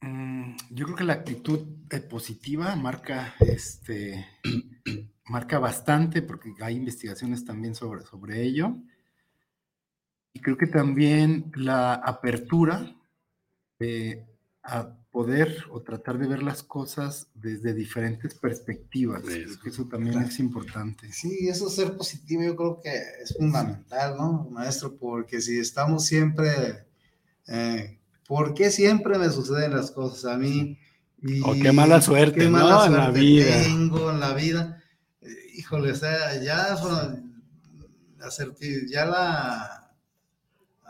Mm, 0.00 0.56
yo 0.70 0.86
creo 0.86 0.96
que 0.96 1.04
la 1.04 1.14
actitud 1.14 1.66
eh, 1.90 2.00
positiva 2.00 2.74
marca, 2.76 3.34
este, 3.40 4.26
marca 5.24 5.58
bastante, 5.58 6.22
porque 6.22 6.54
hay 6.60 6.76
investigaciones 6.76 7.44
también 7.44 7.74
sobre, 7.74 8.02
sobre 8.02 8.42
ello. 8.42 8.76
Y 10.32 10.40
creo 10.40 10.56
que 10.56 10.68
también 10.68 11.50
la 11.56 11.94
apertura 11.94 12.94
de 13.80 14.26
a 14.62 14.99
poder 15.10 15.64
o 15.70 15.80
tratar 15.80 16.18
de 16.18 16.28
ver 16.28 16.42
las 16.42 16.62
cosas 16.62 17.28
desde 17.34 17.74
diferentes 17.74 18.34
perspectivas. 18.34 19.22
Eso 19.64 19.86
también 19.86 20.22
es 20.22 20.38
importante. 20.38 21.12
Sí, 21.12 21.48
eso 21.48 21.68
ser 21.68 21.96
positivo 21.96 22.42
yo 22.42 22.56
creo 22.56 22.80
que 22.80 22.92
es 23.22 23.34
fundamental, 23.36 24.16
¿no, 24.16 24.48
maestro? 24.50 24.96
Porque 24.96 25.40
si 25.40 25.58
estamos 25.58 26.06
siempre, 26.06 26.86
eh, 27.48 27.98
¿por 28.26 28.54
qué 28.54 28.70
siempre 28.70 29.18
me 29.18 29.30
suceden 29.30 29.74
las 29.74 29.90
cosas 29.90 30.32
a 30.32 30.36
mí? 30.36 30.78
o 31.44 31.52
qué 31.52 31.70
mala 31.70 32.00
suerte, 32.00 32.48
¿no? 32.48 32.86
en 32.86 32.92
la 32.94 33.10
vida. 33.10 33.62
Tengo 33.64 34.10
en 34.10 34.20
la 34.20 34.32
vida. 34.32 34.82
híjole, 35.54 35.92
o 35.92 35.94
sea, 35.94 36.40
ya, 36.40 36.76
ya 38.88 39.04
la 39.04 39.79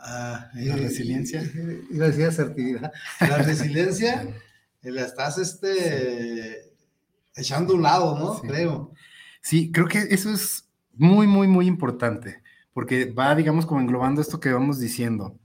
Ah, 0.03 0.49
la 0.55 0.75
resiliencia. 0.75 1.43
Iba 1.91 2.05
a 2.05 2.09
decir 2.09 2.25
asertividad. 2.25 2.91
La 3.19 3.37
resiliencia 3.37 4.27
la 4.81 5.05
estás 5.05 5.37
este, 5.37 6.73
echando 7.35 7.73
a 7.73 7.75
un 7.75 7.83
lado, 7.83 8.17
¿no? 8.17 8.41
Creo. 8.41 8.93
Sí, 9.41 9.71
creo 9.71 9.87
que 9.87 9.99
eso 10.09 10.31
es 10.31 10.67
muy, 10.93 11.27
muy, 11.27 11.47
muy 11.47 11.67
importante, 11.67 12.41
porque 12.73 13.11
va, 13.11 13.35
digamos, 13.35 13.65
como 13.65 13.81
englobando 13.81 14.21
esto 14.21 14.39
que 14.39 14.51
vamos 14.51 14.79
diciendo. 14.79 15.37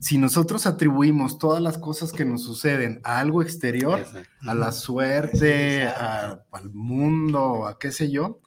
Si 0.00 0.18
nosotros 0.18 0.66
atribuimos 0.66 1.38
todas 1.38 1.62
las 1.62 1.78
cosas 1.78 2.12
que 2.12 2.24
nos 2.24 2.42
suceden 2.42 3.00
a 3.04 3.20
algo 3.20 3.40
exterior, 3.40 4.04
a 4.40 4.54
la 4.54 4.72
suerte, 4.72 5.86
al 5.86 6.70
mundo, 6.72 7.68
a 7.68 7.78
qué 7.78 7.92
sé 7.92 8.10
yo, 8.10 8.40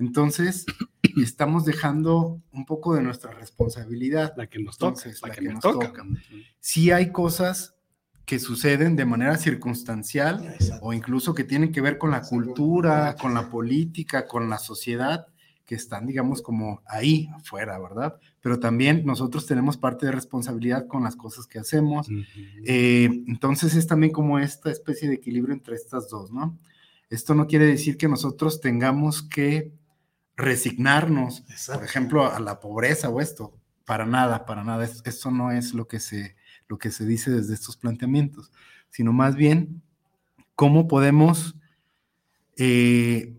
entonces 0.00 0.66
estamos 1.22 1.64
dejando 1.64 2.40
un 2.52 2.64
poco 2.66 2.94
de 2.94 3.02
nuestra 3.02 3.32
responsabilidad. 3.32 4.34
La 4.36 4.46
que 4.46 4.58
nos 4.58 4.78
toca. 4.78 5.02
la, 5.22 5.34
que, 5.34 5.42
nos 5.42 5.60
toca. 5.60 6.04
Sí 6.60 6.90
hay 6.90 7.12
cosas 7.12 7.74
que 8.26 8.38
suceden 8.40 8.96
de 8.96 9.04
manera 9.04 9.38
circunstancial 9.38 10.56
o 10.80 10.92
incluso 10.92 11.32
que 11.32 11.44
tienen 11.44 11.70
que 11.70 11.80
ver 11.80 11.96
con 11.96 12.10
la 12.10 12.22
cultura, 12.22 13.14
con 13.14 13.34
la 13.34 13.48
política, 13.48 14.26
con 14.26 14.50
la 14.50 14.58
sociedad, 14.58 15.26
que 15.64 15.76
están, 15.76 16.06
digamos, 16.06 16.42
como 16.42 16.82
ahí 16.86 17.28
afuera, 17.34 17.78
¿verdad? 17.78 18.16
Pero 18.40 18.58
también 18.58 19.04
nosotros 19.04 19.46
tenemos 19.46 19.76
parte 19.76 20.06
de 20.06 20.12
responsabilidad 20.12 20.86
con 20.86 21.04
las 21.04 21.16
cosas 21.16 21.46
que 21.46 21.58
hacemos. 21.58 22.08
Eh, 22.64 23.08
entonces 23.26 23.74
es 23.74 23.86
también 23.86 24.12
como 24.12 24.38
esta 24.38 24.70
especie 24.70 25.08
de 25.08 25.14
equilibrio 25.14 25.54
entre 25.54 25.76
estas 25.76 26.08
dos, 26.08 26.30
¿no? 26.30 26.58
Esto 27.10 27.34
no 27.34 27.46
quiere 27.46 27.66
decir 27.66 27.96
que 27.96 28.08
nosotros 28.08 28.60
tengamos 28.60 29.22
que 29.22 29.72
resignarnos, 30.36 31.44
por 31.72 31.84
ejemplo, 31.84 32.30
a 32.30 32.38
la 32.40 32.60
pobreza 32.60 33.08
o 33.08 33.20
esto. 33.20 33.58
Para 33.84 34.04
nada, 34.04 34.46
para 34.46 34.64
nada. 34.64 34.84
Eso 35.04 35.30
no 35.30 35.52
es 35.52 35.72
lo 35.72 35.86
que 35.86 36.00
se, 36.00 36.36
lo 36.68 36.78
que 36.78 36.90
se 36.90 37.06
dice 37.06 37.30
desde 37.30 37.54
estos 37.54 37.76
planteamientos, 37.76 38.50
sino 38.90 39.12
más 39.12 39.36
bien 39.36 39.82
cómo 40.54 40.88
podemos 40.88 41.54
eh, 42.56 43.34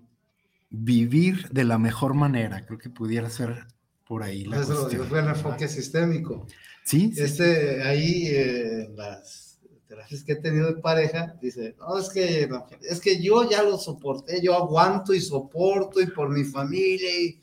vivir 0.70 1.50
de 1.50 1.66
la 1.66 1.78
mejor 1.78 2.14
manera. 2.14 2.66
Creo 2.66 2.80
que 2.80 2.90
pudiera 2.90 3.30
ser 3.30 3.68
por 4.08 4.24
ahí 4.24 4.46
la 4.46 4.62
Eso 4.62 4.90
fue 4.90 5.20
el 5.20 5.28
enfoque 5.28 5.68
sistémico. 5.68 6.48
Sí. 6.84 7.12
Este, 7.18 7.84
ahí 7.84 8.28
eh, 8.28 8.90
las 8.96 9.47
terapias 9.88 10.24
que 10.24 10.34
he 10.34 10.36
tenido 10.36 10.68
de 10.68 10.82
pareja, 10.82 11.36
dice, 11.42 11.76
no, 11.80 11.98
es 11.98 12.10
que, 12.10 12.50
es 12.82 13.00
que 13.00 13.22
yo 13.22 13.50
ya 13.50 13.64
lo 13.64 13.78
soporté, 13.78 14.42
yo 14.42 14.54
aguanto 14.54 15.14
y 15.14 15.22
soporto 15.22 16.02
y 16.02 16.08
por 16.08 16.30
mi 16.30 16.44
familia 16.44 17.10
y 17.20 17.40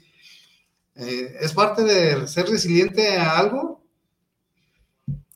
eh, 0.97 1.36
es 1.40 1.53
parte 1.53 1.82
de 1.82 2.28
ser 2.28 2.47
resiliente 2.47 3.16
a 3.16 3.38
algo. 3.38 3.82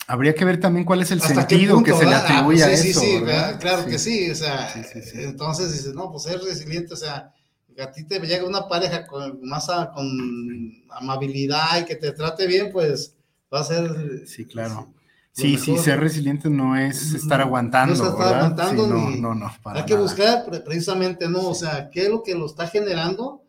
Habría 0.06 0.34
que 0.34 0.44
ver 0.44 0.58
también 0.58 0.86
cuál 0.86 1.02
es 1.02 1.10
el 1.10 1.20
sentido 1.20 1.82
que 1.82 1.92
se 1.92 2.06
le 2.06 2.14
atribuye 2.14 2.62
a 2.62 2.70
eso. 2.70 2.82
Sí, 2.82 2.92
sí, 2.94 3.22
claro 3.60 3.84
que 3.86 3.98
sí, 3.98 4.30
o 4.30 4.34
sea, 4.34 4.72
entonces 5.14 5.72
dices, 5.72 5.94
no, 5.94 6.10
pues 6.10 6.22
ser 6.22 6.40
resiliente, 6.40 6.94
o 6.94 6.96
sea, 6.96 7.32
a 7.78 7.92
ti 7.92 8.04
te 8.04 8.18
llega 8.20 8.46
una 8.46 8.66
pareja 8.68 9.06
con 9.06 9.40
más 9.42 9.66
con 9.94 10.84
amabilidad 10.90 11.80
y 11.80 11.84
que 11.84 11.96
te 11.96 12.12
trate 12.12 12.46
bien, 12.46 12.70
pues 12.72 13.14
va 13.52 13.60
a 13.60 13.64
ser... 13.64 14.26
Sí, 14.26 14.44
claro. 14.46 14.92
Sí, 15.38 15.56
sí, 15.56 15.78
ser 15.78 16.00
resiliente 16.00 16.50
no 16.50 16.76
es 16.76 17.14
estar 17.14 17.40
aguantando. 17.40 17.94
No 17.94 18.02
es 18.02 18.10
estar 18.10 18.34
aguantando. 18.34 18.88
no, 18.88 19.10
no, 19.10 19.34
no. 19.36 19.52
hay 19.66 19.84
que 19.84 19.94
buscar 19.94 20.44
precisamente, 20.64 21.28
¿no? 21.28 21.48
O 21.48 21.54
sea, 21.54 21.90
¿qué 21.90 22.02
es 22.02 22.08
lo 22.10 22.24
que 22.24 22.34
lo 22.34 22.46
está 22.46 22.66
generando 22.66 23.44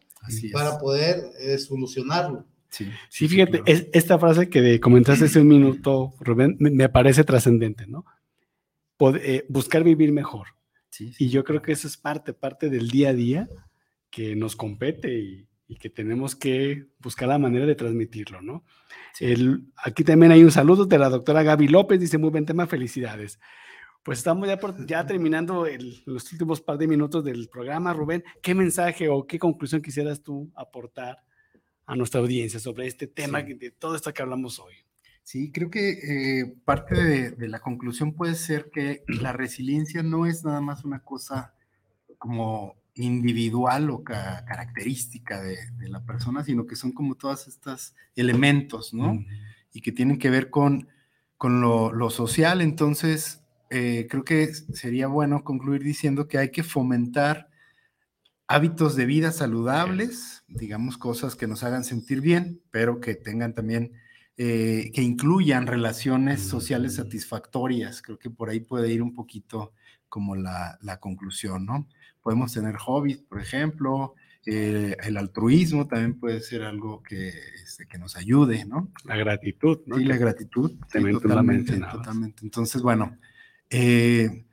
para 0.53 0.77
poder 0.77 1.31
eh, 1.39 1.57
solucionarlo? 1.57 2.45
Sí, 2.69 2.91
sí, 3.09 3.27
fíjate, 3.27 3.63
esta 3.65 4.19
frase 4.19 4.49
que 4.49 4.79
comentaste 4.79 5.25
hace 5.25 5.39
un 5.39 5.47
minuto, 5.47 6.13
Rubén, 6.19 6.57
me, 6.59 6.87
parece 6.89 7.23
trascendente, 7.23 7.87
¿no? 7.87 8.05
Eh, 9.15 9.45
buscar 9.49 9.83
vivir 9.83 10.11
mejor. 10.11 10.49
y 10.99 11.29
yo 11.29 11.43
creo 11.43 11.63
que 11.63 11.71
eso 11.71 11.87
es 11.87 11.97
parte, 11.97 12.33
parte 12.33 12.69
del 12.69 12.89
día 12.89 13.09
a 13.09 13.13
día 13.13 13.49
que 14.11 14.35
nos 14.35 14.55
compete 14.55 15.17
y, 15.17 15.48
que 15.77 15.89
tenemos 15.89 16.35
que 16.35 16.87
buscar 16.99 17.27
la 17.27 17.37
manera 17.37 17.65
de 17.65 17.75
transmitirlo, 17.75 18.41
¿no? 18.41 18.63
El, 19.19 19.65
aquí 19.77 20.03
también 20.03 20.31
hay 20.31 20.43
un 20.43 20.51
saludo 20.51 20.85
de 20.85 20.97
la 20.97 21.09
doctora 21.09 21.43
Gaby 21.43 21.67
López, 21.67 21.99
dice 21.99 22.17
muy 22.17 22.29
buen 22.29 22.45
tema, 22.45 22.65
felicidades. 22.67 23.39
Pues 24.03 24.19
estamos 24.19 24.47
ya, 24.47 24.59
ya 24.85 25.05
terminando 25.07 25.67
los 26.05 26.31
últimos 26.31 26.61
par 26.61 26.77
de 26.77 26.87
minutos 26.87 27.23
del 27.23 27.49
programa, 27.49 27.93
Rubén. 27.93 28.23
¿Qué 28.41 28.55
mensaje 28.55 29.09
o 29.09 29.27
qué 29.27 29.37
conclusión 29.37 29.81
quisieras 29.81 30.23
tú 30.23 30.51
aportar 30.55 31.19
a 31.85 31.95
nuestra 31.95 32.21
audiencia 32.21 32.59
sobre 32.59 32.87
este 32.87 33.07
tema, 33.07 33.41
de 33.41 33.71
todo 33.71 33.95
esto 33.95 34.13
que 34.13 34.21
hablamos 34.21 34.59
hoy? 34.59 34.73
Sí, 35.23 35.51
creo 35.51 35.69
que 35.69 35.89
eh, 36.41 36.55
parte 36.65 36.95
de, 36.95 37.31
de, 37.31 37.47
la 37.47 37.59
conclusión 37.59 38.13
puede 38.13 38.33
ser 38.33 38.71
que 38.71 39.03
la 39.21 39.33
resiliencia 39.33 40.01
no 40.01 40.25
es 40.25 40.43
nada 40.43 40.61
más 40.61 40.83
una 40.83 41.03
cosa 41.03 41.53
como 42.17 42.75
individual 42.99 43.89
o 43.89 44.03
característica 44.03 45.41
de, 45.41 45.57
la 45.87 46.03
persona, 46.03 46.43
sino 46.43 46.65
que 46.65 46.75
son 46.75 46.91
como 46.91 47.15
todos 47.15 47.47
estos 47.47 47.95
elementos, 48.15 48.93
¿no? 48.93 49.25
Y 49.73 49.81
que 49.81 49.91
tienen 49.91 50.19
que 50.19 50.29
ver 50.29 50.49
con, 50.49 50.87
con 51.37 51.61
lo, 51.61 52.09
social. 52.09 52.61
Entonces, 52.61 53.41
eh, 53.69 54.07
creo 54.09 54.23
que 54.23 54.53
sería 54.53 55.07
bueno 55.07 55.43
concluir 55.43 55.83
diciendo 55.83 56.27
que 56.27 56.37
hay 56.37 56.51
que 56.51 56.63
fomentar 56.63 57.49
hábitos 58.47 58.95
de 58.95 59.05
vida 59.05 59.31
saludables, 59.31 60.43
digamos 60.47 60.97
cosas 60.97 61.35
que 61.35 61.47
nos 61.47 61.63
hagan 61.63 61.83
sentir 61.83 62.19
bien, 62.19 62.61
pero 62.71 62.99
que 62.99 63.15
tengan 63.15 63.53
también, 63.53 63.93
eh, 64.37 64.91
que 64.93 65.01
incluyan 65.01 65.67
relaciones 65.67 66.41
sociales 66.41 66.95
satisfactorias. 66.95 68.01
Creo 68.01 68.19
que 68.19 68.29
por 68.29 68.49
ahí 68.49 68.59
puede 68.59 68.91
ir 68.91 69.01
un 69.01 69.13
poquito 69.13 69.73
como 70.09 70.35
la, 70.35 70.77
la 70.81 70.99
conclusión, 70.99 71.65
¿no? 71.65 71.87
Podemos 72.21 72.53
tener 72.53 72.75
hobbies, 72.77 73.19
por 73.19 73.39
ejemplo, 73.39 74.15
eh, 74.45 74.95
el 75.03 75.17
altruismo 75.17 75.87
también 75.87 76.19
puede 76.19 76.39
ser 76.39 76.63
algo 76.63 77.03
que, 77.03 77.29
este, 77.63 77.85
que 77.87 77.97
nos 77.97 78.15
ayude, 78.15 78.65
¿no? 78.65 78.91
La 79.03 79.17
gratitud, 79.17 79.79
¿no? 79.85 79.97
Sí, 79.97 80.05
la 80.05 80.17
gratitud. 80.17 80.71
totalmente, 80.91 81.79
totalmente. 81.79 82.43
Entonces, 82.43 82.81
bueno, 82.81 83.17
eh, 83.69 84.45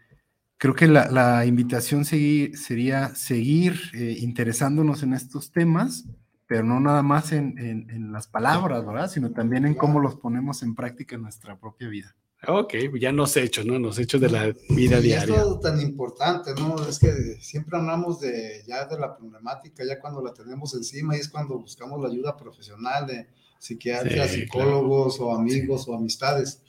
creo 0.58 0.74
que 0.74 0.88
la, 0.88 1.46
invitación 1.46 2.04
sería 2.04 3.14
seguir 3.14 3.80
eh, 3.94 4.16
interesándonos 4.20 5.02
en 5.02 5.14
estos 5.14 5.52
temas, 5.52 6.04
pero 6.46 6.64
no 6.64 6.80
nada 6.80 7.02
más 7.02 7.32
en, 7.32 7.58
en, 7.58 8.12
las 8.12 8.28
palabras, 8.28 8.84
¿verdad? 8.84 9.08
Sino 9.08 9.30
también 9.32 9.64
en 9.66 9.74
cómo 9.74 10.00
los 10.00 10.16
ponemos 10.16 10.62
en 10.62 10.74
práctica 10.74 11.16
en 11.16 11.22
nuestra 11.22 11.58
propia 11.58 11.88
vida. 11.88 12.14
Ok, 12.46 12.74
ya 13.00 13.12
los 13.12 13.36
hechos, 13.36 13.64
¿no? 13.64 13.78
Los 13.78 13.98
hechos 13.98 14.20
de 14.20 14.28
la 14.28 14.54
vida 14.68 15.00
diaria. 15.00 15.36
Esto 15.36 15.58
tan 15.58 15.80
importante, 15.80 16.54
¿no? 16.54 16.76
Es 16.86 16.98
que 16.98 17.38
siempre 17.40 17.76
hablamos 17.78 18.20
de 18.20 18.62
ya 18.66 18.84
de 18.84 18.98
la 18.98 19.16
problemática, 19.16 19.84
ya 19.84 19.98
cuando 19.98 20.22
la 20.22 20.32
tenemos 20.32 20.74
encima 20.74 21.16
y 21.16 21.20
es 21.20 21.28
cuando 21.28 21.58
buscamos 21.58 22.00
la 22.00 22.08
ayuda 22.08 22.36
profesional 22.36 23.06
de 23.06 23.26
psiquiatras, 23.58 24.30
psicólogos 24.30 25.18
o 25.18 25.32
amigos 25.32 25.88
o 25.88 25.94
amistades. 25.94 26.60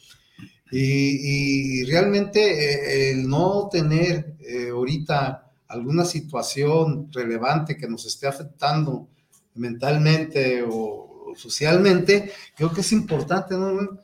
Y, 0.72 1.84
realmente 1.86 2.42
eh, 2.42 3.12
el 3.12 3.28
no 3.28 3.70
tener 3.72 4.36
eh, 4.40 4.70
ahorita 4.70 5.52
alguna 5.68 6.06
situación 6.06 7.10
relevante 7.12 7.78
que 7.78 7.88
nos 7.88 8.06
esté 8.06 8.28
afectando 8.28 9.08
mentalmente 9.56 10.64
o 10.68 11.34
socialmente, 11.36 12.32
creo 12.56 12.74
que 12.74 12.82
es 12.82 12.92
importante, 12.92 13.56
¿no? 13.56 14.00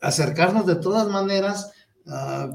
Acercarnos 0.00 0.66
de 0.66 0.76
todas 0.76 1.08
maneras 1.08 1.72
a, 2.06 2.50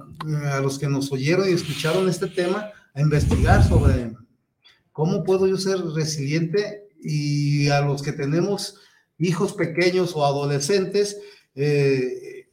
los 0.61 0.79
que 0.79 0.87
nos 0.87 1.11
oyeron 1.11 1.49
y 1.49 1.53
escucharon 1.53 2.09
este 2.09 2.27
tema, 2.27 2.71
a 2.93 3.01
investigar 3.01 3.63
sobre 3.67 4.13
cómo 4.91 5.23
puedo 5.23 5.47
yo 5.47 5.57
ser 5.57 5.79
resiliente 5.93 6.87
y 7.01 7.67
a 7.69 7.81
los 7.81 8.01
que 8.01 8.13
tenemos 8.13 8.79
hijos 9.17 9.53
pequeños 9.53 10.15
o 10.15 10.25
adolescentes, 10.25 11.17
eh, 11.55 12.47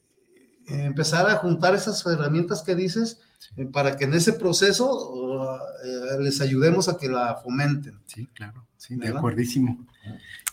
empezar 0.67 1.29
a 1.29 1.37
juntar 1.37 1.75
esas 1.75 2.05
herramientas 2.07 2.63
que 2.63 2.75
dices 2.75 3.21
eh, 3.57 3.67
para 3.67 3.97
que 3.97 4.05
en 4.05 4.15
ese 4.15 4.33
proceso 4.33 5.59
eh, 5.85 6.23
les 6.23 6.41
ayudemos 6.41 6.89
a 6.89 6.97
que 6.97 7.09
la 7.09 7.37
fomenten. 7.37 8.01
Sí, 8.07 8.27
claro, 8.35 8.67
sí, 8.77 8.97
de 8.97 9.09
acuerdísimo. 9.09 9.87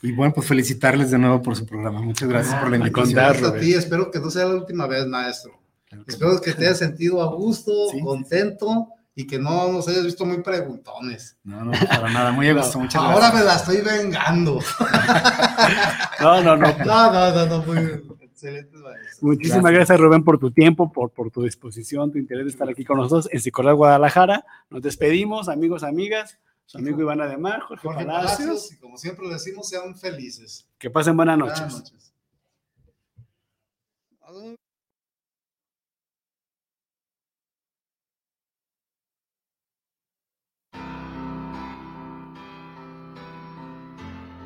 Y 0.02 0.12
bueno, 0.14 0.34
pues 0.34 0.48
felicitarles 0.48 1.12
de 1.12 1.18
nuevo 1.18 1.42
por 1.42 1.56
su 1.56 1.66
programa. 1.66 2.02
Muchas 2.02 2.30
gracias 2.30 2.56
por 2.56 2.70
la 2.70 2.76
ah, 2.76 2.80
invitación. 2.80 3.16
Gracias 3.16 3.50
a 3.50 3.60
ti, 3.60 3.74
espero 3.74 4.10
que 4.12 4.20
no 4.20 4.32
sea 4.32 4.46
la 4.46 4.56
última 4.56 4.88
vez, 4.88 5.06
maestro. 5.06 5.60
espero 6.08 6.40
que 6.40 6.54
te 6.54 6.66
hayas 6.66 6.78
sentido 6.78 7.22
a 7.22 7.28
gusto, 7.34 7.72
contento 8.04 8.88
y 9.14 9.28
que 9.28 9.38
no 9.38 9.70
nos 9.74 9.88
hayas 9.90 10.06
visto 10.06 10.26
muy 10.26 10.42
preguntones. 10.42 11.38
No, 11.44 11.66
no, 11.66 11.72
para 11.72 12.10
nada, 12.10 12.32
muy 12.32 12.48
a 12.48 12.54
gusto, 12.54 12.80
muchas 12.80 13.02
gracias. 13.02 13.24
Ahora 13.24 13.38
me 13.38 13.44
la 13.44 13.56
estoy 13.56 13.82
vengando. 13.82 14.60
no, 16.22 16.42
no, 16.42 16.56
no. 16.56 16.68
No, 16.86 17.12
no, 17.12 17.36
no, 17.36 17.46
no, 17.46 17.64
muy 17.64 17.78
excelente. 18.22 18.78
Muchísimas 19.20 19.74
gracias. 19.74 20.00
Rubén, 20.00 20.24
por 20.24 20.40
tu 20.40 20.52
tiempo, 20.52 20.90
por, 20.94 21.12
por 21.12 21.30
tu 21.30 21.44
disposición, 21.44 22.10
tu 22.10 22.18
interés 22.18 22.46
de 22.46 22.52
estar 22.52 22.70
aquí 22.70 22.86
con 22.86 22.98
nosotros 22.98 23.28
en 23.34 23.42
Psicología 23.42 23.74
Guadalajara. 23.74 24.46
Nos 24.70 24.82
despedimos, 24.82 25.50
amigos, 25.50 25.84
amigas 25.84 26.40
su 26.70 26.78
amigo 26.78 27.02
Iván 27.02 27.20
Ademar, 27.20 27.62
Jorge, 27.62 27.88
Jorge 27.88 28.06
Palacios. 28.06 28.72
Y 28.72 28.78
como 28.78 28.96
siempre 28.96 29.28
decimos, 29.28 29.68
sean 29.68 29.98
felices. 29.98 30.68
Que 30.78 30.92
pasen 30.92 31.18
buenas 31.18 31.36
noches. 31.36 31.58
Buenas 31.62 31.80
noches. 31.80 32.14